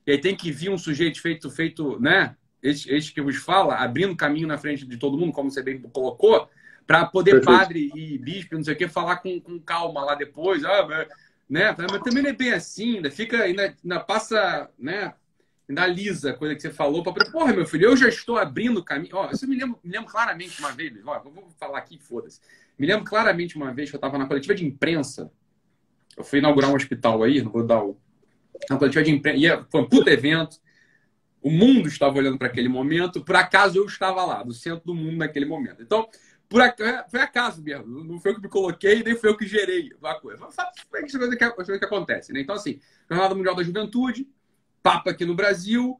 e 0.06 0.12
aí 0.12 0.18
tem 0.20 0.36
que 0.36 0.52
vir 0.52 0.70
um 0.70 0.78
sujeito 0.78 1.22
feito, 1.22 1.50
feito 1.52 2.00
né, 2.00 2.36
esse, 2.62 2.92
esse 2.92 3.12
que 3.12 3.22
vos 3.22 3.38
fala, 3.38 3.76
abrindo 3.76 4.16
caminho 4.16 4.48
na 4.48 4.58
frente 4.58 4.86
de 4.86 4.98
todo 4.98 5.18
mundo, 5.18 5.34
como 5.34 5.52
você 5.52 5.64
bem 5.64 5.80
colocou, 5.82 6.48
para 6.86 7.06
poder 7.06 7.32
Perfeito. 7.32 7.58
padre 7.58 7.92
e 7.96 8.18
bispo, 8.18 8.56
não 8.56 8.64
sei 8.64 8.74
o 8.74 8.78
que, 8.78 8.88
falar 8.88 9.18
com, 9.18 9.40
com 9.40 9.60
calma 9.60 10.04
lá 10.04 10.16
depois. 10.16 10.64
Ah, 10.64 11.08
né? 11.50 11.76
Mas 11.78 12.02
também 12.02 12.24
não 12.24 12.30
é 12.30 12.34
bem 12.34 12.54
assim, 12.54 12.98
ainda 12.98 13.10
fica, 13.10 13.44
ainda, 13.44 13.76
ainda 13.84 14.00
passa, 14.00 14.70
né? 14.78 15.14
Ainda 15.68 15.86
lisa 15.86 16.32
a 16.32 16.34
coisa 16.34 16.56
que 16.56 16.62
você 16.62 16.72
falou. 16.72 17.04
Pra... 17.04 17.30
Porra, 17.32 17.54
meu 17.54 17.66
filho, 17.66 17.86
eu 17.86 17.98
já 17.98 18.08
estou 18.08 18.38
abrindo 18.38 18.80
o 18.80 18.84
caminho. 18.84 19.16
Ó, 19.16 19.30
isso 19.32 19.48
me 19.48 19.56
lembro, 19.56 19.80
me 19.84 19.92
lembro 19.92 20.12
claramente 20.12 20.60
uma 20.60 20.72
vez, 20.72 20.94
ó, 21.06 21.16
eu 21.24 21.32
vou 21.32 21.48
falar 21.60 21.78
aqui, 21.78 22.00
foda-se. 22.00 22.40
Me 22.78 22.88
lembro 22.88 23.04
claramente 23.04 23.56
uma 23.56 23.74
vez 23.74 23.90
que 23.90 23.96
eu 23.96 24.00
estava 24.00 24.18
na 24.18 24.26
coletiva 24.26 24.56
de 24.56 24.66
imprensa. 24.66 25.32
Eu 26.16 26.24
fui 26.24 26.40
inaugurar 26.40 26.72
um 26.72 26.76
hospital 26.76 27.24
aí, 27.24 27.42
não 27.42 27.52
vou 27.52 27.66
dar 27.66 27.84
o. 27.84 28.00
Na 28.70 28.78
coletiva 28.78 29.04
de 29.04 29.12
imprensa. 29.12 29.38
Ia, 29.38 29.66
foi 29.70 29.82
um 29.82 29.88
puto 29.88 30.10
evento. 30.10 30.58
O 31.42 31.50
mundo 31.50 31.88
estava 31.88 32.18
olhando 32.18 32.38
para 32.38 32.48
aquele 32.48 32.68
momento. 32.68 33.24
Por 33.24 33.36
acaso 33.36 33.78
eu 33.78 33.86
estava 33.86 34.26
lá, 34.26 34.44
no 34.44 34.54
centro 34.54 34.86
do 34.86 34.96
mundo 34.96 35.18
naquele 35.18 35.46
momento. 35.46 35.82
Então, 35.82 36.08
por 36.50 36.62
ac... 36.62 36.82
Foi 37.10 37.22
acaso 37.22 37.62
mesmo. 37.62 38.04
Não 38.04 38.20
foi 38.20 38.32
eu 38.32 38.36
que 38.36 38.42
me 38.42 38.50
coloquei, 38.50 39.04
nem 39.04 39.16
foi 39.16 39.30
eu 39.30 39.38
que 39.38 39.48
gerei 39.48 39.92
a 40.04 40.16
coisa. 40.16 40.50
Sabe 40.50 40.72
é 40.96 41.04
que, 41.04 41.18
coisa 41.18 41.38
que, 41.38 41.50
coisa 41.52 41.80
que 41.80 41.86
acontece, 41.86 42.34
né? 42.34 42.42
Então, 42.42 42.56
assim, 42.56 42.82
Jornada 43.08 43.36
Mundial 43.36 43.56
da 43.56 43.64
Juventude, 43.64 44.28
Papa 44.82 45.12
aqui 45.12 45.26
no 45.26 45.36
Brasil, 45.36 46.00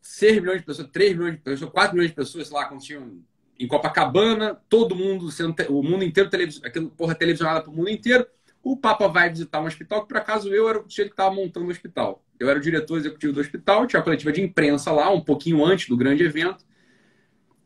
6 0.00 0.40
milhões 0.40 0.60
de 0.60 0.66
pessoas, 0.66 0.88
3 0.88 1.12
milhões 1.12 1.34
de 1.34 1.40
pessoas, 1.40 1.70
4 1.70 1.94
milhões 1.94 2.10
de 2.10 2.16
pessoas, 2.16 2.48
sei 2.48 2.56
lá, 2.56 2.64
quando 2.64 2.80
tinham 2.80 3.22
em 3.58 3.66
Copacabana, 3.66 4.54
todo 4.68 4.94
mundo, 4.96 5.30
sendo, 5.30 5.54
o 5.68 5.82
mundo 5.82 6.04
inteiro, 6.04 6.30
televis, 6.30 6.60
aquilo, 6.64 6.90
porra, 6.90 7.14
televisionada 7.14 7.60
para 7.60 7.70
o 7.70 7.74
mundo 7.74 7.90
inteiro. 7.90 8.26
O 8.62 8.76
Papa 8.76 9.08
vai 9.08 9.28
visitar 9.28 9.60
um 9.60 9.66
hospital, 9.66 10.02
que 10.02 10.08
por 10.08 10.16
acaso 10.16 10.52
eu 10.52 10.68
era 10.68 10.78
o 10.78 10.88
sujeito 10.88 11.08
que 11.08 11.14
estava 11.14 11.34
montando 11.34 11.66
o 11.66 11.70
hospital. 11.70 12.24
Eu 12.38 12.48
era 12.48 12.58
o 12.58 12.62
diretor 12.62 12.96
executivo 12.96 13.32
do 13.32 13.40
hospital, 13.40 13.86
tinha 13.86 14.00
a 14.00 14.02
coletiva 14.02 14.32
de 14.32 14.40
imprensa 14.40 14.92
lá, 14.92 15.10
um 15.10 15.20
pouquinho 15.20 15.64
antes 15.64 15.88
do 15.88 15.96
grande 15.96 16.22
evento. 16.22 16.64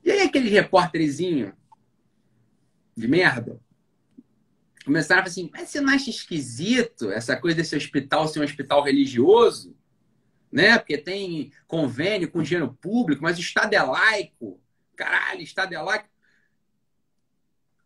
E 0.04 0.10
aí 0.10 0.20
aquele 0.22 0.48
repórterzinho 0.48 1.54
de 2.96 3.08
merda 3.08 3.60
começaram 4.84 5.20
a 5.20 5.24
falar 5.24 5.30
assim, 5.30 5.50
mas 5.52 5.68
você 5.68 5.80
não 5.80 5.92
acha 5.92 6.10
esquisito 6.10 7.10
essa 7.10 7.36
coisa 7.36 7.56
desse 7.56 7.76
hospital 7.76 8.26
ser 8.26 8.40
um 8.40 8.44
hospital 8.44 8.82
religioso? 8.82 9.76
Né? 10.50 10.76
Porque 10.76 10.98
tem 10.98 11.52
convênio 11.66 12.30
com 12.30 12.42
dinheiro 12.42 12.76
público, 12.80 13.22
mas 13.22 13.38
o 13.38 13.40
Estado 13.40 13.72
é 13.74 13.82
laico. 13.82 14.60
Caralho, 14.96 15.40
o 15.40 15.44
Estado 15.44 15.74
é 15.74 15.80
laico. 15.80 16.08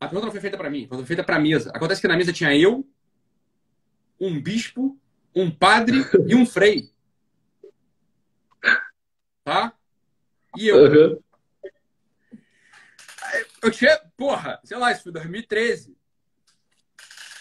A 0.01 0.07
pergunta 0.07 0.27
não 0.27 0.33
foi 0.33 0.41
feita 0.41 0.57
para 0.57 0.71
mim, 0.71 0.87
foi 0.89 1.07
feita 1.07 1.25
para 1.25 1.37
a 1.37 1.41
mesa. 1.41 1.71
Acontece 1.75 2.01
que 2.01 2.09
na 2.09 2.17
mesa 2.17 2.33
tinha 2.33 2.57
eu, 2.57 2.87
um 4.21 4.41
bispo, 4.41 4.99
um 5.35 5.51
padre 5.51 5.99
e 6.27 6.35
um 6.35 6.45
frei. 6.45 6.91
Tá? 9.45 9.73
E 10.57 10.67
eu. 10.67 10.77
Uhum. 10.77 11.23
Eu 13.67 13.71
tinha, 13.73 14.01
porra, 14.17 14.61
sei 14.63 14.77
lá, 14.77 14.93
isso 14.93 15.03
foi 15.03 15.11
2013. 15.11 15.97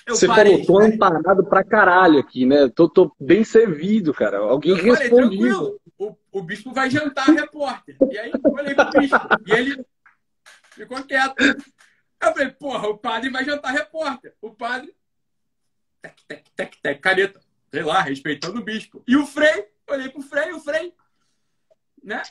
Eu 0.08 0.16
Você 0.16 0.26
parei, 0.26 0.66
falou, 0.66 0.82
tô 0.82 0.88
amparado 0.88 1.46
pra 1.46 1.64
caralho 1.64 2.18
aqui, 2.18 2.48
né? 2.48 2.68
Tô, 2.68 2.90
tô 2.90 3.16
bem 3.20 3.44
servido, 3.44 4.12
cara. 4.12 4.40
Alguém 4.40 4.74
respondido. 4.74 5.80
O, 6.00 6.16
o 6.32 6.42
bispo 6.42 6.74
vai 6.74 6.90
jantar 6.90 7.28
repórter. 7.28 7.96
E 8.10 8.18
aí 8.18 8.32
eu 8.32 8.52
falei 8.52 8.74
pro 8.74 8.90
bispo. 9.00 9.20
E 9.46 9.52
ele 9.52 9.86
ficou 10.72 11.04
quieto. 11.04 11.36
Eu 11.40 12.34
falei, 12.34 12.50
porra, 12.50 12.88
o 12.88 12.98
padre 12.98 13.30
vai 13.30 13.46
jantar 13.46 13.72
repórter. 13.72 14.34
O 14.42 14.50
padre. 14.50 14.96
Tec, 16.02 16.16
tec, 16.28 16.44
tec, 16.56 16.78
tec, 16.82 17.02
caneta. 17.02 17.40
Sei 17.70 17.84
lá, 17.84 18.02
respeitando 18.02 18.60
o 18.60 18.64
bispo. 18.64 19.04
E 19.08 19.16
o 19.16 19.28
Frei, 19.28 19.68
olhei 19.88 20.10
pro 20.10 20.24
Frei, 20.24 20.52
o 20.54 20.60
Frei. 20.60 20.92
Né? 22.04 22.24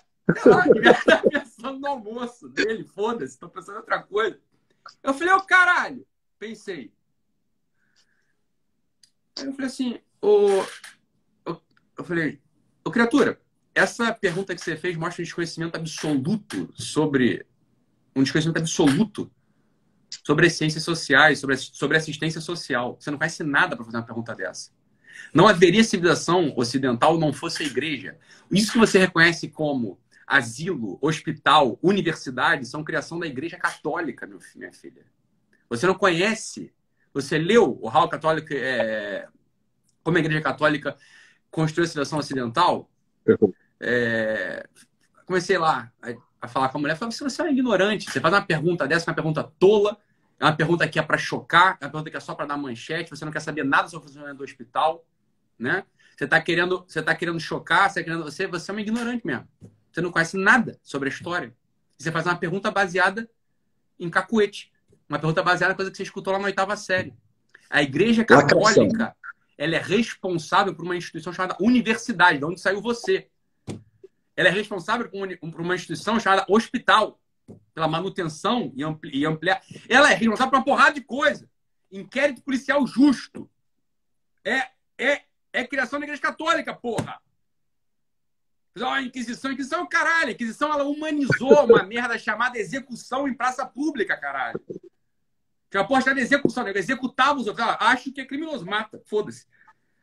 Devia 0.72 0.92
estar 0.92 1.22
pensando 1.22 1.78
no 1.78 1.86
almoço 1.86 2.48
dele, 2.48 2.84
foda-se, 2.84 3.38
tô 3.38 3.48
pensando 3.48 3.76
em 3.76 3.78
outra 3.78 4.02
coisa. 4.02 4.38
Eu 5.02 5.14
falei, 5.14 5.32
ô 5.32 5.36
oh, 5.36 5.42
caralho. 5.42 6.06
Pensei. 6.38 6.92
Aí 9.38 9.46
eu 9.46 9.52
falei 9.52 9.66
assim, 9.66 10.00
ô. 10.20 10.64
Eu 11.96 12.04
falei, 12.04 12.40
ô 12.84 12.90
criatura, 12.90 13.40
essa 13.74 14.12
pergunta 14.12 14.54
que 14.54 14.60
você 14.60 14.76
fez 14.76 14.96
mostra 14.96 15.22
um 15.22 15.24
desconhecimento 15.24 15.76
absoluto 15.76 16.72
sobre. 16.74 17.46
Um 18.16 18.22
desconhecimento 18.22 18.58
absoluto 18.58 19.30
sobre 20.24 20.46
as 20.46 20.52
ciências 20.54 20.84
sociais, 20.84 21.40
sobre, 21.40 21.56
sobre 21.56 21.96
assistência 21.96 22.40
social. 22.40 22.96
Você 22.98 23.10
não 23.10 23.18
conhece 23.18 23.42
nada 23.42 23.74
para 23.76 23.84
fazer 23.84 23.96
uma 23.96 24.06
pergunta 24.06 24.34
dessa. 24.34 24.70
Não 25.32 25.48
haveria 25.48 25.82
civilização 25.82 26.52
ocidental 26.56 27.18
não 27.18 27.32
fosse 27.32 27.62
a 27.62 27.66
igreja. 27.66 28.16
Isso 28.50 28.72
que 28.72 28.78
você 28.78 28.98
reconhece 28.98 29.48
como 29.48 29.98
asilo, 30.26 30.98
hospital, 31.00 31.78
universidade, 31.82 32.66
são 32.66 32.84
criação 32.84 33.18
da 33.18 33.26
igreja 33.26 33.56
católica, 33.56 34.26
meu, 34.26 34.38
minha 34.56 34.72
filha. 34.72 35.04
Você 35.68 35.86
não 35.86 35.94
conhece. 35.94 36.72
Você 37.12 37.38
leu 37.38 37.78
o 37.80 37.88
Hall 37.88 38.08
Católico, 38.08 38.48
é, 38.52 39.28
como 40.02 40.16
a 40.16 40.20
igreja 40.20 40.40
católica 40.40 40.96
construiu 41.50 41.84
a 41.84 41.88
civilização 41.88 42.18
ocidental? 42.18 42.90
É, 43.80 44.66
comecei 45.26 45.56
lá 45.58 45.92
a, 46.02 46.14
a, 46.40 46.48
falar 46.48 46.68
com 46.68 46.78
a 46.78 46.80
mulher, 46.80 46.96
falei, 46.96 47.14
você 47.14 47.42
é 47.42 47.44
um 47.44 47.48
ignorante, 47.48 48.10
você 48.10 48.20
faz 48.20 48.34
uma 48.34 48.42
pergunta 48.42 48.86
dessa, 48.86 49.10
uma 49.10 49.14
pergunta 49.14 49.44
tola, 49.58 49.98
é 50.38 50.44
uma 50.44 50.56
pergunta 50.56 50.88
que 50.88 50.98
é 50.98 51.02
para 51.02 51.16
chocar, 51.18 51.78
é 51.80 51.84
uma 51.84 51.90
pergunta 51.90 52.10
que 52.10 52.16
é 52.16 52.20
só 52.20 52.34
para 52.34 52.46
dar 52.46 52.56
manchete, 52.56 53.10
você 53.10 53.24
não 53.24 53.32
quer 53.32 53.40
saber 53.40 53.64
nada 53.64 53.88
sobre 53.88 54.04
o 54.04 54.08
funcionamento 54.08 54.38
do 54.38 54.44
hospital, 54.44 55.04
né? 55.58 55.84
Você 56.16 56.24
está 56.24 56.40
querendo, 56.40 56.84
você 56.86 57.02
tá 57.02 57.14
querendo 57.14 57.40
chocar, 57.40 57.90
você, 57.90 58.00
tá 58.00 58.04
querendo, 58.04 58.24
você, 58.24 58.46
você 58.46 58.70
é 58.70 58.74
um 58.74 58.78
ignorante 58.78 59.26
mesmo. 59.26 59.48
Você 59.94 60.00
não 60.00 60.10
conhece 60.10 60.36
nada 60.36 60.76
sobre 60.82 61.08
a 61.08 61.12
história. 61.12 61.54
Você 61.96 62.10
faz 62.10 62.26
uma 62.26 62.34
pergunta 62.34 62.68
baseada 62.68 63.30
em 63.96 64.10
cacuete. 64.10 64.72
Uma 65.08 65.20
pergunta 65.20 65.40
baseada 65.40 65.72
em 65.72 65.76
coisa 65.76 65.88
que 65.88 65.96
você 65.96 66.02
escutou 66.02 66.32
lá 66.32 66.38
na 66.40 66.46
oitava 66.46 66.76
série. 66.76 67.14
A 67.70 67.80
Igreja 67.80 68.24
Católica, 68.24 69.16
ela 69.56 69.76
é 69.76 69.78
responsável 69.78 70.74
por 70.74 70.84
uma 70.84 70.96
instituição 70.96 71.32
chamada 71.32 71.56
universidade, 71.60 72.38
de 72.38 72.44
onde 72.44 72.60
saiu 72.60 72.82
você. 72.82 73.28
Ela 74.36 74.48
é 74.48 74.50
responsável 74.50 75.08
por 75.08 75.60
uma 75.60 75.76
instituição 75.76 76.18
chamada 76.18 76.44
hospital, 76.48 77.20
pela 77.72 77.86
manutenção 77.86 78.72
e, 78.74 78.82
ampli 78.82 79.16
e 79.16 79.24
ampliar. 79.24 79.62
Ela 79.88 80.10
é 80.10 80.14
responsável 80.14 80.50
por 80.50 80.58
uma 80.58 80.64
porrada 80.64 80.94
de 80.94 81.02
coisa. 81.02 81.48
Inquérito 81.92 82.42
policial 82.42 82.84
justo. 82.84 83.48
É, 84.44 84.70
é, 84.98 85.22
é 85.52 85.64
criação 85.64 86.00
da 86.00 86.04
Igreja 86.06 86.20
Católica, 86.20 86.74
porra. 86.74 87.22
A 88.82 89.02
Inquisição, 89.02 89.52
Inquisição 89.52 89.80
é 89.80 89.82
o 89.82 89.88
caralho. 89.88 90.28
A 90.28 90.32
Inquisição 90.32 90.72
ela 90.72 90.84
humanizou 90.84 91.64
uma 91.66 91.82
merda 91.86 92.18
chamada 92.18 92.58
execução 92.58 93.28
em 93.28 93.34
praça 93.34 93.64
pública, 93.64 94.16
caralho. 94.16 94.60
Que 95.70 95.78
a 95.78 95.84
porra 95.84 96.14
de 96.14 96.20
execução, 96.20 96.64
né? 96.64 96.72
executava 96.74 97.38
os 97.38 97.46
outros. 97.46 97.66
Ela, 97.66 97.76
acho 97.80 98.12
que 98.12 98.20
é 98.20 98.24
criminoso, 98.24 98.66
mata, 98.66 99.00
foda-se. 99.06 99.46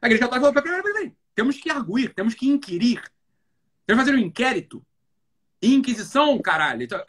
A 0.02 0.08
Igreja 0.08 0.28
Católica 0.28 0.62
falou: 0.62 0.84
peraí, 0.84 1.14
temos 1.36 1.58
que 1.58 1.70
arguir, 1.70 2.14
temos 2.14 2.34
que 2.34 2.48
inquirir. 2.48 3.02
Temos 3.86 4.04
que 4.04 4.10
fazer 4.10 4.16
um 4.16 4.26
inquérito. 4.26 4.86
Inquisição, 5.62 6.38
caralho. 6.42 6.84
Então, 6.84 7.04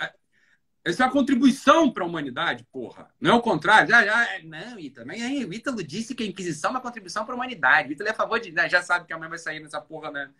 essa 0.85 1.05
é 1.05 1.07
uma 1.07 1.13
contribuição 1.13 1.93
para 1.93 2.03
a 2.03 2.07
humanidade, 2.07 2.67
porra. 2.73 3.09
Não 3.21 3.33
é 3.33 3.35
o 3.35 3.41
contrário. 3.41 3.89
Já, 3.89 4.05
já, 4.05 4.41
não, 4.45 4.79
Ítalo. 4.79 5.07
Mas 5.07 5.23
aí, 5.23 5.45
o 5.45 5.53
Ítalo 5.53 5.83
disse 5.83 6.15
que 6.15 6.25
a 6.25 6.27
Inquisição 6.27 6.71
é 6.71 6.75
uma 6.75 6.81
contribuição 6.81 7.25
para 7.25 7.35
a 7.35 7.37
humanidade. 7.37 7.89
O 7.89 7.93
Ítalo 7.93 8.09
é 8.09 8.13
a 8.13 8.17
favor 8.17 8.41
de. 8.41 8.51
Né, 8.51 8.69
já 8.69 8.83
sabe 8.83 9.07
que 9.07 9.13
a 9.13 9.19
mãe 9.19 9.29
vai 9.29 9.39
sair 9.39 9.61
nessa 9.61 9.81
porra, 9.81 10.11
né? 10.11 10.31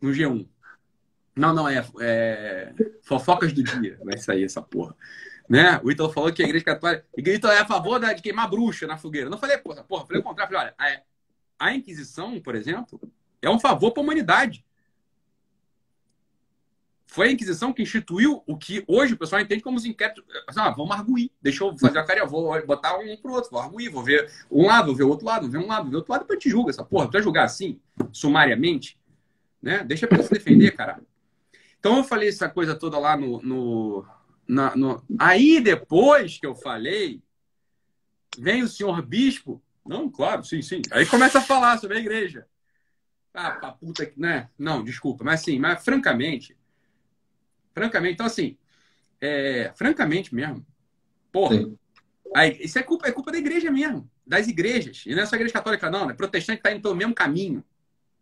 No 0.00 0.10
G1. 0.10 0.48
Não, 1.36 1.54
não, 1.54 1.68
é, 1.68 1.84
é. 2.00 2.74
Fofocas 3.02 3.52
do 3.52 3.62
dia 3.62 3.98
vai 4.04 4.18
sair 4.18 4.44
essa 4.44 4.60
porra. 4.60 4.94
Né? 5.48 5.80
O 5.82 5.90
Ítalo 5.90 6.12
falou 6.12 6.32
que 6.32 6.42
a 6.42 6.46
igreja 6.46 6.64
católica. 6.64 7.04
O 7.16 7.20
Ítalo 7.20 7.52
é 7.52 7.58
a 7.58 7.66
favor 7.66 7.98
de 7.98 8.22
queimar 8.22 8.48
bruxa 8.48 8.86
na 8.86 8.96
fogueira. 8.96 9.30
Não 9.30 9.38
falei, 9.38 9.58
porra, 9.58 9.82
porra, 9.82 10.06
falei 10.06 10.20
o 10.20 10.24
contrário. 10.24 10.54
Falei, 10.54 10.74
olha, 10.78 11.02
a, 11.58 11.66
a 11.66 11.74
Inquisição, 11.74 12.38
por 12.40 12.54
exemplo, 12.54 13.00
é 13.42 13.50
um 13.50 13.58
favor 13.58 13.90
para 13.90 14.02
a 14.02 14.04
humanidade. 14.04 14.64
Foi 17.06 17.26
a 17.26 17.32
Inquisição 17.32 17.72
que 17.72 17.82
instituiu 17.82 18.44
o 18.46 18.56
que 18.56 18.84
hoje 18.86 19.14
o 19.14 19.16
pessoal 19.16 19.42
entende 19.42 19.62
como 19.62 19.76
os 19.76 19.84
inquéritos. 19.84 20.22
Ah, 20.56 20.70
vamos 20.70 20.92
arguir. 20.92 21.32
Deixa 21.42 21.64
eu 21.64 21.76
fazer 21.76 21.98
a 21.98 22.04
cara, 22.04 22.24
vou 22.24 22.64
botar 22.64 22.96
um 22.98 23.16
pro 23.16 23.32
outro, 23.32 23.50
vou 23.50 23.60
arguir, 23.60 23.88
vou 23.88 24.04
ver 24.04 24.30
um 24.48 24.66
lado, 24.66 24.86
vou 24.86 24.94
ver 24.94 25.02
o 25.02 25.08
outro 25.08 25.26
lado, 25.26 25.42
vou 25.42 25.50
ver 25.50 25.58
um 25.58 25.66
lado, 25.66 25.82
vou 25.82 25.90
ver 25.90 25.96
outro 25.96 26.12
lado, 26.12 26.20
depois 26.20 26.38
te 26.38 26.48
julga 26.48 26.70
essa 26.70 26.84
porra. 26.84 27.06
Tu 27.08 27.12
vai 27.12 27.22
julgar 27.22 27.44
assim, 27.44 27.80
sumariamente, 28.12 28.99
né? 29.62 29.84
Deixa 29.84 30.06
a 30.06 30.08
pessoa 30.08 30.28
se 30.28 30.34
defender, 30.34 30.72
caralho. 30.72 31.06
Então 31.78 31.98
eu 31.98 32.04
falei 32.04 32.28
essa 32.28 32.48
coisa 32.48 32.74
toda 32.74 32.98
lá 32.98 33.16
no, 33.16 33.40
no, 33.42 34.06
na, 34.46 34.76
no. 34.76 35.02
Aí 35.18 35.60
depois 35.60 36.38
que 36.38 36.46
eu 36.46 36.54
falei, 36.54 37.22
vem 38.38 38.62
o 38.62 38.68
senhor 38.68 39.00
bispo. 39.02 39.62
Não, 39.86 40.10
claro, 40.10 40.44
sim, 40.44 40.62
sim. 40.62 40.82
Aí 40.92 41.06
começa 41.06 41.38
a 41.38 41.42
falar 41.42 41.78
sobre 41.78 41.96
a 41.96 42.00
igreja. 42.00 42.46
Ah, 43.32 43.52
pra 43.52 43.72
puta 43.72 44.04
que. 44.04 44.20
Né? 44.20 44.48
Não, 44.58 44.84
desculpa, 44.84 45.24
mas 45.24 45.40
assim, 45.40 45.58
mas 45.58 45.82
francamente 45.84 46.56
Francamente, 47.72 48.14
então 48.14 48.26
assim, 48.26 48.56
é, 49.20 49.72
francamente 49.74 50.34
mesmo, 50.34 50.66
porra, 51.32 51.56
aí, 52.34 52.58
isso 52.60 52.78
é 52.78 52.82
culpa, 52.82 53.08
é 53.08 53.12
culpa 53.12 53.30
da 53.30 53.38
igreja 53.38 53.70
mesmo, 53.70 54.10
das 54.26 54.48
igrejas. 54.48 55.04
E 55.06 55.14
não 55.14 55.22
é 55.22 55.26
só 55.26 55.34
a 55.34 55.38
igreja 55.38 55.54
católica, 55.54 55.90
não, 55.90 56.06
né? 56.06 56.14
Protestante 56.14 56.58
está 56.58 56.72
indo 56.72 56.82
pelo 56.82 56.96
mesmo 56.96 57.14
caminho. 57.14 57.64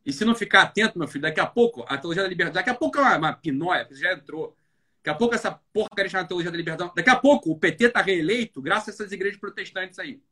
E 0.08 0.12
se 0.12 0.24
não 0.24 0.34
ficar 0.34 0.62
atento, 0.62 0.98
meu 0.98 1.06
filho, 1.06 1.20
daqui 1.20 1.38
a 1.38 1.44
pouco 1.44 1.84
a 1.86 1.98
teologia 1.98 2.22
da 2.22 2.28
liberdade, 2.30 2.54
daqui 2.54 2.70
a 2.70 2.74
pouco 2.74 2.96
é 2.96 3.02
uma, 3.02 3.16
uma 3.18 3.32
pinóia, 3.34 3.84
que 3.84 3.94
já 3.94 4.14
entrou. 4.14 4.56
Daqui 5.04 5.10
a 5.10 5.14
pouco 5.14 5.34
essa 5.34 5.60
porcaria 5.70 6.08
chamada 6.08 6.26
teologia 6.26 6.50
da 6.50 6.56
liberdade. 6.56 6.92
Daqui 6.96 7.10
a 7.10 7.16
pouco 7.16 7.50
o 7.50 7.58
PT 7.58 7.90
tá 7.90 8.00
reeleito 8.00 8.62
graças 8.62 8.88
a 8.88 8.90
essas 8.92 9.12
igrejas 9.12 9.38
protestantes 9.38 9.98
aí. 9.98 10.22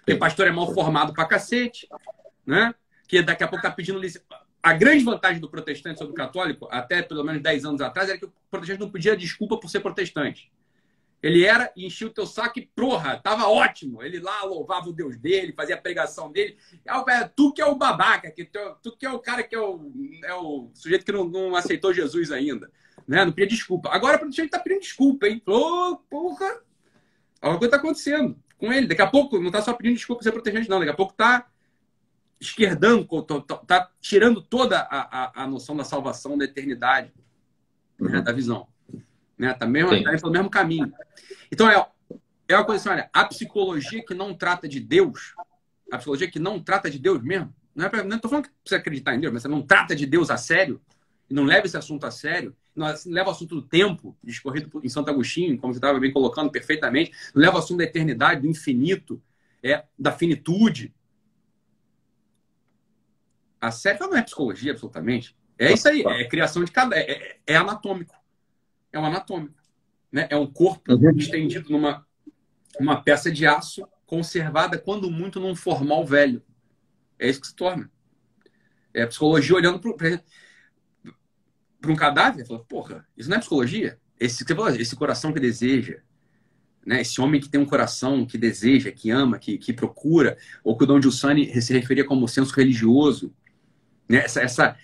Porque 0.00 0.14
pastor 0.14 0.46
é 0.46 0.50
mal 0.50 0.70
formado 0.74 1.14
pra 1.14 1.24
cacete, 1.24 1.88
né? 2.44 2.74
Que 3.08 3.22
daqui 3.22 3.42
a 3.42 3.48
pouco 3.48 3.62
tá 3.62 3.70
pedindo 3.70 3.98
licença 3.98 4.26
a 4.62 4.74
grande 4.74 5.04
vantagem 5.04 5.40
do 5.40 5.48
protestante 5.48 5.98
sobre 5.98 6.12
o 6.12 6.14
católico, 6.14 6.68
até 6.70 7.00
pelo 7.00 7.24
menos 7.24 7.40
10 7.40 7.64
anos 7.64 7.80
atrás, 7.80 8.10
era 8.10 8.18
que 8.18 8.26
o 8.26 8.32
protestante 8.50 8.80
não 8.80 8.90
pedia 8.90 9.16
desculpa 9.16 9.58
por 9.58 9.70
ser 9.70 9.80
protestante. 9.80 10.52
Ele 11.22 11.44
era 11.44 11.70
e 11.76 11.84
enchia 11.84 12.06
o 12.06 12.10
teu 12.10 12.26
saco 12.26 12.58
e, 12.58 12.66
porra, 12.74 13.18
tava 13.18 13.46
ótimo. 13.46 14.02
Ele 14.02 14.20
lá 14.20 14.42
louvava 14.44 14.88
o 14.88 14.92
Deus 14.92 15.18
dele, 15.18 15.52
fazia 15.52 15.74
a 15.74 15.80
pregação 15.80 16.32
dele. 16.32 16.56
É, 16.86 17.24
tu 17.24 17.52
que 17.52 17.60
é 17.60 17.66
o 17.66 17.74
babaca, 17.74 18.30
que 18.30 18.44
tu, 18.44 18.58
tu, 18.82 18.96
que 18.96 19.04
é 19.04 19.10
o 19.10 19.18
cara 19.18 19.42
que 19.42 19.54
é 19.54 19.60
o, 19.60 19.92
é 20.24 20.34
o 20.34 20.70
sujeito 20.72 21.04
que 21.04 21.12
não, 21.12 21.24
não 21.24 21.54
aceitou 21.54 21.92
Jesus 21.92 22.32
ainda. 22.32 22.70
Né? 23.06 23.24
Não 23.24 23.32
pedia 23.32 23.54
desculpa. 23.54 23.90
Agora 23.90 24.16
o 24.16 24.20
protestante 24.20 24.50
tá 24.50 24.58
pedindo 24.58 24.80
desculpa, 24.80 25.26
hein? 25.26 25.42
Ô, 25.46 25.52
oh, 25.52 25.96
porra! 26.08 26.62
Alguma 27.40 27.58
coisa 27.58 27.72
tá 27.72 27.76
acontecendo 27.76 28.38
com 28.56 28.72
ele. 28.72 28.86
Daqui 28.86 29.02
a 29.02 29.06
pouco 29.06 29.38
não 29.38 29.50
tá 29.50 29.60
só 29.60 29.74
pedindo 29.74 29.96
desculpa 29.96 30.22
ser 30.22 30.32
protestante, 30.32 30.70
não. 30.70 30.78
Daqui 30.78 30.92
a 30.92 30.96
pouco 30.96 31.12
tá 31.12 31.50
esquerdando, 32.40 33.06
está 33.62 33.90
tirando 34.00 34.40
toda 34.40 34.80
a, 34.80 35.42
a, 35.42 35.44
a, 35.44 35.46
noção 35.46 35.76
da 35.76 35.84
salvação, 35.84 36.38
da 36.38 36.46
eternidade, 36.46 37.12
né, 37.98 38.18
uhum. 38.18 38.24
da 38.24 38.32
visão. 38.32 38.66
Né? 39.40 39.54
Tá, 39.54 39.66
mesmo, 39.66 40.04
tá 40.04 40.10
pelo 40.18 40.32
mesmo 40.32 40.50
caminho. 40.50 40.92
Então, 41.50 41.66
é, 41.66 41.86
é 42.46 42.54
uma 42.54 42.64
coisa 42.66 42.78
assim, 42.78 42.90
olha, 42.90 43.08
a 43.10 43.24
psicologia 43.24 44.04
que 44.04 44.12
não 44.12 44.34
trata 44.34 44.68
de 44.68 44.78
Deus, 44.78 45.34
a 45.90 45.96
psicologia 45.96 46.30
que 46.30 46.38
não 46.38 46.62
trata 46.62 46.90
de 46.90 46.98
Deus 46.98 47.22
mesmo, 47.22 47.50
não 47.74 47.86
é 47.86 47.88
pra, 47.88 48.04
não 48.04 48.16
estou 48.16 48.28
falando 48.28 48.44
que 48.44 48.50
precisa 48.62 48.78
acreditar 48.78 49.14
em 49.14 49.20
Deus, 49.20 49.32
mas 49.32 49.40
você 49.40 49.48
não 49.48 49.62
trata 49.62 49.96
de 49.96 50.04
Deus 50.04 50.28
a 50.28 50.36
sério, 50.36 50.78
e 51.30 51.32
não 51.32 51.44
leva 51.44 51.64
esse 51.64 51.76
assunto 51.76 52.04
a 52.04 52.10
sério, 52.10 52.54
não 52.76 52.86
leva 53.06 53.30
o 53.30 53.32
assunto 53.32 53.54
do 53.54 53.62
tempo, 53.62 54.14
discorrido 54.22 54.78
em 54.84 54.90
Santo 54.90 55.08
Agostinho, 55.08 55.56
como 55.56 55.72
você 55.72 55.78
estava 55.78 55.98
bem 55.98 56.12
colocando 56.12 56.50
perfeitamente, 56.50 57.10
não 57.34 57.40
leva 57.40 57.56
o 57.56 57.60
assunto 57.60 57.78
da 57.78 57.84
eternidade, 57.84 58.42
do 58.42 58.46
infinito, 58.46 59.22
é, 59.62 59.84
da 59.98 60.12
finitude, 60.12 60.92
a 63.58 63.70
série 63.70 63.98
não 64.00 64.14
é 64.14 64.22
psicologia, 64.22 64.72
absolutamente. 64.72 65.34
É 65.58 65.72
isso 65.72 65.88
aí, 65.88 66.02
é 66.02 66.28
criação 66.28 66.62
de 66.62 66.70
cada. 66.70 66.94
É, 66.96 67.10
é, 67.10 67.38
é 67.46 67.56
anatômico. 67.56 68.19
É 68.92 68.98
um 68.98 69.04
anatômico. 69.04 69.54
Né? 70.10 70.26
É 70.30 70.36
um 70.36 70.46
corpo 70.46 70.92
uhum. 70.92 71.16
estendido 71.16 71.70
numa 71.70 72.04
uma 72.78 73.02
peça 73.02 73.30
de 73.30 73.46
aço 73.46 73.86
conservada, 74.06 74.78
quando 74.78 75.10
muito, 75.10 75.40
num 75.40 75.54
formal 75.54 76.04
velho. 76.04 76.42
É 77.18 77.28
isso 77.28 77.40
que 77.40 77.48
se 77.48 77.54
torna. 77.54 77.90
É 78.92 79.02
a 79.02 79.06
psicologia 79.06 79.54
olhando 79.54 79.78
para 79.78 80.20
um 81.90 81.96
cadáver, 81.96 82.46
fala, 82.46 82.64
porra, 82.64 83.06
isso 83.16 83.28
não 83.28 83.36
é 83.36 83.40
psicologia? 83.40 83.98
Esse, 84.18 84.44
esse 84.78 84.96
coração 84.96 85.32
que 85.32 85.40
deseja, 85.40 85.98
né? 86.84 87.00
esse 87.00 87.20
homem 87.20 87.40
que 87.40 87.48
tem 87.48 87.60
um 87.60 87.66
coração 87.66 88.26
que 88.26 88.36
deseja, 88.36 88.90
que 88.90 89.10
ama, 89.10 89.38
que, 89.38 89.58
que 89.58 89.72
procura, 89.72 90.36
ou 90.64 90.76
que 90.76 90.84
o 90.84 90.86
Don 90.86 91.00
Giussani 91.00 91.60
se 91.60 91.72
referia 91.72 92.04
como 92.04 92.26
senso 92.26 92.54
religioso. 92.54 93.32
Né? 94.08 94.18
Essa, 94.18 94.42
essa, 94.42 94.76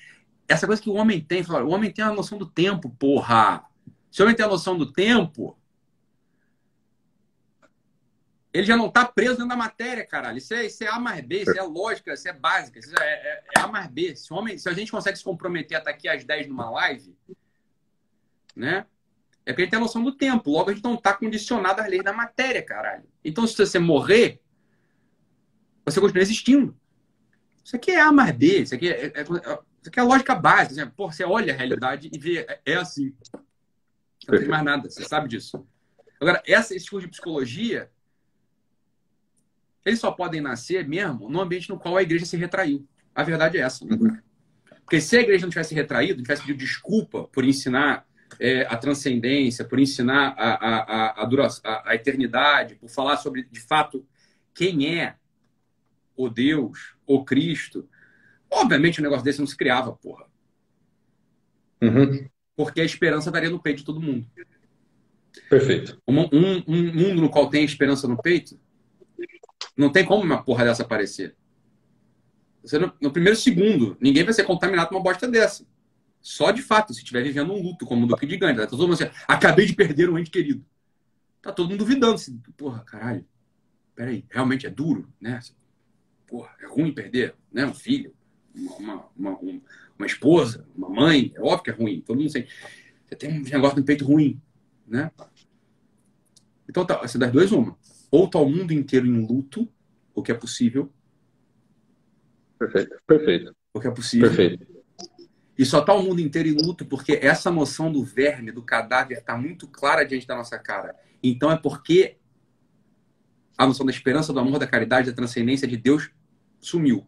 essa 0.46 0.66
coisa 0.66 0.80
que 0.80 0.90
o 0.90 0.94
homem 0.94 1.20
tem, 1.20 1.42
fala, 1.42 1.64
o 1.64 1.70
homem 1.70 1.90
tem 1.90 2.04
a 2.04 2.12
noção 2.12 2.38
do 2.38 2.46
tempo, 2.46 2.90
porra. 2.90 3.64
Se 4.16 4.22
o 4.22 4.24
homem 4.24 4.34
tem 4.34 4.46
a 4.46 4.48
noção 4.48 4.78
do 4.78 4.90
tempo, 4.90 5.58
ele 8.50 8.64
já 8.64 8.74
não 8.74 8.86
está 8.86 9.04
preso 9.04 9.32
dentro 9.32 9.48
da 9.48 9.56
matéria, 9.56 10.06
caralho. 10.06 10.38
Isso 10.38 10.54
é, 10.54 10.64
isso 10.64 10.82
é 10.82 10.88
A 10.88 10.98
mais 10.98 11.22
B, 11.22 11.42
isso 11.42 11.50
é 11.50 11.62
lógica, 11.62 12.14
isso 12.14 12.26
é 12.26 12.32
básica, 12.32 12.78
isso 12.78 12.98
é, 12.98 13.04
é, 13.04 13.44
é 13.54 13.60
A 13.60 13.68
mais 13.68 13.88
B. 13.88 14.16
Se, 14.16 14.32
homem, 14.32 14.56
se 14.56 14.66
a 14.70 14.72
gente 14.72 14.90
consegue 14.90 15.18
se 15.18 15.22
comprometer 15.22 15.76
até 15.76 15.90
aqui 15.90 16.08
às 16.08 16.24
10 16.24 16.48
numa 16.48 16.70
live, 16.70 17.14
né? 18.56 18.86
É 19.44 19.52
porque 19.52 19.60
a 19.60 19.64
gente 19.66 19.70
tem 19.72 19.78
a 19.78 19.82
noção 19.82 20.02
do 20.02 20.16
tempo. 20.16 20.50
Logo, 20.50 20.70
a 20.70 20.72
gente 20.72 20.82
não 20.82 20.94
está 20.94 21.12
condicionado 21.12 21.82
às 21.82 21.86
leis 21.86 22.02
da 22.02 22.14
matéria, 22.14 22.62
caralho. 22.62 23.04
Então, 23.22 23.46
se 23.46 23.54
você 23.54 23.78
morrer, 23.78 24.40
você 25.84 26.00
continua 26.00 26.22
existindo. 26.22 26.74
Isso 27.62 27.76
aqui 27.76 27.90
é 27.90 28.00
A 28.00 28.10
mais 28.10 28.34
B, 28.34 28.62
isso 28.62 28.74
aqui 28.74 28.88
é, 28.88 29.08
é, 29.08 29.20
é 29.20 29.22
isso 29.24 29.90
aqui 29.90 30.00
é 30.00 30.02
a 30.02 30.06
lógica 30.06 30.34
básica. 30.34 30.80
Assim, 30.80 30.90
pô, 30.96 31.12
você 31.12 31.22
olha 31.22 31.52
a 31.52 31.56
realidade 31.56 32.08
e 32.10 32.18
vê, 32.18 32.46
é, 32.48 32.60
é 32.64 32.76
Não 34.28 34.38
tem 34.38 34.48
mais 34.48 34.64
nada, 34.64 34.90
você 34.90 35.04
sabe 35.04 35.28
disso. 35.28 35.66
Agora, 36.20 36.42
essa, 36.46 36.74
esse 36.74 36.84
tipo 36.86 37.00
de 37.00 37.08
psicologia 37.08 37.90
eles 39.86 40.00
só 40.00 40.10
podem 40.10 40.40
nascer 40.40 40.86
mesmo 40.86 41.28
no 41.30 41.40
ambiente 41.40 41.68
no 41.68 41.78
qual 41.78 41.96
a 41.96 42.02
igreja 42.02 42.26
se 42.26 42.36
retraiu. 42.36 42.84
A 43.14 43.22
verdade 43.22 43.56
é 43.56 43.60
essa. 43.60 43.84
Uhum. 43.84 44.18
Porque 44.82 45.00
se 45.00 45.16
a 45.16 45.20
igreja 45.20 45.46
não 45.46 45.50
tivesse 45.50 45.76
retraído, 45.76 46.16
não 46.16 46.24
tivesse 46.24 46.42
pedido 46.42 46.58
desculpa 46.58 47.28
por 47.28 47.44
ensinar 47.44 48.04
é, 48.40 48.62
a 48.62 48.76
transcendência, 48.76 49.64
por 49.64 49.78
ensinar 49.78 50.34
a, 50.36 50.54
a, 50.54 51.22
a, 51.22 51.28
a, 51.64 51.90
a 51.90 51.94
eternidade, 51.94 52.74
por 52.74 52.90
falar 52.90 53.16
sobre, 53.18 53.44
de 53.44 53.60
fato, 53.60 54.04
quem 54.52 54.98
é 54.98 55.14
o 56.16 56.28
Deus, 56.28 56.96
o 57.06 57.24
Cristo, 57.24 57.88
obviamente 58.50 59.00
um 59.00 59.04
negócio 59.04 59.24
desse 59.24 59.38
não 59.38 59.46
se 59.46 59.56
criava, 59.56 59.92
porra. 59.92 60.26
Uhum. 61.80 62.28
Porque 62.56 62.80
a 62.80 62.84
esperança 62.84 63.28
estaria 63.28 63.50
no 63.50 63.60
peito 63.60 63.78
de 63.78 63.84
todo 63.84 64.00
mundo. 64.00 64.26
Perfeito. 65.50 66.00
Um, 66.08 66.20
um, 66.20 66.64
um 66.66 66.94
mundo 66.94 67.20
no 67.20 67.30
qual 67.30 67.48
tem 67.50 67.64
esperança 67.64 68.08
no 68.08 68.20
peito 68.20 68.58
não 69.76 69.90
tem 69.90 70.04
como 70.04 70.22
uma 70.22 70.42
porra 70.42 70.64
dessa 70.64 70.82
aparecer. 70.82 71.36
Você, 72.62 72.78
no, 72.78 72.92
no, 73.00 73.12
primeiro 73.12 73.36
segundo, 73.36 73.96
ninguém 74.00 74.24
vai 74.24 74.32
ser 74.32 74.44
contaminado 74.44 74.88
com 74.88 74.96
uma 74.96 75.02
bosta 75.02 75.28
dessa. 75.28 75.66
Só 76.20 76.50
de 76.50 76.62
fato, 76.62 76.92
se 76.92 77.00
estiver 77.00 77.22
vivendo 77.22 77.52
um 77.52 77.62
luto, 77.62 77.86
como 77.86 78.04
o 78.04 78.08
Duque 78.08 78.26
de 78.26 78.36
Gandhi. 78.36 78.58
Tá 78.58 78.66
todo 78.66 78.82
mundo 78.82 78.94
assim, 78.94 79.08
acabei 79.28 79.66
de 79.66 79.74
perder 79.74 80.10
um 80.10 80.18
ente 80.18 80.30
querido. 80.30 80.64
Tá 81.40 81.52
todo 81.52 81.68
mundo 81.68 81.78
duvidando. 81.78 82.14
Assim, 82.14 82.40
porra, 82.56 82.80
caralho. 82.80 83.24
Peraí, 83.94 84.24
realmente 84.30 84.66
é 84.66 84.70
duro, 84.70 85.08
né? 85.20 85.38
Porra, 86.26 86.50
é 86.60 86.66
ruim 86.66 86.92
perder, 86.92 87.34
né? 87.52 87.64
Um 87.66 87.74
filho, 87.74 88.12
uma, 88.56 89.08
uma, 89.16 89.38
uma, 89.38 89.60
uma 89.98 90.06
esposa, 90.06 90.66
uma 90.74 90.88
mãe. 90.88 91.32
É 91.34 91.40
óbvio 91.40 91.62
que 91.62 91.70
é 91.70 91.74
ruim. 91.74 92.00
Todo 92.00 92.18
mundo 92.18 92.30
sente. 92.30 92.52
Você 93.04 93.14
tem 93.14 93.38
um 93.38 93.42
negócio 93.42 93.78
no 93.78 93.84
peito 93.84 94.04
ruim, 94.04 94.40
né? 94.86 95.10
Então, 96.68 96.84
tá, 96.84 97.00
essa 97.04 97.18
das 97.18 97.30
duas, 97.30 97.52
uma 97.52 97.76
ou 98.10 98.26
está 98.26 98.38
o 98.38 98.48
mundo 98.48 98.72
inteiro 98.72 99.06
em 99.06 99.26
luto, 99.26 99.68
o 100.14 100.22
que 100.22 100.32
é 100.32 100.34
possível. 100.34 100.92
Perfeito, 102.58 102.96
perfeito. 103.06 103.56
O 103.72 103.80
que 103.80 103.88
é 103.88 103.90
possível. 103.90 104.28
Perfeito. 104.28 104.66
E 105.58 105.64
só 105.64 105.80
está 105.80 105.94
o 105.94 106.02
mundo 106.02 106.20
inteiro 106.20 106.48
em 106.48 106.54
luto 106.54 106.84
porque 106.84 107.18
essa 107.22 107.50
noção 107.50 107.90
do 107.90 108.04
verme, 108.04 108.52
do 108.52 108.62
cadáver, 108.62 109.18
está 109.18 109.36
muito 109.36 109.66
clara 109.66 110.04
diante 110.04 110.26
da 110.26 110.36
nossa 110.36 110.58
cara. 110.58 110.94
Então 111.22 111.50
é 111.50 111.56
porque 111.56 112.16
a 113.56 113.66
noção 113.66 113.86
da 113.86 113.92
esperança, 113.92 114.32
do 114.32 114.40
amor, 114.40 114.58
da 114.58 114.66
caridade, 114.66 115.10
da 115.10 115.16
transcendência 115.16 115.66
de 115.66 115.76
Deus 115.76 116.10
sumiu. 116.60 117.06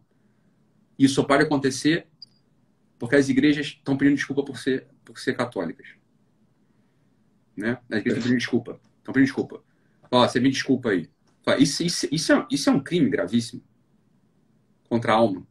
Isso 0.99 1.15
só 1.15 1.23
pode 1.23 1.43
acontecer 1.43 2.07
porque 2.99 3.15
as 3.15 3.29
igrejas 3.29 3.67
estão 3.67 3.97
pedindo 3.97 4.17
desculpa 4.17 4.43
por 4.43 4.57
ser, 4.57 4.85
por 5.05 5.17
ser 5.17 5.33
católicas. 5.33 5.87
Né? 7.55 7.79
As 7.89 7.99
igrejas 7.99 8.17
estão 8.17 8.23
pedindo 8.23 8.37
desculpa. 8.37 8.81
Estão 8.97 9.13
pedindo 9.13 9.27
desculpa. 9.27 9.63
Ó, 10.11 10.27
você 10.27 10.41
me 10.41 10.49
desculpa 10.49 10.89
aí. 10.89 11.09
Isso, 11.57 11.81
isso, 11.81 12.07
isso, 12.11 12.33
é, 12.33 12.47
isso 12.51 12.69
é 12.69 12.73
um 12.73 12.83
crime 12.83 13.09
gravíssimo 13.09 13.63
contra 14.89 15.13
a 15.13 15.15
alma. 15.15 15.47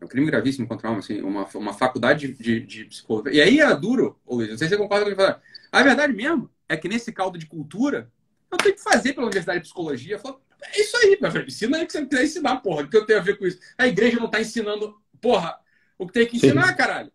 É 0.00 0.04
um 0.04 0.08
crime 0.08 0.26
gravíssimo 0.26 0.68
contra 0.68 0.86
a 0.86 0.90
alma, 0.90 1.00
assim, 1.00 1.20
uma, 1.22 1.44
uma 1.54 1.74
faculdade 1.74 2.32
de, 2.32 2.60
de 2.60 2.84
psicologia. 2.84 3.32
E 3.32 3.40
aí 3.40 3.58
é 3.58 3.76
duro, 3.76 4.18
Luiz, 4.26 4.50
não 4.50 4.56
sei 4.56 4.68
se 4.68 4.74
você 4.74 4.80
concorda 4.80 5.04
com 5.04 5.20
ele. 5.20 5.36
A 5.72 5.82
verdade 5.82 6.12
mesmo 6.12 6.48
é 6.68 6.76
que 6.76 6.88
nesse 6.88 7.12
caldo 7.12 7.36
de 7.36 7.46
cultura, 7.46 8.10
eu 8.50 8.56
tenho 8.58 8.74
que 8.74 8.82
fazer 8.82 9.12
pela 9.14 9.26
Universidade 9.26 9.58
de 9.58 9.64
Psicologia. 9.64 10.18
Falo, 10.18 10.40
é 10.72 10.80
isso 10.80 10.96
aí, 10.96 11.18
meu 11.20 11.30
filho. 11.30 11.46
Ensina 11.46 11.78
aí 11.78 11.86
que 11.86 11.92
você 11.92 12.06
quiser 12.06 12.24
ensinar, 12.24 12.56
porra. 12.56 12.82
O 12.82 12.88
que 12.88 12.96
eu 12.96 13.06
tenho 13.06 13.18
a 13.18 13.22
ver 13.22 13.38
com 13.38 13.46
isso? 13.46 13.58
A 13.76 13.86
igreja 13.86 14.18
não 14.18 14.26
está 14.26 14.40
ensinando, 14.40 14.94
porra, 15.20 15.58
o 15.98 16.06
que 16.06 16.12
tem 16.12 16.26
que 16.26 16.36
ensinar, 16.36 16.68
Sim. 16.68 16.76
caralho. 16.76 17.12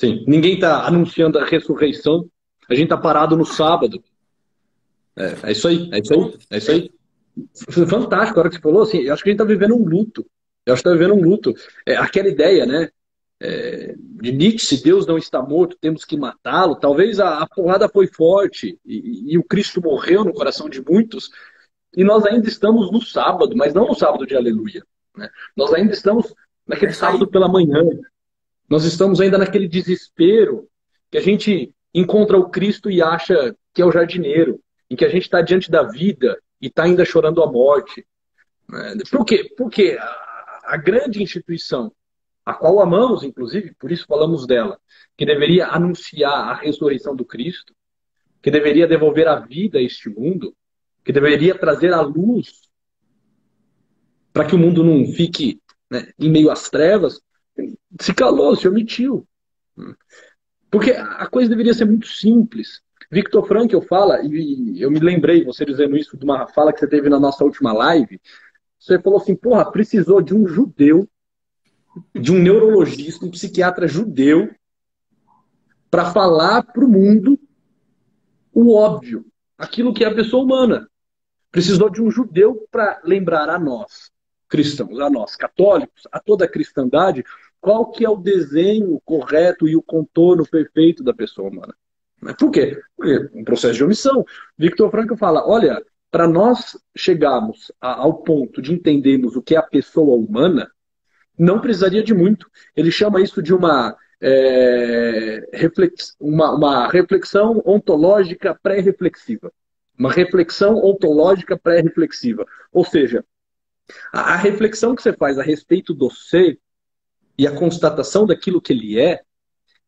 Sim, 0.00 0.24
ninguém 0.26 0.54
está 0.54 0.84
anunciando 0.86 1.38
a 1.38 1.44
ressurreição. 1.44 2.28
A 2.68 2.74
gente 2.74 2.84
está 2.84 2.96
parado 2.96 3.36
no 3.36 3.44
sábado. 3.44 4.02
É, 5.16 5.36
é, 5.44 5.52
isso 5.52 5.68
aí, 5.68 5.88
é 5.92 6.00
isso 6.00 6.14
aí, 6.14 6.38
é 6.50 6.58
isso 6.58 6.70
aí. 6.70 6.90
Fantástico 7.88 8.38
a 8.38 8.42
hora 8.42 8.50
que 8.50 8.56
você 8.56 8.62
falou 8.62 8.82
assim. 8.82 8.98
Eu 8.98 9.14
acho 9.14 9.22
que 9.22 9.30
a 9.30 9.32
gente 9.32 9.40
está 9.40 9.44
vivendo 9.44 9.74
um 9.74 9.84
luto. 9.84 10.26
Eu 10.66 10.74
acho 10.74 10.82
que 10.82 10.88
está 10.88 10.98
vivendo 10.98 11.14
um 11.14 11.22
luto. 11.22 11.54
É, 11.86 11.96
aquela 11.96 12.28
ideia, 12.28 12.66
né? 12.66 12.88
É, 13.44 13.96
de 13.98 14.30
Nietzsche, 14.30 14.76
se 14.76 14.84
Deus 14.84 15.04
não 15.04 15.18
está 15.18 15.42
morto, 15.42 15.76
temos 15.80 16.04
que 16.04 16.16
matá-lo. 16.16 16.76
Talvez 16.76 17.18
a, 17.18 17.38
a, 17.38 17.46
porrada 17.48 17.88
foi 17.88 18.06
forte 18.06 18.78
e, 18.86 19.32
e, 19.32 19.36
o 19.36 19.42
Cristo 19.42 19.82
morreu 19.82 20.24
no 20.24 20.32
coração 20.32 20.68
de 20.68 20.80
muitos. 20.80 21.28
E 21.96 22.04
nós 22.04 22.24
ainda 22.24 22.46
estamos 22.46 22.92
no 22.92 23.02
sábado, 23.02 23.56
mas 23.56 23.74
não 23.74 23.88
no 23.88 23.96
sábado 23.96 24.24
de 24.24 24.36
aleluia. 24.36 24.86
Né? 25.16 25.28
Nós 25.56 25.74
ainda 25.74 25.92
estamos 25.92 26.32
naquele 26.64 26.92
sábado 26.92 27.26
pela 27.26 27.48
manhã, 27.48 27.82
nós 28.68 28.84
estamos 28.84 29.20
ainda 29.20 29.36
naquele 29.36 29.66
desespero 29.66 30.68
que 31.10 31.18
a 31.18 31.20
gente 31.20 31.74
encontra 31.92 32.38
o 32.38 32.48
Cristo 32.48 32.88
e 32.88 33.02
acha 33.02 33.56
que 33.74 33.82
é 33.82 33.84
o 33.84 33.90
jardineiro, 33.90 34.60
em 34.88 34.94
que 34.94 35.04
a 35.04 35.08
gente 35.08 35.24
está 35.24 35.42
diante 35.42 35.68
da 35.68 35.82
vida 35.82 36.38
e 36.60 36.68
está 36.68 36.84
ainda 36.84 37.04
chorando 37.04 37.42
a 37.42 37.50
morte. 37.50 38.06
Né? 38.68 38.98
Por 39.10 39.24
quê? 39.24 39.52
Porque 39.56 39.98
a, 40.00 40.60
a 40.64 40.76
grande 40.76 41.20
instituição, 41.20 41.92
a 42.44 42.54
qual 42.54 42.80
amamos, 42.80 43.22
inclusive, 43.22 43.74
por 43.78 43.92
isso 43.92 44.06
falamos 44.06 44.46
dela, 44.46 44.78
que 45.16 45.24
deveria 45.24 45.68
anunciar 45.68 46.50
a 46.50 46.54
ressurreição 46.54 47.14
do 47.14 47.24
Cristo, 47.24 47.74
que 48.42 48.50
deveria 48.50 48.86
devolver 48.86 49.28
a 49.28 49.36
vida 49.36 49.78
a 49.78 49.82
este 49.82 50.08
mundo, 50.08 50.54
que 51.04 51.12
deveria 51.12 51.56
trazer 51.56 51.92
a 51.92 52.00
luz 52.00 52.68
para 54.32 54.46
que 54.46 54.54
o 54.54 54.58
mundo 54.58 54.82
não 54.82 55.06
fique 55.12 55.60
né, 55.90 56.10
em 56.18 56.30
meio 56.30 56.50
às 56.50 56.70
trevas, 56.70 57.20
se 58.00 58.14
calou, 58.14 58.56
se 58.56 58.66
omitiu. 58.66 59.26
Porque 60.70 60.92
a 60.92 61.26
coisa 61.26 61.50
deveria 61.50 61.74
ser 61.74 61.84
muito 61.84 62.06
simples. 62.06 62.80
Victor 63.10 63.46
Frankl 63.46 63.80
fala, 63.82 64.22
e 64.24 64.80
eu 64.80 64.90
me 64.90 64.98
lembrei, 64.98 65.44
você 65.44 65.66
dizendo 65.66 65.96
isso, 65.96 66.16
de 66.16 66.24
uma 66.24 66.48
fala 66.48 66.72
que 66.72 66.80
você 66.80 66.88
teve 66.88 67.10
na 67.10 67.20
nossa 67.20 67.44
última 67.44 67.72
live. 67.72 68.18
Você 68.78 68.98
falou 68.98 69.20
assim: 69.20 69.36
porra, 69.36 69.70
precisou 69.70 70.22
de 70.22 70.34
um 70.34 70.46
judeu, 70.46 71.06
de 72.14 72.32
um 72.32 72.38
neurologista, 72.38 73.24
um 73.24 73.30
psiquiatra 73.30 73.86
judeu, 73.86 74.50
para 75.90 76.10
falar 76.10 76.62
para 76.62 76.84
o 76.84 76.88
mundo 76.88 77.38
o 78.52 78.74
óbvio, 78.74 79.24
aquilo 79.58 79.92
que 79.92 80.04
é 80.04 80.08
a 80.08 80.14
pessoa 80.14 80.42
humana. 80.42 80.88
Precisou 81.50 81.90
de 81.90 82.00
um 82.02 82.10
judeu 82.10 82.66
para 82.70 83.00
lembrar 83.04 83.50
a 83.50 83.58
nós, 83.58 84.10
cristãos, 84.48 84.98
a 85.00 85.10
nós, 85.10 85.36
católicos, 85.36 86.08
a 86.10 86.18
toda 86.18 86.46
a 86.46 86.48
cristandade, 86.48 87.24
qual 87.60 87.90
que 87.90 88.04
é 88.04 88.08
o 88.08 88.16
desenho 88.16 89.00
correto 89.04 89.68
e 89.68 89.76
o 89.76 89.82
contorno 89.82 90.46
perfeito 90.48 91.04
da 91.04 91.12
pessoa 91.12 91.50
humana. 91.50 91.74
Por 92.38 92.50
quê? 92.50 92.80
Porque 92.96 93.30
um 93.34 93.44
processo 93.44 93.74
de 93.74 93.84
omissão. 93.84 94.24
Victor 94.56 94.90
Frankl 94.90 95.16
fala, 95.16 95.46
olha, 95.46 95.84
para 96.10 96.26
nós 96.26 96.78
chegarmos 96.96 97.70
ao 97.80 98.22
ponto 98.22 98.62
de 98.62 98.72
entendermos 98.72 99.36
o 99.36 99.42
que 99.42 99.54
é 99.54 99.58
a 99.58 99.62
pessoa 99.62 100.16
humana, 100.16 100.70
não 101.42 101.60
precisaria 101.60 102.02
de 102.02 102.14
muito. 102.14 102.48
Ele 102.76 102.90
chama 102.90 103.20
isso 103.20 103.42
de 103.42 103.52
uma, 103.52 103.96
é, 104.20 105.48
reflex, 105.52 106.14
uma, 106.20 106.54
uma 106.54 106.88
reflexão 106.88 107.60
ontológica 107.66 108.56
pré-reflexiva. 108.62 109.52
Uma 109.98 110.12
reflexão 110.12 110.76
ontológica 110.76 111.58
pré-reflexiva. 111.58 112.46
Ou 112.72 112.84
seja, 112.84 113.24
a, 114.12 114.34
a 114.34 114.36
reflexão 114.36 114.94
que 114.94 115.02
você 115.02 115.12
faz 115.12 115.38
a 115.38 115.42
respeito 115.42 115.92
do 115.92 116.08
ser 116.10 116.58
e 117.36 117.46
a 117.46 117.54
constatação 117.54 118.24
daquilo 118.24 118.62
que 118.62 118.72
ele 118.72 119.00
é, 119.00 119.22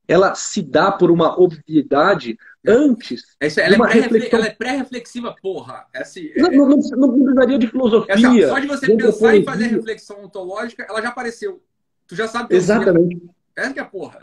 ela 0.06 0.34
se 0.34 0.62
dá 0.62 0.92
por 0.92 1.10
uma 1.10 1.38
obviedade 1.40 2.36
antes. 2.66 3.36
Essa, 3.40 3.62
ela, 3.62 3.88
é 3.90 3.92
reflexão... 3.92 4.38
ela, 4.38 4.48
é 4.48 4.54
pré-reflexiva, 4.54 5.34
porra. 5.42 5.86
É 5.92 6.02
assim, 6.02 6.30
não, 6.36 6.50
não, 6.50 6.68
não, 6.68 6.96
não 6.96 7.12
precisaria 7.12 7.58
de 7.58 7.66
filosofia. 7.66 8.14
Essa, 8.14 8.48
só 8.48 8.58
de 8.58 8.66
você 8.66 8.86
de 8.86 8.96
pensar 8.96 9.36
em 9.36 9.44
fazer 9.44 9.66
reflexão 9.66 10.24
ontológica, 10.24 10.86
ela 10.88 11.00
já 11.00 11.08
apareceu. 11.08 11.62
Tu 12.06 12.14
já 12.14 12.28
sabe. 12.28 12.54
Exatamente. 12.54 13.22
Essa 13.56 13.72
que 13.72 13.78
é 13.78 13.82
a 13.82 13.86
porra. 13.86 14.18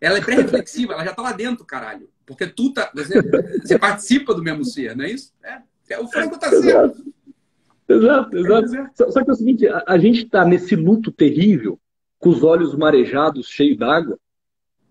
Ela 0.00 0.18
é 0.18 0.20
pré-reflexiva, 0.20 0.94
ela 0.94 1.04
já 1.04 1.12
tá 1.12 1.22
lá 1.22 1.32
dentro, 1.32 1.64
caralho. 1.64 2.08
Porque 2.26 2.46
tu 2.46 2.72
tá. 2.72 2.90
Você, 2.94 3.20
você 3.60 3.78
participa 3.78 4.34
do 4.34 4.42
mesmo 4.42 4.64
ser, 4.64 4.96
não 4.96 5.04
é 5.04 5.10
isso? 5.10 5.32
É. 5.42 5.58
é 5.90 6.00
o 6.00 6.08
Franco 6.08 6.38
tá 6.38 6.50
certo. 6.50 7.04
Exato, 7.88 8.36
exato. 8.38 8.76
É. 8.76 8.90
Só, 8.94 9.10
só, 9.10 9.24
que 9.24 9.30
é 9.30 9.32
o 9.32 9.36
seguinte, 9.36 9.66
a, 9.66 9.84
a 9.86 9.98
gente 9.98 10.26
tá 10.26 10.44
nesse 10.44 10.76
luto 10.76 11.10
terrível, 11.10 11.78
com 12.18 12.30
os 12.30 12.42
olhos 12.42 12.74
marejados, 12.74 13.48
cheios 13.48 13.76
d'água, 13.76 14.18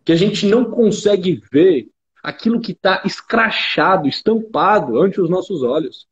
que 0.09 0.13
a 0.13 0.15
gente 0.15 0.47
não 0.47 0.65
consegue 0.65 1.39
ver 1.51 1.87
aquilo 2.23 2.59
que 2.59 2.71
está 2.71 3.03
escrachado, 3.05 4.07
estampado 4.07 4.99
ante 4.99 5.21
os 5.21 5.29
nossos 5.29 5.61
olhos. 5.61 6.07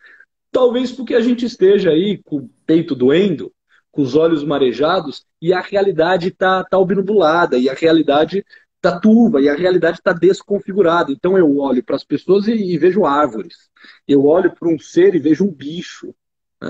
Talvez 0.52 0.92
porque 0.92 1.16
a 1.16 1.20
gente 1.20 1.48
esteja 1.48 1.90
aí 1.90 2.22
com 2.24 2.38
o 2.38 2.50
peito 2.64 2.94
doendo, 2.94 3.52
com 3.92 4.04
os 4.04 4.16
olhos 4.16 4.44
marejados, 4.44 5.26
e 5.42 5.52
a 5.52 5.62
realidade 5.62 6.28
está 6.28 6.64
tá 6.64 6.78
obnubilada, 6.78 7.58
e 7.58 7.68
a 7.68 7.74
realidade 7.74 8.46
está 8.76 9.00
turva, 9.00 9.42
e 9.42 9.50
a 9.50 9.56
realidade 9.56 9.98
está 9.98 10.14
desconfigurada. 10.14 11.12
Então 11.12 11.36
eu 11.36 11.58
olho 11.58 11.84
para 11.84 11.96
as 11.96 12.04
pessoas 12.04 12.48
e, 12.48 12.54
e, 12.54 12.78
vejo 12.78 13.04
árvores. 13.04 13.56
Eu 14.08 14.28
olho 14.28 14.54
para 14.54 14.70
um 14.70 14.78
ser 14.78 15.16
e 15.16 15.20
vejo 15.20 15.44
um 15.44 15.52
bicho. 15.52 16.14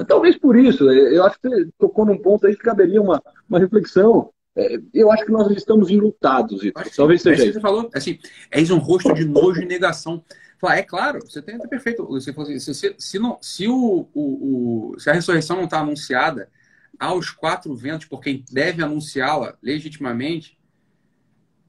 Talvez 0.07 0.37
por 0.37 0.55
isso, 0.55 0.89
eu 0.89 1.25
acho 1.25 1.37
que 1.41 1.49
você 1.49 1.69
tocou 1.77 2.05
num 2.05 2.21
ponto 2.21 2.47
aí 2.47 2.55
que 2.55 2.63
caberia 2.63 3.01
uma, 3.01 3.21
uma 3.49 3.59
reflexão. 3.59 4.31
É, 4.57 4.79
eu 4.91 5.11
acho 5.11 5.23
que 5.23 5.31
nós 5.31 5.51
estamos 5.51 5.91
enlutados, 5.91 6.61
Vitor. 6.61 6.83
Talvez 6.95 7.21
seja. 7.21 7.43
É 7.43 7.45
isso. 7.45 7.53
Você 7.53 7.61
falou, 7.61 7.89
assim, 7.93 8.17
és 8.49 8.71
um 8.71 8.79
rosto 8.79 9.13
de 9.13 9.23
nojo 9.23 9.61
e 9.61 9.65
negação. 9.65 10.25
Fala, 10.59 10.77
é 10.77 10.81
claro, 10.81 11.19
você 11.21 11.39
tem 11.43 11.55
até 11.55 11.67
perfeito. 11.67 12.19
Se, 12.19 12.73
se, 12.73 12.95
se, 12.97 13.19
não, 13.19 13.37
se, 13.39 13.67
o, 13.67 14.09
o, 14.11 14.93
o, 14.95 14.99
se 14.99 15.11
a 15.11 15.13
ressurreição 15.13 15.57
não 15.57 15.65
está 15.65 15.79
anunciada 15.79 16.49
aos 16.97 17.29
quatro 17.29 17.75
ventos 17.75 18.07
por 18.07 18.19
quem 18.19 18.43
deve 18.51 18.83
anunciá-la 18.83 19.55
legitimamente, 19.61 20.57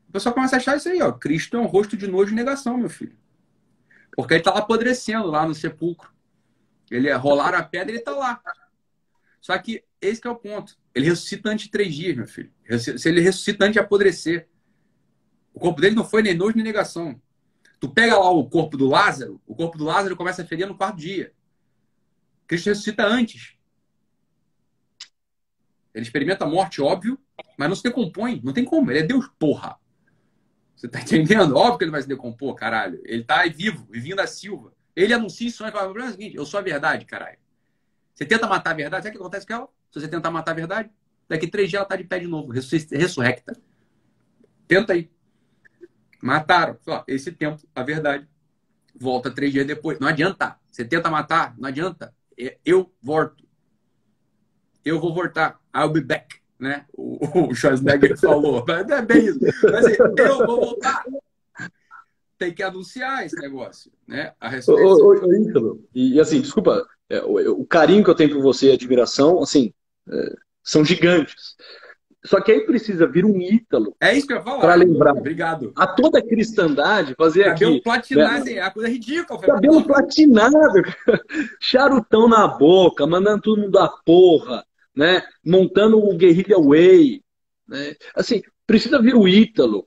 o 0.09 0.13
pessoal 0.13 0.35
começa 0.35 0.57
a 0.57 0.59
achar 0.59 0.79
isso 0.79 0.89
aí, 0.89 1.03
ó. 1.03 1.13
Cristo 1.13 1.59
é 1.59 1.61
um 1.61 1.67
rosto 1.67 1.95
de 1.95 2.07
nojo 2.07 2.33
e 2.33 2.35
negação, 2.35 2.79
meu 2.79 2.89
filho. 2.89 3.15
Porque 4.17 4.33
ele 4.33 4.41
está 4.41 4.51
lá 4.51 4.61
apodrecendo 4.61 5.27
lá 5.27 5.47
no 5.47 5.55
sepulcro. 5.55 6.11
Ele 6.91 7.11
é, 7.11 7.15
rolaram 7.15 7.59
a 7.59 7.63
pedra 7.63 7.91
e 7.91 7.93
ele 7.93 7.99
está 7.99 8.13
lá. 8.13 8.41
Só 9.43 9.57
que 9.59 9.85
esse 10.01 10.23
que 10.23 10.27
é 10.27 10.31
o 10.31 10.37
ponto. 10.37 10.78
Ele 10.95 11.07
ressuscita 11.07 11.51
antes 11.51 11.67
de 11.67 11.71
três 11.71 11.95
dias, 11.95 12.17
meu 12.17 12.27
filho. 12.27 12.53
Se 12.79 13.09
ele 13.09 13.21
ressuscita 13.21 13.65
antes 13.65 13.75
de 13.75 13.79
apodrecer. 13.81 14.49
O 15.53 15.61
corpo 15.61 15.81
dele 15.81 15.95
não 15.95 16.05
foi 16.05 16.23
nem 16.23 16.35
nojo 16.35 16.57
nem 16.57 16.65
negação. 16.65 17.21
Tu 17.81 17.89
pega 17.89 18.19
lá 18.19 18.31
o 18.31 18.49
corpo 18.49 18.77
do 18.77 18.89
Lázaro, 18.89 19.41
o 19.47 19.55
corpo 19.55 19.79
do 19.79 19.85
Lázaro 19.85 20.17
começa 20.17 20.43
a 20.43 20.47
ferir 20.47 20.67
no 20.67 20.77
quarto 20.77 20.97
dia. 20.97 21.33
Cristo 22.47 22.67
ressuscita 22.69 23.05
antes. 23.05 23.57
Ele 25.95 26.05
experimenta 26.05 26.45
a 26.45 26.49
morte, 26.49 26.81
óbvio, 26.81 27.19
mas 27.57 27.69
não 27.69 27.77
se 27.77 27.83
decompõe. 27.83 28.41
Não 28.43 28.53
tem 28.53 28.65
como. 28.65 28.91
Ele 28.91 29.01
é 29.01 29.03
Deus, 29.03 29.29
porra. 29.39 29.79
Você 30.75 30.89
tá 30.89 31.01
entendendo? 31.01 31.57
Óbvio 31.57 31.79
que 31.79 31.85
ele 31.85 31.91
vai 31.91 32.03
se 32.03 32.09
decompor, 32.09 32.55
caralho. 32.55 33.01
Ele 33.05 33.25
tá 33.25 33.43
vivo, 33.47 33.87
vivinho 33.91 34.17
da 34.17 34.27
Silva. 34.27 34.73
Ele 34.95 35.13
anuncia 35.13 35.47
isso, 35.47 35.65
o 35.67 35.71
problema 35.71 36.07
é 36.07 36.09
o 36.09 36.13
seguinte, 36.13 36.37
eu 36.37 36.47
sou 36.47 36.59
a 36.59 36.63
verdade, 36.63 37.05
caralho. 37.05 37.39
Você 38.15 38.25
tenta 38.25 38.49
matar 38.49 38.73
a 38.73 38.75
verdade, 38.75 39.05
sabe 39.05 39.17
o 39.17 39.19
que 39.19 39.23
acontece 39.23 39.47
com 39.47 39.55
ela? 39.55 39.69
Se 39.91 40.01
você 40.01 40.09
tentar 40.09 40.31
matar 40.31 40.53
a 40.53 40.55
verdade, 40.55 40.91
daqui 41.29 41.47
três 41.47 41.71
dias 41.71 41.81
ela 41.81 41.89
tá 41.89 41.97
de 41.97 42.05
pé 42.05 42.19
de 42.19 42.27
novo, 42.27 42.53
ressurrecta. 42.53 43.57
Tenta 44.67 44.93
aí. 44.93 45.11
Mataram. 46.23 46.77
esse 47.07 47.33
tempo, 47.33 47.63
a 47.75 47.83
verdade. 47.83 48.29
Volta 48.95 49.31
três 49.31 49.53
dias 49.53 49.67
depois. 49.67 49.99
Não 49.99 50.09
adianta. 50.09 50.57
Você 50.71 50.85
tenta 50.85 51.11
matar, 51.11 51.55
não 51.59 51.69
adianta. 51.69 52.15
É, 52.39 52.59
eu 52.65 52.93
volto. 53.03 53.45
Eu 54.85 55.01
vou 55.01 55.15
voltar. 55.15 55.61
I'll 55.75 55.91
be 55.91 56.01
back. 56.01 56.37
Né? 56.59 56.85
O, 56.93 57.55
Schwarzenegger 57.55 58.19
falou. 58.21 58.65
Mas 58.67 58.89
é 58.91 59.03
bem 59.03 59.27
isso. 59.27 59.39
Mas, 59.41 59.87
assim, 59.87 59.97
eu 60.19 60.47
vou 60.47 60.61
voltar 60.61 61.05
tem 62.39 62.55
que 62.55 62.63
anunciar 62.63 63.27
esse 63.27 63.37
negócio, 63.37 63.91
né? 64.07 64.33
A 64.41 64.49
respeito. 64.49 64.81
Ô, 64.81 64.95
ô, 64.95 65.73
ô, 65.73 65.79
e 65.93 66.21
assim, 66.21 66.41
desculpa, 66.41 66.87
é, 67.09 67.21
o, 67.23 67.63
o, 67.63 67.67
carinho 67.67 68.05
que 68.05 68.09
eu 68.09 68.15
tenho 68.15 68.33
por 68.33 68.41
você 68.41 68.71
e 68.71 68.73
admiração, 68.73 69.43
assim, 69.43 69.75
são 70.63 70.85
gigantes. 70.85 71.57
Só 72.25 72.41
que 72.41 72.51
aí 72.51 72.61
precisa 72.61 73.07
vir 73.07 73.25
um 73.25 73.41
Ítalo. 73.41 73.97
É 74.01 74.15
isso 74.17 74.27
que 74.27 74.33
eu 74.33 74.39
ia 74.39 74.43
falar. 74.43 74.61
Para 74.61 74.75
lembrar. 74.75 75.13
Obrigado. 75.13 75.73
A 75.77 75.87
toda 75.87 76.19
a 76.19 76.27
cristandade 76.27 77.15
fazer 77.17 77.45
Cabelo 77.45 77.75
aqui. 77.75 77.83
platinado, 77.83 78.45
né? 78.45 78.53
é 78.53 78.63
uma 78.63 78.71
coisa 78.71 78.89
ridícula. 78.89 79.41
Cabelo 79.41 79.85
platinado, 79.85 80.83
charutão 81.61 82.29
na 82.29 82.47
boca, 82.49 83.07
mandando 83.07 83.43
todo 83.43 83.61
mundo 83.61 83.79
a 83.79 83.89
porra, 83.89 84.65
né? 84.95 85.23
Montando 85.45 85.99
o 85.99 86.17
Guerrilla 86.17 86.61
Way. 86.61 87.23
Né? 87.67 87.95
Assim, 88.15 88.43
precisa 88.67 89.01
vir 89.01 89.15
o 89.15 89.29
Ítalo 89.29 89.87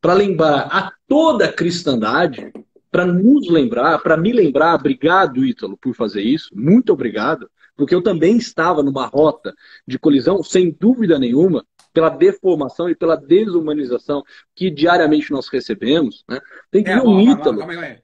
para 0.00 0.14
lembrar 0.14 0.68
a 0.70 0.92
toda 1.06 1.46
a 1.46 1.52
cristandade, 1.52 2.52
para 2.90 3.04
nos 3.04 3.50
lembrar, 3.50 3.98
para 3.98 4.16
me 4.16 4.32
lembrar, 4.32 4.74
obrigado, 4.76 5.44
Ítalo, 5.44 5.76
por 5.76 5.94
fazer 5.94 6.22
isso, 6.22 6.48
muito 6.54 6.92
obrigado, 6.92 7.50
porque 7.80 7.94
eu 7.94 8.02
também 8.02 8.36
estava 8.36 8.82
numa 8.82 9.06
rota 9.06 9.54
de 9.88 9.98
colisão, 9.98 10.42
sem 10.42 10.70
dúvida 10.70 11.18
nenhuma, 11.18 11.64
pela 11.94 12.10
deformação 12.10 12.90
e 12.90 12.94
pela 12.94 13.16
desumanização 13.16 14.22
que 14.54 14.70
diariamente 14.70 15.30
nós 15.30 15.48
recebemos. 15.48 16.22
Né? 16.28 16.38
Tem 16.70 16.84
que 16.84 16.90
é, 16.90 16.96
ver 16.96 17.06
um 17.06 17.18
Ítalo. 17.18 17.56
Calma 17.56 17.72
aí, 17.72 17.78
calma 17.78 17.86
aí. 17.86 17.98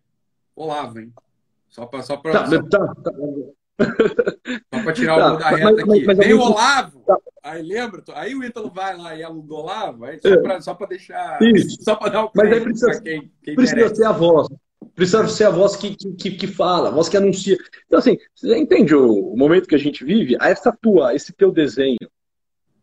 Olavo, 0.57 0.99
hein? 0.99 1.13
Só 1.69 1.85
para. 1.85 2.03
Só 2.03 2.17
pra, 2.17 2.33
tá, 2.33 2.47
só... 2.47 2.63
Tá, 2.63 2.95
tá. 2.95 3.13
Só 4.73 4.83
para 4.83 4.93
tirar 4.95 5.17
tá, 5.19 5.35
o 5.35 5.37
da 5.37 5.49
reta 5.51 5.65
mas, 5.65 5.79
aqui. 5.79 6.07
Mas, 6.07 6.17
mas, 6.17 6.33
o 6.33 6.41
Olavo. 6.41 7.01
Tá. 7.01 7.19
Aí 7.43 7.63
lembra? 7.63 8.03
Aí 8.15 8.35
o 8.35 8.43
Ítalo 8.43 8.71
vai 8.71 8.97
lá 8.97 9.15
e 9.15 9.23
aluga 9.23 9.53
o 9.53 9.57
Olavo, 9.59 10.05
aí 10.07 10.19
só 10.63 10.73
para 10.73 10.87
é. 10.87 10.89
deixar. 10.89 11.39
Isso. 11.43 11.77
Só 11.85 11.97
para 11.97 12.13
dar 12.13 12.25
o 12.25 12.31
Mas 12.35 12.51
aí 12.51 12.61
precisa, 12.63 13.03
quem, 13.03 13.31
quem 13.43 13.55
precisa 13.55 13.95
ser 13.95 14.07
a 14.07 14.13
voz. 14.13 14.49
Precisa 14.95 15.27
ser 15.29 15.45
a 15.45 15.51
voz 15.51 15.77
que, 15.77 15.95
que, 15.95 16.31
que 16.31 16.47
fala, 16.47 16.89
a 16.89 16.93
voz 16.93 17.09
que 17.09 17.17
anuncia. 17.17 17.57
Então, 17.87 17.99
assim, 17.99 18.17
você 18.35 18.57
entende 18.57 18.95
o, 18.95 19.33
o 19.33 19.37
momento 19.37 19.69
que 19.69 19.75
a 19.75 19.79
gente 19.79 20.05
vive? 20.05 20.37
Essa 20.41 20.73
tua, 20.73 21.15
esse 21.15 21.33
teu 21.33 21.51
desenho 21.51 21.99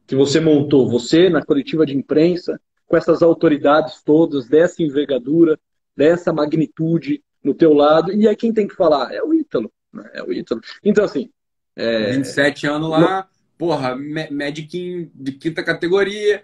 que 0.06 0.16
você 0.16 0.39
montou, 0.39 0.89
você 0.89 1.30
na 1.30 1.43
coletiva 1.43 1.86
de 1.86 1.95
imprensa, 1.95 2.60
com 2.86 2.97
essas 2.97 3.22
autoridades 3.22 4.01
todas, 4.04 4.47
dessa 4.47 4.84
envergadura, 4.84 5.60
dessa 5.95 6.34
magnitude 6.34 7.24
no 7.43 7.54
teu 7.54 7.74
lado, 7.74 8.12
e 8.12 8.28
aí 8.28 8.36
quem 8.36 8.54
tem 8.54 8.68
que 8.68 8.76
falar? 8.76 9.14
É 9.14 9.22
o 9.22 9.34
Ítalo. 9.34 9.72
Né? 9.91 10.10
É 10.14 10.24
o 10.24 10.32
Ítalo. 10.32 10.62
Então, 10.84 11.04
assim. 11.04 11.30
É... 11.76 12.12
27 12.14 12.68
anos 12.68 12.89
lá, 12.89 13.28
porra, 13.58 13.95
Medic 13.95 15.10
de 15.14 15.32
quinta 15.34 15.64
categoria. 15.64 16.43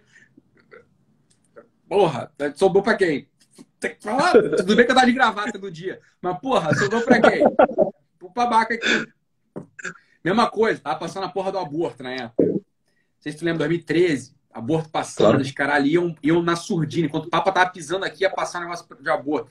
Porra, 1.87 2.31
sobrou 2.55 2.83
pra 2.83 2.95
quem? 2.95 3.27
Tem 3.79 3.95
que 3.95 4.03
falar. 4.03 4.33
Tudo 4.33 4.75
bem 4.75 4.85
que 4.85 4.91
eu 4.91 4.95
tava 4.95 5.07
de 5.07 5.13
gravata 5.13 5.57
no 5.57 5.71
dia, 5.71 6.01
mas 6.21 6.39
porra, 6.39 6.75
sobrou 6.75 7.01
pra 7.01 7.21
quem? 7.21 7.43
Pro 8.17 8.29
babaca 8.29 8.73
aqui. 8.73 9.07
Mesma 10.23 10.49
coisa, 10.49 10.81
tava 10.81 10.99
passando 10.99 11.25
a 11.25 11.29
porra 11.29 11.51
do 11.51 11.57
aborto 11.57 12.03
na 12.03 12.11
época. 12.11 12.45
Não 12.45 12.61
sei 13.19 13.31
se 13.31 13.37
tu 13.37 13.45
lembra, 13.45 13.59
2013, 13.59 14.35
aborto 14.53 14.89
passando, 14.89 15.27
claro. 15.27 15.41
os 15.41 15.51
caras 15.51 15.75
ali 15.75 15.93
iam, 15.93 16.15
iam 16.21 16.41
na 16.41 16.55
surdina, 16.55 17.07
enquanto 17.07 17.25
o 17.25 17.29
Papa 17.29 17.51
tava 17.51 17.69
pisando 17.69 18.03
aqui, 18.03 18.23
ia 18.23 18.29
passar 18.29 18.59
um 18.59 18.63
negócio 18.63 18.85
de 18.99 19.09
aborto. 19.09 19.49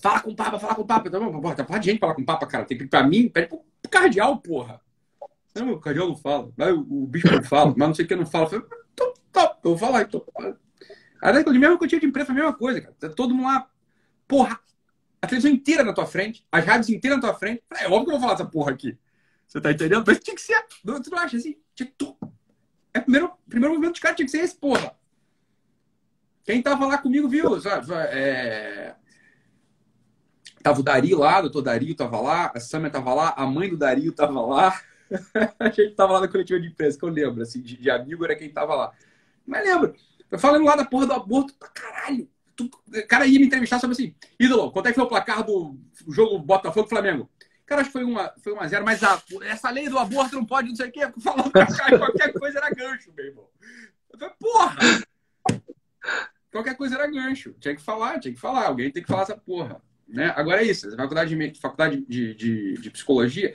Fala 0.00 0.20
com 0.20 0.30
o 0.30 0.36
Papa, 0.36 0.58
fala 0.60 0.74
com 0.76 0.82
o 0.82 0.86
Papa. 0.86 1.10
Não, 1.10 1.40
porra, 1.40 1.56
tá 1.56 1.78
de 1.78 1.90
gente 1.90 1.98
falar 1.98 2.14
com 2.14 2.22
o 2.22 2.26
Papa, 2.26 2.46
cara. 2.46 2.64
Tem 2.64 2.78
que 2.78 2.86
pra 2.86 3.02
mim, 3.02 3.28
pede 3.28 3.48
pro 3.48 3.60
cardeal, 3.90 4.38
porra. 4.38 4.80
Não, 5.54 5.72
o 5.72 5.80
cardeal 5.80 6.08
não 6.08 6.16
fala. 6.16 6.50
O, 6.56 7.02
o 7.02 7.06
bispo 7.06 7.30
não 7.30 7.42
fala, 7.42 7.74
mas 7.76 7.88
não 7.88 7.94
sei 7.94 8.04
o 8.04 8.08
que 8.08 8.16
não 8.16 8.24
fala. 8.24 8.44
Eu 8.44 8.50
falei, 8.50 8.66
então, 8.92 9.14
tá, 9.32 9.58
eu 9.64 9.70
vou 9.70 9.78
falar 9.78 10.02
então. 10.02 10.24
Aí, 11.22 11.44
mesmo 11.58 11.78
que 11.78 11.84
eu 11.84 11.88
tinha 11.88 12.00
de 12.00 12.06
imprensa, 12.06 12.32
a 12.32 12.34
mesma 12.34 12.52
coisa, 12.52 12.80
cara. 12.80 12.94
Tá 12.98 13.08
todo 13.08 13.32
mundo 13.32 13.46
lá, 13.46 13.70
porra, 14.26 14.58
a 15.20 15.26
televisão 15.28 15.52
inteira 15.52 15.84
na 15.84 15.92
tua 15.92 16.04
frente, 16.04 16.44
as 16.50 16.64
rádios 16.64 16.88
inteiras 16.88 17.20
na 17.20 17.28
tua 17.28 17.38
frente. 17.38 17.62
É 17.74 17.86
óbvio 17.86 18.06
que 18.06 18.10
eu 18.10 18.12
vou 18.12 18.20
falar 18.20 18.34
essa 18.34 18.44
porra 18.44 18.72
aqui. 18.72 18.98
Você 19.46 19.60
tá 19.60 19.70
entendendo? 19.70 20.02
Mas 20.04 20.18
tinha 20.18 20.34
que 20.34 20.42
ser. 20.42 20.60
Tu 20.84 21.10
não 21.10 21.18
acha 21.18 21.36
assim? 21.36 21.56
Tinha 21.76 21.86
que. 21.86 22.16
É 22.92 22.98
o 22.98 23.02
primeiro, 23.02 23.32
primeiro 23.48 23.74
movimento 23.74 23.94
de 23.94 24.00
cara 24.00 24.14
tinha 24.14 24.26
que 24.26 24.32
ser 24.32 24.40
esse, 24.40 24.56
porra. 24.56 24.96
Quem 26.44 26.60
tava 26.60 26.86
lá 26.86 26.98
comigo 26.98 27.28
viu, 27.28 27.60
sabe? 27.60 27.86
É... 27.92 28.96
Tava 30.62 30.80
o 30.80 30.82
Dari 30.82 31.14
lá, 31.14 31.38
o 31.38 31.42
doutor 31.42 31.62
Dario 31.62 31.94
tava 31.94 32.20
lá, 32.20 32.52
a 32.54 32.60
Samia 32.60 32.90
tava 32.90 33.14
lá, 33.14 33.34
a 33.36 33.46
mãe 33.46 33.68
do 33.68 33.76
Dario 33.76 34.12
tava 34.12 34.40
lá. 34.40 34.80
a 35.58 35.68
gente 35.68 35.94
tava 35.94 36.14
lá 36.14 36.20
na 36.20 36.28
coletiva 36.28 36.58
de 36.58 36.68
imprensa, 36.68 36.98
que 36.98 37.04
eu 37.04 37.08
lembro, 37.10 37.42
assim, 37.42 37.60
de, 37.60 37.76
de 37.76 37.90
amigo 37.90 38.24
era 38.24 38.34
quem 38.34 38.50
tava 38.50 38.74
lá. 38.74 38.92
Mas 39.46 39.64
lembro, 39.64 39.94
eu 40.32 40.38
falando 40.38 40.64
lá 40.64 40.74
da 40.74 40.84
porra 40.84 41.06
do 41.06 41.12
aborto 41.12 41.54
pra 41.54 41.68
caralho. 41.68 42.28
O 42.58 43.06
cara 43.06 43.26
ia 43.26 43.38
me 43.38 43.46
entrevistar 43.46 43.78
sobre 43.78 43.94
assim, 43.94 44.14
ídolo, 44.40 44.72
quanto 44.72 44.86
é 44.86 44.90
que 44.90 44.94
foi 44.96 45.04
o 45.04 45.08
placar 45.08 45.44
do 45.44 45.78
jogo 46.08 46.38
Botafogo 46.38 46.88
Flamengo? 46.88 47.30
Cara, 47.66 47.82
acho 47.82 47.90
que 47.90 47.92
foi 47.92 48.04
uma, 48.04 48.32
foi 48.42 48.52
uma 48.52 48.66
zero, 48.66 48.84
mas 48.84 49.02
a, 49.02 49.22
essa 49.44 49.70
lei 49.70 49.88
do 49.88 49.98
aborto 49.98 50.34
não 50.34 50.44
pode, 50.44 50.68
não 50.68 50.76
sei 50.76 50.88
o 50.88 50.92
quê, 50.92 51.00
falando 51.22 51.50
pra 51.50 51.66
qualquer 51.98 52.32
coisa 52.32 52.58
era 52.58 52.70
gancho, 52.70 53.12
meu 53.14 53.26
irmão. 53.26 53.48
Eu 54.12 54.18
falei, 54.18 54.34
porra! 54.38 54.78
qualquer 56.50 56.76
coisa 56.76 56.94
era 56.94 57.06
gancho. 57.10 57.54
Tinha 57.58 57.74
que 57.74 57.82
falar, 57.82 58.20
tinha 58.20 58.34
que 58.34 58.40
falar. 58.40 58.66
Alguém 58.66 58.90
tem 58.90 59.02
que 59.02 59.08
falar 59.08 59.22
essa 59.22 59.36
porra. 59.36 59.82
Né? 60.06 60.32
Agora 60.36 60.62
é 60.62 60.66
isso. 60.66 60.94
Faculdade 60.96 61.34
de, 61.34 61.60
faculdade 61.60 62.04
de, 62.06 62.34
de, 62.34 62.74
de 62.74 62.90
psicologia. 62.90 63.54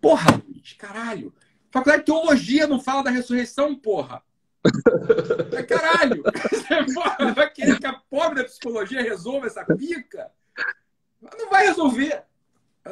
Porra, 0.00 0.42
Luiz, 0.44 0.72
caralho. 0.72 1.32
Faculdade 1.70 2.00
de 2.00 2.06
teologia 2.06 2.66
não 2.66 2.80
fala 2.80 3.04
da 3.04 3.10
ressurreição, 3.10 3.74
porra. 3.76 4.22
Caralho! 5.68 6.22
Você 6.50 7.32
vai 7.32 7.50
querer 7.50 7.78
que 7.78 7.86
a 7.86 7.94
pobre 8.10 8.42
da 8.42 8.44
psicologia 8.44 9.02
resolva 9.02 9.46
essa 9.46 9.64
pica? 9.64 10.30
Não 11.20 11.50
vai 11.50 11.66
resolver. 11.66 12.22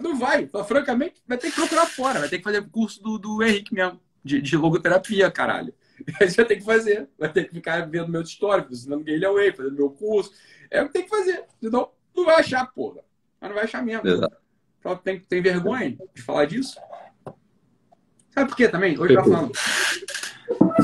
Não 0.01 0.19
vai. 0.19 0.51
Francamente, 0.67 1.23
vai 1.27 1.39
ter 1.39 1.51
que 1.51 1.57
procurar 1.57 1.87
fora. 1.87 2.21
Vai 2.21 2.29
ter 2.29 2.39
que 2.39 2.45
fazer 2.45 2.59
o 2.59 2.69
curso 2.69 3.03
do, 3.03 3.19
do 3.19 3.43
Henrique 3.43 3.73
mesmo, 3.73 4.01
de, 4.25 4.41
de 4.41 4.57
logoterapia, 4.57 5.31
caralho. 5.31 5.73
Vai 6.19 6.29
ter 6.29 6.57
que 6.57 6.65
fazer. 6.65 7.09
Vai 7.17 7.33
ter 7.33 7.45
que 7.45 7.55
ficar 7.55 7.89
vendo 7.89 8.09
meus 8.09 8.29
históricos, 8.29 8.81
ensinando 8.81 9.05
Way, 9.05 9.53
fazendo 9.53 9.77
meu 9.77 9.91
curso. 9.91 10.33
É 10.69 10.83
o 10.83 10.87
que 10.87 10.93
tem 10.93 11.05
que 11.05 11.09
fazer. 11.09 11.45
Senão, 11.61 11.91
não 12.15 12.25
vai 12.25 12.41
achar, 12.41 12.67
porra. 12.67 13.03
Mas 13.41 13.49
não 13.49 13.55
vai 13.55 13.65
achar 13.65 13.83
mesmo. 13.83 14.09
Exato. 14.09 14.37
Então, 14.81 14.97
tem, 14.97 15.21
tem 15.21 15.41
vergonha 15.41 15.97
de 16.13 16.21
falar 16.21 16.47
disso? 16.47 16.77
Sabe 18.31 18.49
por 18.49 18.57
quê 18.57 18.69
também? 18.69 18.99
Hoje 18.99 19.15
eu 19.15 19.19
tava 19.19 19.31
falando. 19.31 19.53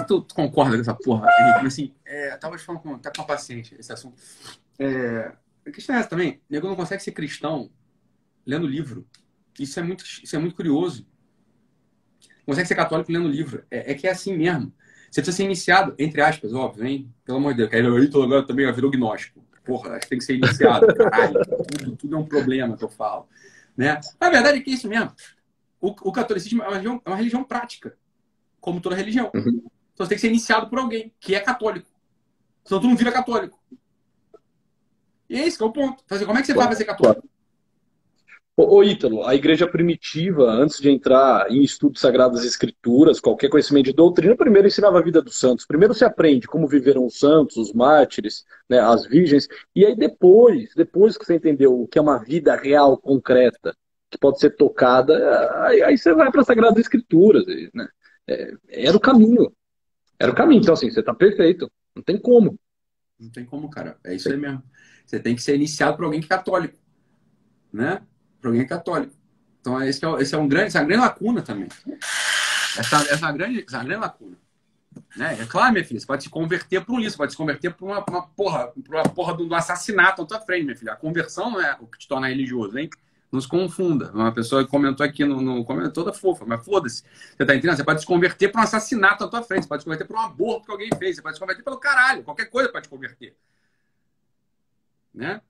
Tu, 0.07 0.23
tu, 0.23 0.35
concorda 0.35 0.77
com 0.77 0.81
essa 0.81 0.95
porra, 0.95 1.29
Henrique? 1.41 1.63
Mas 1.63 1.73
assim, 1.73 1.95
é, 2.05 2.39
falando 2.59 2.83
com, 2.83 2.99
tá 2.99 3.13
com 3.15 3.25
paciente 3.25 3.77
esse 3.79 3.93
assunto. 3.93 4.21
É, 4.79 5.33
a 5.67 5.71
questão 5.71 5.95
é 5.95 6.01
essa 6.01 6.09
também. 6.09 6.41
O 6.49 6.53
nego 6.53 6.69
não 6.69 6.77
consegue 6.77 7.03
ser 7.03 7.13
cristão 7.13 7.71
lendo 8.47 8.67
livro. 8.67 9.07
Isso 9.59 9.79
é 9.79 9.83
muito, 9.83 10.05
isso 10.05 10.35
é 10.35 10.39
muito 10.39 10.57
curioso. 10.57 11.07
Não 12.39 12.47
consegue 12.47 12.69
ser 12.69 12.75
católico 12.75 13.13
lendo 13.13 13.29
livro. 13.29 13.65
É, 13.71 13.93
é, 13.93 13.95
que 13.95 14.07
é 14.07 14.11
assim 14.11 14.37
mesmo. 14.37 14.73
Você 15.11 15.21
precisa 15.21 15.37
ser 15.37 15.45
iniciado, 15.45 15.95
entre 15.99 16.21
aspas, 16.23 16.53
óbvio, 16.55 16.87
hein? 16.87 17.13
Pelo 17.25 17.39
amor 17.39 17.53
de 17.55 17.67
Deus. 17.67 17.73
Aí 17.73 18.09
tô 18.09 18.23
agora 18.23 18.47
também 18.47 18.71
virou 18.73 18.91
gnóstico. 18.91 19.45
Porra, 19.65 19.91
acho 19.91 20.01
que 20.03 20.09
tem 20.11 20.19
que 20.19 20.25
ser 20.25 20.37
iniciado. 20.37 20.87
Caralho, 20.95 21.41
tudo, 21.45 21.97
tudo 21.97 22.17
é 22.17 22.19
um 22.19 22.25
problema 22.25 22.77
que 22.77 22.85
eu 22.85 22.89
falo. 22.89 23.29
Né? 23.77 24.01
Na 24.21 24.31
verdade 24.31 24.59
é 24.59 24.61
que 24.61 24.71
é 24.71 24.75
isso 24.75 24.89
mesmo. 24.89 25.13
O, 25.81 25.89
o 25.89 26.13
catolicismo 26.13 26.63
é 26.63 26.67
uma, 26.67 26.73
religião, 26.73 27.03
é 27.05 27.09
uma 27.09 27.17
religião 27.17 27.45
prática, 27.45 27.97
como 28.61 28.81
toda 28.81 28.97
religião. 28.97 29.31
Uhum. 29.35 29.63
Então 29.93 30.07
você 30.07 30.09
tem 30.09 30.17
que 30.17 30.21
ser 30.21 30.29
iniciado 30.29 30.69
por 30.69 30.79
alguém 30.79 31.13
que 31.21 31.35
é 31.35 31.41
católico. 31.41 31.89
Senão 32.65 32.81
tu 32.81 32.89
não 32.89 32.97
vira 32.97 33.13
católico. 33.13 33.59
E 35.29 35.37
é 35.37 35.47
isso 35.47 35.59
que 35.59 35.65
é 35.65 35.67
o 35.67 35.73
ponto. 35.73 36.03
Então, 36.05 36.17
assim, 36.17 36.27
como 36.27 36.39
é 36.39 36.41
que 36.41 36.47
você 36.47 36.55
vai 36.55 36.67
para 36.67 36.77
ser 36.77 36.85
católico? 36.85 37.29
Ô, 38.57 38.83
Ítalo, 38.83 39.25
a 39.25 39.35
igreja 39.35 39.67
primitiva, 39.67 40.45
antes 40.51 40.81
de 40.81 40.91
entrar 40.91 41.51
em 41.51 41.63
estudos 41.63 42.01
sagradas 42.01 42.45
escrituras, 42.45 43.19
qualquer 43.19 43.49
conhecimento 43.49 43.87
de 43.87 43.93
doutrina, 43.93 44.37
primeiro 44.37 44.69
ensinava 44.69 44.99
a 44.99 45.03
vida 45.03 45.23
dos 45.23 45.39
santos. 45.39 45.65
Primeiro 45.65 45.95
se 45.95 46.05
aprende 46.05 46.47
como 46.47 46.69
viveram 46.69 47.07
os 47.07 47.19
santos, 47.19 47.57
os 47.57 47.73
mártires, 47.73 48.45
né, 48.69 48.79
as 48.79 49.07
virgens, 49.07 49.49
e 49.75 49.87
aí 49.87 49.97
depois, 49.97 50.75
depois 50.75 51.17
que 51.17 51.25
você 51.25 51.37
entendeu 51.37 51.81
o 51.81 51.89
que 51.89 51.99
é 51.99 52.03
uma 52.03 52.19
vida 52.19 52.55
real, 52.55 52.99
concreta, 52.99 53.75
que 54.11 54.19
pode 54.19 54.39
ser 54.39 54.51
tocada, 54.57 55.65
aí, 55.65 55.83
aí 55.83 55.97
você 55.97 56.13
vai 56.13 56.31
para 56.31 56.43
as 56.43 56.47
sagradas 56.47 56.79
escrituras. 56.79 57.47
Né? 57.73 57.89
É, 58.29 58.55
era 58.69 58.97
o 58.97 59.01
caminho. 59.01 59.53
Era 60.19 60.31
o 60.31 60.35
caminho. 60.35 60.61
Então, 60.61 60.75
assim, 60.75 60.91
você 60.91 61.01
está 61.01 61.15
perfeito. 61.15 61.71
Não 61.95 62.03
tem 62.03 62.19
como. 62.19 62.59
Não 63.19 63.31
tem 63.31 63.45
como, 63.45 63.69
cara. 63.71 63.99
É 64.05 64.15
isso 64.15 64.31
aí 64.31 64.37
mesmo. 64.37 64.63
Você 65.07 65.19
tem 65.19 65.35
que 65.35 65.43
ser 65.43 65.55
iniciado 65.55 65.97
por 65.97 66.05
alguém 66.05 66.21
que 66.21 66.27
é 66.27 66.37
católico. 66.37 66.79
Né? 67.73 68.03
para 68.41 68.51
alguém 68.51 68.67
católico. 68.67 69.13
Então, 69.61 69.83
esse 69.83 70.05
é, 70.05 70.23
esse 70.23 70.35
é 70.35 70.39
um 70.39 70.49
grande, 70.49 70.69
essa 70.69 70.79
é 70.79 70.81
uma 70.81 70.89
grande 70.89 71.03
lacuna 71.03 71.43
também. 71.43 71.69
Essa, 72.79 72.97
essa, 73.03 73.15
é 73.15 73.29
uma 73.29 73.33
grande, 73.33 73.65
essa 73.67 73.77
é 73.77 73.79
uma 73.79 73.85
grande 73.85 74.01
lacuna. 74.01 74.37
Né? 75.17 75.39
É 75.41 75.47
claro, 75.47 75.73
minha 75.73 75.85
filha, 75.85 76.01
você 76.01 76.07
pode 76.07 76.23
se 76.23 76.31
converter 76.31 76.85
para 76.85 76.95
um 76.95 77.01
isso, 77.01 77.17
pode 77.17 77.33
se 77.33 77.37
converter 77.37 77.75
para 77.75 77.85
uma, 77.85 78.05
uma 78.09 78.27
porra, 78.29 78.69
para 78.69 79.03
uma 79.03 79.09
porra 79.09 79.35
do, 79.35 79.47
do 79.47 79.55
assassinato 79.55 80.23
na 80.23 80.29
tua 80.29 80.41
frente, 80.41 80.65
minha 80.65 80.77
filha. 80.77 80.93
A 80.93 80.97
conversão 80.97 81.51
não 81.51 81.61
é 81.61 81.77
o 81.81 81.87
que 81.87 81.99
te 81.99 82.09
torna 82.09 82.29
religioso, 82.29 82.79
hein? 82.79 82.89
Não 83.31 83.41
se 83.41 83.47
confunda. 83.47 84.11
Uma 84.13 84.33
pessoa 84.33 84.67
comentou 84.67 85.07
aqui 85.07 85.25
no, 85.25 85.41
no 85.41 85.65
comentário 85.65 85.95
toda 85.95 86.13
fofa, 86.13 86.45
mas 86.45 86.65
foda-se. 86.65 87.03
Você 87.37 87.47
tá 87.47 87.55
entendendo? 87.55 87.77
Você 87.77 87.85
pode 87.85 88.01
se 88.01 88.07
converter 88.07 88.49
para 88.49 88.61
um 88.61 88.65
assassinato 88.65 89.25
na 89.25 89.31
tua 89.31 89.43
frente, 89.43 89.63
você 89.63 89.69
pode 89.69 89.83
se 89.83 89.85
converter 89.85 90.07
para 90.07 90.17
um 90.17 90.25
aborto 90.25 90.67
que 90.67 90.73
alguém 90.73 90.91
fez, 90.99 91.17
você 91.17 91.23
pode 91.23 91.37
se 91.37 91.41
converter 91.41 91.63
pelo 91.63 91.79
caralho, 91.79 92.25
qualquer 92.25 92.47
coisa 92.47 92.69
pode 92.71 92.85
te 92.85 92.91
converter. 92.91 93.37
Né? 95.15 95.41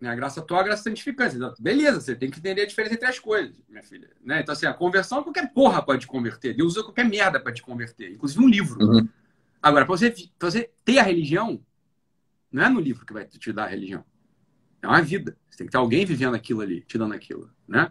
Né? 0.00 0.08
A 0.08 0.14
graça 0.14 0.40
tua, 0.40 0.60
a 0.60 0.62
graça 0.62 0.82
santificante. 0.82 1.36
Beleza, 1.58 2.00
você 2.00 2.16
tem 2.16 2.30
que 2.30 2.38
entender 2.38 2.62
a 2.62 2.66
diferença 2.66 2.94
entre 2.94 3.06
as 3.06 3.18
coisas, 3.18 3.54
minha 3.68 3.82
filha. 3.82 4.08
Né? 4.24 4.40
Então, 4.40 4.52
assim, 4.52 4.66
a 4.66 4.72
conversão, 4.72 5.22
qualquer 5.22 5.52
porra 5.52 5.82
pode 5.82 6.00
te 6.00 6.06
converter. 6.06 6.54
Deus 6.54 6.72
usa 6.72 6.82
qualquer 6.82 7.04
merda 7.04 7.38
para 7.38 7.52
te 7.52 7.62
converter, 7.62 8.12
inclusive 8.12 8.42
um 8.42 8.48
livro. 8.48 8.82
Uhum. 8.82 9.08
Agora, 9.62 9.84
para 9.84 9.96
você, 9.96 10.12
você 10.40 10.70
ter 10.84 10.98
a 10.98 11.02
religião, 11.02 11.60
não 12.50 12.64
é 12.64 12.68
no 12.68 12.80
livro 12.80 13.04
que 13.04 13.12
vai 13.12 13.26
te 13.26 13.52
dar 13.52 13.64
a 13.64 13.68
religião. 13.68 14.02
É 14.82 14.86
uma 14.86 15.02
vida. 15.02 15.36
Você 15.48 15.58
tem 15.58 15.66
que 15.66 15.72
ter 15.72 15.78
alguém 15.78 16.04
vivendo 16.04 16.34
aquilo 16.34 16.60
ali, 16.60 16.82
te 16.82 16.96
dando 16.96 17.14
aquilo. 17.14 17.50
Né? 17.68 17.90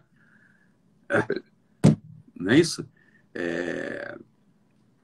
É. 1.10 1.24
Não 2.36 2.52
é 2.52 2.58
isso? 2.58 2.90
É... 3.34 4.18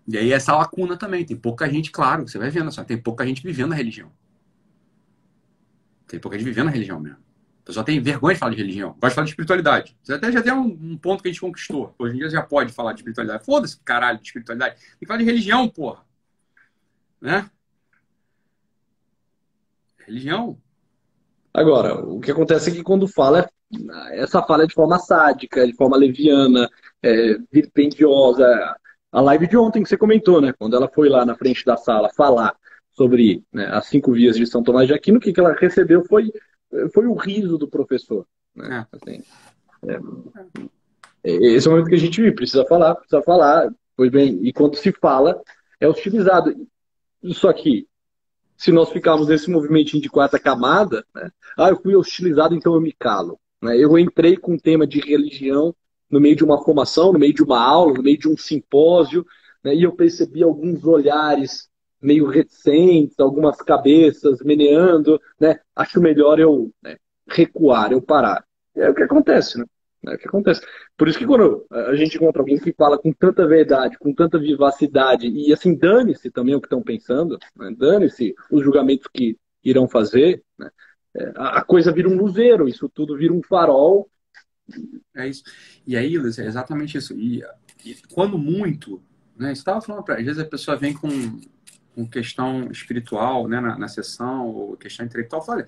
E 0.07 0.17
aí, 0.17 0.31
essa 0.31 0.55
lacuna 0.55 0.97
também. 0.97 1.25
Tem 1.25 1.35
pouca 1.35 1.69
gente, 1.69 1.91
claro, 1.91 2.27
você 2.27 2.37
vai 2.37 2.49
vendo 2.49 2.71
só, 2.71 2.83
tem 2.83 2.97
pouca 2.97 3.25
gente 3.25 3.43
vivendo 3.43 3.73
a 3.73 3.75
religião. 3.75 4.11
Tem 6.07 6.19
pouca 6.19 6.37
gente 6.37 6.45
vivendo 6.45 6.67
a 6.67 6.71
religião 6.71 6.99
mesmo. 6.99 7.19
O 7.61 7.65
pessoal 7.65 7.83
tem 7.83 7.99
vergonha 7.99 8.35
de 8.35 8.39
falar 8.39 8.51
de 8.51 8.57
religião. 8.57 8.89
Gosta 8.91 9.09
de 9.09 9.15
falar 9.15 9.25
de 9.25 9.31
espiritualidade. 9.31 9.97
Você 10.03 10.13
até 10.13 10.31
já 10.31 10.43
tem 10.43 10.53
um, 10.53 10.67
um, 10.67 10.97
ponto 10.97 11.23
que 11.23 11.29
a 11.29 11.31
gente 11.31 11.41
conquistou. 11.41 11.95
Hoje 11.97 12.13
em 12.13 12.19
dia 12.19 12.29
já 12.29 12.43
pode 12.43 12.71
falar 12.71 12.93
de 12.93 12.99
espiritualidade. 12.99 13.43
Foda-se, 13.43 13.79
caralho, 13.79 14.19
de 14.19 14.27
espiritualidade. 14.27 14.75
Tem 14.75 14.99
que 14.99 15.05
falar 15.07 15.17
de 15.17 15.25
religião, 15.25 15.67
porra. 15.67 16.05
Né? 17.19 17.49
Religião. 20.05 20.61
Agora, 21.55 21.95
o 22.05 22.19
que 22.19 22.31
acontece 22.31 22.69
é 22.69 22.73
que 22.73 22.83
quando 22.83 23.07
fala, 23.07 23.49
essa 24.11 24.43
fala 24.43 24.63
é 24.63 24.67
de 24.67 24.73
forma 24.73 24.99
sádica, 24.99 25.65
de 25.65 25.73
forma 25.73 25.95
leviana, 25.95 26.69
é, 27.01 27.37
virpendiosa. 27.49 28.45
A 29.09 29.21
live 29.21 29.47
de 29.47 29.55
ontem 29.55 29.81
que 29.81 29.87
você 29.87 29.95
comentou, 29.97 30.41
né? 30.41 30.53
Quando 30.59 30.75
ela 30.75 30.89
foi 30.93 31.07
lá 31.07 31.25
na 31.25 31.33
frente 31.33 31.63
da 31.63 31.77
sala 31.77 32.09
falar 32.09 32.53
sobre 32.91 33.41
né, 33.53 33.67
as 33.71 33.85
cinco 33.85 34.11
vias 34.11 34.35
de 34.35 34.45
São 34.45 34.61
Tomás 34.61 34.87
de 34.87 34.93
Aquino, 34.93 35.17
o 35.17 35.21
que, 35.21 35.31
que 35.31 35.39
ela 35.39 35.53
recebeu 35.53 36.03
foi, 36.03 36.29
foi 36.93 37.07
o 37.07 37.13
riso 37.13 37.57
do 37.57 37.69
professor. 37.69 38.27
Né? 38.53 38.85
É. 38.91 38.97
Assim, 38.97 39.23
é, 39.87 39.93
é, 41.23 41.35
esse 41.55 41.67
é 41.67 41.69
o 41.69 41.73
momento 41.73 41.89
que 41.89 41.95
a 41.95 41.99
gente 41.99 42.31
precisa 42.33 42.65
falar, 42.65 42.95
precisa 42.95 43.21
falar. 43.21 43.73
Pois 43.95 44.11
bem, 44.11 44.39
e 44.43 44.51
quando 44.51 44.75
se 44.75 44.91
fala, 44.91 45.41
é 45.79 45.87
utilizado. 45.87 46.53
Isso 47.23 47.47
aqui, 47.47 47.87
se 48.57 48.71
nós 48.71 48.89
ficarmos 48.89 49.27
nesse 49.27 49.49
movimentinho 49.49 50.01
de 50.01 50.09
quarta 50.09 50.39
camada, 50.39 51.05
né? 51.13 51.29
ah, 51.57 51.69
eu 51.69 51.81
fui 51.81 51.95
hostilizado, 51.95 52.55
então 52.55 52.73
eu 52.73 52.81
me 52.81 52.91
calo. 52.91 53.39
Né? 53.61 53.77
Eu 53.77 53.97
entrei 53.97 54.37
com 54.37 54.53
um 54.53 54.59
tema 54.59 54.87
de 54.87 54.99
religião 54.99 55.75
no 56.09 56.19
meio 56.19 56.35
de 56.35 56.43
uma 56.43 56.63
formação, 56.63 57.11
no 57.11 57.19
meio 57.19 57.33
de 57.33 57.43
uma 57.43 57.59
aula, 57.59 57.93
no 57.93 58.03
meio 58.03 58.17
de 58.17 58.29
um 58.29 58.37
simpósio, 58.37 59.25
né? 59.63 59.75
e 59.75 59.83
eu 59.83 59.91
percebi 59.91 60.43
alguns 60.43 60.85
olhares 60.85 61.69
meio 62.01 62.27
reticentes, 62.27 63.19
algumas 63.19 63.57
cabeças 63.57 64.39
meneando, 64.41 65.19
né? 65.39 65.59
Acho 65.75 65.99
melhor 65.99 66.39
eu 66.39 66.71
né, 66.83 66.97
recuar, 67.27 67.91
eu 67.91 68.01
parar. 68.01 68.45
É 68.75 68.89
o 68.89 68.93
que 68.93 69.01
acontece, 69.01 69.57
né? 69.57 69.65
É 70.07 70.15
o 70.15 70.17
que 70.17 70.27
acontece. 70.27 70.61
Por 70.97 71.07
isso 71.07 71.17
que 71.17 71.25
quando 71.25 71.65
a 71.71 71.95
gente 71.95 72.15
encontra 72.17 72.41
alguém 72.41 72.59
que 72.59 72.73
fala 72.73 72.97
com 72.97 73.11
tanta 73.13 73.47
verdade, 73.47 73.97
com 73.97 74.13
tanta 74.13 74.37
vivacidade, 74.37 75.27
e 75.27 75.51
assim, 75.53 75.75
dane-se 75.75 76.29
também 76.29 76.55
o 76.55 76.61
que 76.61 76.67
estão 76.67 76.81
pensando, 76.81 77.37
né? 77.55 77.73
dane-se 77.77 78.33
os 78.51 78.63
julgamentos 78.63 79.07
que 79.13 79.37
irão 79.63 79.87
fazer, 79.87 80.43
né? 80.57 80.69
É, 81.17 81.31
a 81.35 81.63
coisa 81.63 81.93
vira 81.93 82.09
um 82.09 82.17
luzeiro, 82.17 82.67
isso 82.67 82.89
tudo 82.89 83.15
vira 83.17 83.33
um 83.33 83.41
farol. 83.41 84.09
É 85.15 85.27
isso. 85.27 85.43
E 85.87 85.95
aí, 85.95 86.17
Luiz, 86.17 86.37
é 86.37 86.45
exatamente 86.45 86.97
isso. 86.97 87.13
E, 87.13 87.41
e 87.85 87.95
quando 88.13 88.37
muito, 88.37 89.01
né? 89.37 89.53
Estava 89.53 89.79
falando 89.79 90.03
para 90.03 90.15
às 90.15 90.25
vezes 90.25 90.41
a 90.41 90.45
pessoa 90.45 90.75
vem 90.75 90.93
com 90.93 91.07
com 91.95 92.05
questão 92.05 92.69
espiritual, 92.69 93.47
né, 93.47 93.61
na, 93.61 93.77
na 93.77 93.87
sessão, 93.87 94.47
ou 94.47 94.75
questão 94.75 95.05
intelectual, 95.05 95.43
olha, 95.47 95.65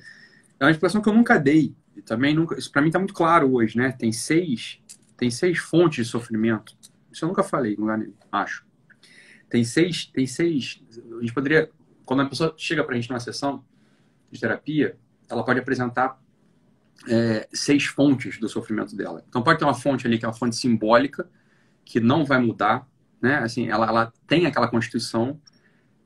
é 0.60 0.66
uma 0.66 0.72
expressão 0.72 1.02
que 1.02 1.08
eu 1.08 1.14
nunca 1.14 1.38
dei. 1.38 1.74
E 1.98 2.02
também 2.02 2.34
nunca, 2.34 2.58
isso 2.58 2.72
para 2.72 2.82
mim 2.82 2.88
está 2.90 3.00
muito 3.00 3.14
claro 3.14 3.52
hoje, 3.54 3.78
né? 3.78 3.92
Tem 3.92 4.12
seis, 4.12 4.80
tem 5.18 5.32
seis 5.32 5.58
fontes 5.58 6.06
de 6.06 6.12
sofrimento. 6.12 6.76
Isso 7.12 7.26
eu 7.26 7.30
nunca 7.30 7.44
falei 7.44 7.74
em 7.74 7.78
lugar 7.78 7.98
nenhum, 7.98 8.14
acho. 8.32 8.66
Tem 9.50 9.64
seis, 9.64 10.06
tem 10.06 10.28
seis. 10.28 10.82
A 11.18 11.22
gente 11.22 11.34
poderia, 11.34 11.72
quando 12.06 12.22
a 12.22 12.26
pessoa 12.26 12.54
chega 12.58 12.84
para 12.84 12.94
a 12.94 12.96
gente 13.00 13.10
numa 13.10 13.20
sessão 13.20 13.66
de 14.32 14.40
terapia, 14.40 14.98
ela 15.30 15.44
pode 15.44 15.60
apresentar 15.60 16.22
é, 17.10 17.48
seis 17.54 17.86
fontes 17.86 18.40
do 18.40 18.48
sofrimento 18.48 18.96
dela. 18.96 19.24
Então 19.28 19.42
pode 19.42 19.58
ter 19.58 19.66
uma 19.66 19.74
fonte 19.74 20.06
ali 20.06 20.20
que 20.20 20.26
é 20.26 20.28
uma 20.28 20.34
fonte 20.34 20.56
simbólica 20.56 21.30
que 21.84 22.00
não 22.00 22.26
vai 22.26 22.40
mudar, 22.40 22.88
né? 23.22 23.38
Assim, 23.38 23.70
ela, 23.70 23.88
ela 23.88 24.14
tem 24.28 24.46
aquela 24.46 24.68
constituição 24.68 25.42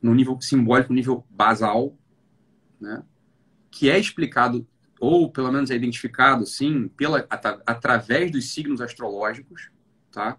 no 0.01 0.13
nível 0.13 0.39
simbólico, 0.39 0.89
no 0.89 0.95
nível 0.95 1.25
basal, 1.29 1.97
né? 2.79 3.03
que 3.71 3.89
é 3.89 3.97
explicado, 3.97 4.67
ou 5.01 5.31
pelo 5.31 5.51
menos 5.51 5.71
é 5.71 5.75
identificado, 5.75 6.45
sim, 6.45 6.87
pela, 6.89 7.25
at 7.27 7.45
através 7.65 8.31
dos 8.31 8.53
signos 8.53 8.79
astrológicos, 8.79 9.71
tá? 10.11 10.37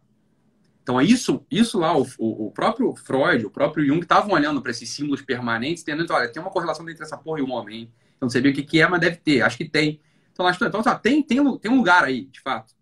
Então, 0.82 1.00
é 1.00 1.04
isso, 1.04 1.44
isso 1.50 1.78
lá, 1.78 1.96
o, 1.96 2.06
o 2.18 2.50
próprio 2.52 2.94
Freud, 2.94 3.44
o 3.44 3.50
próprio 3.50 3.84
Jung 3.84 4.00
estavam 4.00 4.32
olhando 4.32 4.62
para 4.62 4.70
esses 4.70 4.88
símbolos 4.88 5.20
permanentes, 5.20 5.82
tendo, 5.82 6.06
olha, 6.12 6.30
tem 6.30 6.40
uma 6.40 6.50
correlação 6.50 6.88
entre 6.88 7.02
essa 7.02 7.16
porra 7.16 7.40
e 7.40 7.42
o 7.42 7.50
homem, 7.50 7.80
hein? 7.80 7.92
Eu 8.20 8.28
não 8.28 8.50
o 8.50 8.54
que, 8.54 8.62
que 8.62 8.80
é, 8.80 8.86
mas 8.86 9.00
deve 9.00 9.16
ter, 9.16 9.42
acho 9.42 9.56
que 9.56 9.68
tem. 9.68 10.00
Então, 10.32 10.48
então, 10.48 10.68
então 10.68 10.82
tá, 10.82 10.96
tem, 10.96 11.22
tem, 11.22 11.58
tem 11.58 11.70
um 11.70 11.76
lugar 11.76 12.04
aí, 12.04 12.26
de 12.26 12.40
fato. 12.40 12.72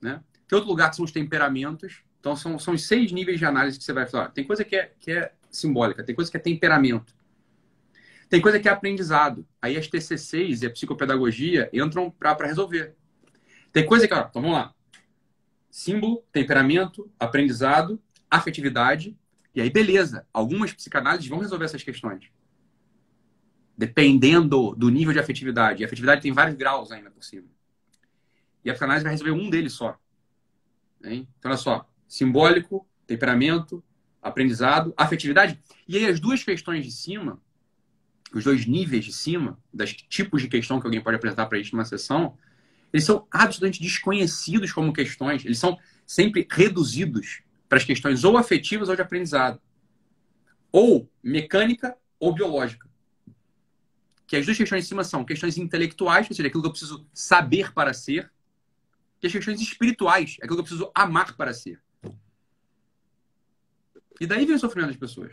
Né? 0.00 0.20
Tem 0.46 0.56
outro 0.56 0.70
lugar 0.70 0.90
que 0.90 0.96
são 0.96 1.04
os 1.06 1.12
temperamentos. 1.12 2.02
Então, 2.20 2.36
são, 2.36 2.58
são 2.58 2.74
os 2.74 2.86
seis 2.86 3.12
níveis 3.12 3.38
de 3.38 3.46
análise 3.46 3.78
que 3.78 3.84
você 3.84 3.92
vai 3.94 4.06
falar. 4.06 4.28
Tem 4.28 4.44
coisa 4.44 4.62
que 4.62 4.76
é, 4.76 4.92
que 5.00 5.10
é 5.10 5.32
simbólica, 5.50 6.04
tem 6.04 6.14
coisa 6.14 6.30
que 6.30 6.36
é 6.36 6.40
temperamento. 6.40 7.14
Tem 8.32 8.40
coisa 8.40 8.58
que 8.58 8.66
é 8.66 8.72
aprendizado. 8.72 9.46
Aí 9.60 9.76
as 9.76 9.86
TCCs 9.86 10.62
e 10.62 10.66
a 10.66 10.70
psicopedagogia 10.70 11.68
entram 11.70 12.10
para 12.10 12.46
resolver. 12.46 12.96
Tem 13.70 13.84
coisa 13.84 14.08
que, 14.08 14.14
ó, 14.14 14.20
então 14.20 14.40
vamos 14.40 14.56
lá. 14.56 14.74
Símbolo, 15.70 16.24
temperamento, 16.32 17.12
aprendizado, 17.20 18.00
afetividade. 18.30 19.14
E 19.54 19.60
aí, 19.60 19.68
beleza. 19.68 20.26
Algumas 20.32 20.72
psicanálises 20.72 21.28
vão 21.28 21.40
resolver 21.40 21.66
essas 21.66 21.82
questões. 21.82 22.30
Dependendo 23.76 24.74
do 24.76 24.88
nível 24.88 25.12
de 25.12 25.18
afetividade. 25.18 25.82
E 25.82 25.84
a 25.84 25.86
afetividade 25.86 26.22
tem 26.22 26.32
vários 26.32 26.56
graus 26.56 26.90
ainda 26.90 27.10
por 27.10 27.22
cima. 27.22 27.48
E 28.64 28.70
a 28.70 28.72
psicanálise 28.72 29.04
vai 29.04 29.12
resolver 29.12 29.32
um 29.32 29.50
deles 29.50 29.74
só. 29.74 29.98
Hein? 31.04 31.28
Então, 31.38 31.50
olha 31.50 31.58
só. 31.58 31.86
Simbólico, 32.08 32.88
temperamento, 33.06 33.84
aprendizado, 34.22 34.94
afetividade. 34.96 35.62
E 35.86 35.98
aí 35.98 36.06
as 36.06 36.18
duas 36.18 36.42
questões 36.42 36.82
de 36.82 36.92
cima, 36.92 37.38
os 38.32 38.44
dois 38.44 38.66
níveis 38.66 39.04
de 39.04 39.12
cima, 39.12 39.58
dos 39.72 39.92
tipos 39.92 40.42
de 40.42 40.48
questão 40.48 40.80
que 40.80 40.86
alguém 40.86 41.00
pode 41.00 41.16
apresentar 41.16 41.46
para 41.46 41.58
a 41.58 41.62
gente 41.62 41.72
numa 41.72 41.84
sessão, 41.84 42.36
eles 42.92 43.04
são 43.04 43.26
absolutamente 43.30 43.80
desconhecidos 43.80 44.72
como 44.72 44.92
questões. 44.92 45.44
Eles 45.44 45.58
são 45.58 45.78
sempre 46.06 46.46
reduzidos 46.50 47.42
para 47.68 47.78
as 47.78 47.84
questões 47.84 48.22
ou 48.24 48.36
afetivas 48.36 48.88
ou 48.88 48.96
de 48.96 49.02
aprendizado. 49.02 49.60
Ou 50.70 51.10
mecânica 51.22 51.96
ou 52.18 52.34
biológica. 52.34 52.88
Que 54.26 54.36
as 54.36 54.44
duas 54.44 54.56
questões 54.56 54.84
de 54.84 54.88
cima 54.88 55.04
são 55.04 55.24
questões 55.24 55.56
intelectuais, 55.58 56.28
ou 56.28 56.36
seja, 56.36 56.46
aquilo 56.46 56.62
que 56.62 56.68
eu 56.68 56.72
preciso 56.72 57.06
saber 57.12 57.72
para 57.72 57.92
ser, 57.92 58.30
e 59.22 59.26
as 59.26 59.32
questões 59.32 59.60
espirituais, 59.60 60.36
aquilo 60.38 60.56
que 60.56 60.60
eu 60.60 60.64
preciso 60.64 60.90
amar 60.94 61.36
para 61.36 61.54
ser. 61.54 61.80
E 64.20 64.26
daí 64.26 64.44
vem 64.44 64.56
o 64.56 64.58
sofrimento 64.58 64.90
das 64.90 64.98
pessoas. 64.98 65.32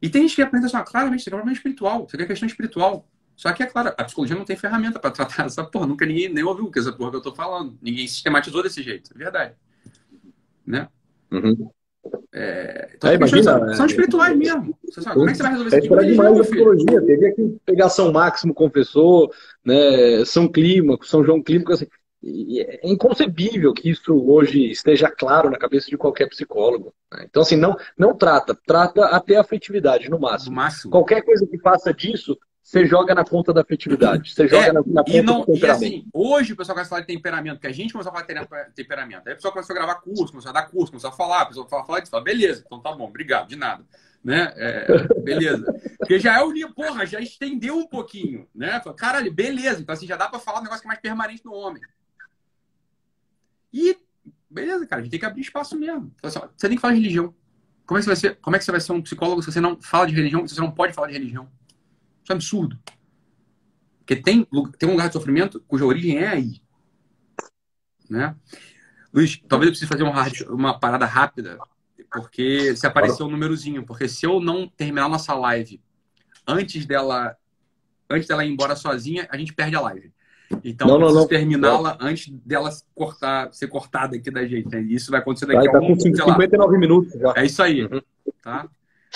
E 0.00 0.08
tem 0.08 0.22
gente 0.22 0.36
que 0.36 0.42
aprende 0.42 0.66
assim, 0.66 0.76
ah, 0.76 0.82
claramente, 0.82 1.20
isso 1.20 1.28
é 1.28 1.32
um 1.32 1.38
problema 1.38 1.56
espiritual, 1.56 2.04
isso 2.06 2.16
aqui 2.16 2.24
é 2.24 2.26
questão 2.26 2.46
espiritual. 2.46 3.06
Só 3.38 3.52
que, 3.52 3.62
é 3.62 3.66
claro, 3.66 3.94
a 3.96 4.04
psicologia 4.04 4.36
não 4.36 4.44
tem 4.44 4.56
ferramenta 4.56 4.98
para 4.98 5.12
tratar 5.12 5.46
essa 5.46 5.62
porra. 5.62 5.86
Nunca 5.86 6.04
ninguém 6.04 6.28
nem 6.28 6.42
ouviu 6.42 6.70
que 6.70 6.78
essa 6.78 6.92
porra 6.92 7.12
que 7.12 7.16
eu 7.18 7.22
tô 7.22 7.32
falando. 7.32 7.78
Ninguém 7.80 8.06
sistematizou 8.08 8.64
desse 8.64 8.82
jeito. 8.82 9.12
É 9.14 9.18
verdade. 9.18 9.54
Né? 10.66 10.88
Uhum. 11.30 11.70
É, 12.32 12.90
então, 12.94 13.10
é, 13.10 13.14
imagina, 13.14 13.42
são, 13.42 13.74
são, 13.74 13.86
espirituais 13.86 14.36
mesmo. 14.36 14.76
Sabe, 14.90 15.14
como 15.14 15.28
é 15.28 15.32
que 15.32 15.36
você 15.36 15.42
vai 15.42 15.52
resolver 15.52 15.68
isso? 15.68 15.76
É 15.76 15.80
tipo 15.80 16.04
demais 16.04 16.38
a 16.38 16.42
psicologia. 16.42 17.02
Teve 17.02 17.26
aqui 17.26 17.56
pegar 17.64 17.88
São 17.90 18.12
Máximo, 18.12 18.54
confessor, 18.54 19.30
né, 19.64 20.24
São 20.24 20.48
Clímaco, 20.48 21.06
São 21.06 21.24
João 21.24 21.42
Clímaco, 21.42 21.72
assim, 21.72 21.86
é 22.22 22.80
inconcebível 22.88 23.72
que 23.72 23.90
isso 23.90 24.14
hoje 24.28 24.70
esteja 24.70 25.10
claro 25.10 25.50
na 25.50 25.58
cabeça 25.58 25.88
de 25.88 25.96
qualquer 25.96 26.28
psicólogo. 26.28 26.92
Né? 27.12 27.26
Então, 27.28 27.42
assim, 27.42 27.56
não, 27.56 27.76
não 27.96 28.14
trata, 28.14 28.58
trata 28.66 29.06
até 29.06 29.36
a 29.36 29.40
afetividade, 29.40 30.10
no 30.10 30.18
máximo. 30.18 30.56
máximo. 30.56 30.90
Qualquer 30.90 31.22
coisa 31.22 31.46
que 31.46 31.58
faça 31.58 31.94
disso, 31.94 32.36
você 32.68 32.84
joga 32.84 33.14
na 33.14 33.24
conta 33.24 33.52
da 33.52 33.62
afetividade. 33.62 34.34
Você 34.34 34.46
joga 34.46 34.66
é, 34.66 34.72
na, 34.72 34.82
na, 34.84 35.02
conta 35.02 35.16
e 35.16 35.22
não, 35.22 35.40
do 35.40 35.46
temperamento. 35.46 35.84
E 35.84 35.86
assim, 35.86 36.06
hoje 36.12 36.52
o 36.52 36.56
pessoal 36.56 36.74
começa 36.74 36.88
a 36.88 36.90
falar 36.90 37.00
de 37.00 37.06
temperamento, 37.06 37.60
que 37.60 37.66
a 37.66 37.72
gente 37.72 37.92
começou 37.92 38.10
a 38.10 38.14
falar 38.14 38.26
de 38.66 38.74
temperamento. 38.74 39.26
Aí 39.26 39.32
o 39.32 39.36
pessoal 39.36 39.52
começou 39.52 39.74
a 39.74 39.78
gravar 39.78 39.94
curso, 39.96 40.32
começou 40.32 40.50
a 40.50 40.52
dar 40.52 40.68
curso, 40.68 40.92
começou 40.92 41.10
a 41.10 41.12
falar, 41.12 41.42
a 41.42 41.46
pessoa 41.46 41.68
fala, 41.68 41.84
fala 41.84 42.00
disso, 42.00 42.10
fala, 42.10 42.24
beleza, 42.24 42.62
então 42.66 42.80
tá 42.80 42.92
bom, 42.92 43.04
obrigado, 43.04 43.48
de 43.48 43.56
nada. 43.56 43.84
Né? 44.22 44.52
É, 44.56 44.86
beleza. 45.22 45.64
Porque 45.98 46.18
já 46.18 46.38
é 46.38 46.42
o 46.42 46.52
nível, 46.52 46.74
porra, 46.74 47.06
já 47.06 47.20
estendeu 47.20 47.78
um 47.78 47.86
pouquinho, 47.86 48.46
né? 48.54 48.82
Caralho, 48.96 49.32
beleza. 49.32 49.80
Então 49.80 49.94
assim, 49.94 50.06
já 50.06 50.16
dá 50.16 50.28
para 50.28 50.40
falar 50.40 50.58
um 50.60 50.64
negócio 50.64 50.82
que 50.82 50.88
é 50.88 50.90
mais 50.90 51.00
permanente 51.00 51.44
no 51.44 51.54
homem. 51.54 51.80
E, 53.72 53.96
beleza, 54.50 54.86
cara, 54.86 55.00
a 55.00 55.04
gente 55.04 55.10
tem 55.10 55.20
que 55.20 55.26
abrir 55.26 55.42
espaço 55.42 55.78
mesmo. 55.78 56.12
Então, 56.16 56.28
assim, 56.28 56.40
você 56.56 56.68
tem 56.68 56.76
que 56.76 56.80
falar 56.80 56.94
de 56.94 57.00
religião. 57.00 57.34
Como 57.86 57.98
é 57.98 58.00
que 58.00 58.04
você 58.04 58.10
vai 58.10 58.16
ser, 58.16 58.36
como 58.36 58.56
é 58.56 58.58
que 58.58 58.64
você 58.64 58.70
vai 58.70 58.80
ser 58.80 58.92
um 58.92 59.02
psicólogo 59.02 59.42
se 59.42 59.50
você 59.50 59.60
não 59.60 59.80
fala 59.80 60.06
de 60.06 60.14
religião, 60.14 60.46
se 60.46 60.54
você 60.54 60.60
não 60.60 60.70
pode 60.70 60.92
falar 60.92 61.08
de 61.08 61.14
religião? 61.14 61.48
Isso 62.22 62.32
é 62.32 62.34
absurdo. 62.34 62.78
Porque 64.00 64.16
tem, 64.16 64.46
tem 64.78 64.88
um 64.88 64.92
lugar 64.92 65.08
de 65.08 65.14
sofrimento 65.14 65.60
cuja 65.66 65.84
origem 65.84 66.18
é 66.18 66.28
aí. 66.28 66.60
Né? 68.08 68.34
Luiz, 69.12 69.40
talvez 69.48 69.68
eu 69.68 69.72
precise 69.72 69.86
fazer 69.86 70.02
uma, 70.02 70.24
uma 70.54 70.78
parada 70.78 71.06
rápida, 71.06 71.58
porque 72.12 72.74
se 72.76 72.86
apareceu 72.86 73.26
um 73.26 73.30
númerozinho. 73.30 73.84
Porque 73.84 74.08
se 74.08 74.26
eu 74.26 74.40
não 74.40 74.68
terminar 74.68 75.08
nossa 75.08 75.34
live 75.34 75.80
antes 76.46 76.86
dela 76.86 77.36
antes 78.10 78.26
dela 78.26 78.44
ir 78.44 78.50
embora 78.50 78.74
sozinha, 78.74 79.28
a 79.30 79.36
gente 79.36 79.52
perde 79.52 79.76
a 79.76 79.80
live. 79.80 80.12
Então, 80.64 80.86
não, 80.86 80.98
não, 80.98 81.12
não. 81.12 81.26
terminá-la 81.26 81.98
antes 82.00 82.32
dela 82.44 82.70
cortar, 82.94 83.52
ser 83.52 83.68
cortada 83.68 84.16
aqui 84.16 84.30
da 84.30 84.46
gente. 84.46 84.68
Né? 84.68 84.80
Isso 84.82 85.10
vai 85.10 85.20
acontecer 85.20 85.46
daqui 85.46 85.66
vai, 85.66 85.68
a 85.68 85.72
tá 85.72 85.78
um, 85.80 85.88
com 85.88 86.00
59 86.00 86.72
lá. 86.72 86.78
minutos 86.78 87.12
já. 87.12 87.34
É 87.36 87.44
isso 87.44 87.62
aí. 87.62 87.84
Uhum. 87.84 88.00
Tá? 88.42 88.68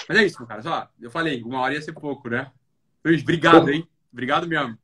Mas 0.08 0.18
é 0.18 0.24
isso, 0.24 0.38
meu 0.38 0.46
cara. 0.46 0.62
Só, 0.62 0.88
eu 1.00 1.10
falei, 1.10 1.42
uma 1.42 1.60
hora 1.60 1.74
ia 1.74 1.82
ser 1.82 1.92
pouco, 1.92 2.28
né? 2.28 2.50
Luiz, 3.04 3.22
obrigado, 3.22 3.70
hein? 3.70 3.86
Obrigado 4.12 4.46
mesmo. 4.46 4.76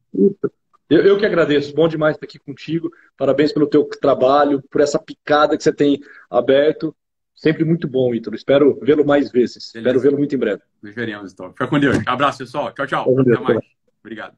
Eu, 0.89 1.03
eu 1.03 1.19
que 1.19 1.27
agradeço. 1.27 1.75
Bom 1.75 1.87
demais 1.87 2.17
estar 2.17 2.27
aqui 2.27 2.39
contigo. 2.39 2.91
Parabéns 3.17 3.53
pelo 3.53 3.67
teu 3.67 3.85
trabalho, 4.01 4.63
por 4.71 4.81
essa 4.81 4.99
picada 4.99 5.57
que 5.57 5.63
você 5.63 5.73
tem 5.73 6.01
aberto. 6.31 6.95
Sempre 7.35 7.65
muito 7.65 7.87
bom, 7.87 8.15
Ítalo. 8.15 8.35
Espero 8.35 8.79
vê-lo 8.83 9.07
mais 9.07 9.31
vezes. 9.31 9.71
Beleza. 9.73 9.79
Espero 9.79 10.01
vê-lo 10.01 10.19
muito 10.19 10.35
em 10.35 10.39
breve. 10.39 10.63
Nos 10.83 10.95
veremos, 10.95 11.33
então. 11.33 11.51
Fica 11.51 11.69
com 11.69 11.79
Deus. 11.79 11.99
Abraço, 12.07 12.39
pessoal. 12.39 12.73
Tchau, 12.73 12.87
tchau. 12.87 13.21
Até 13.21 13.39
mais. 13.39 13.61
Obrigado. 14.03 14.35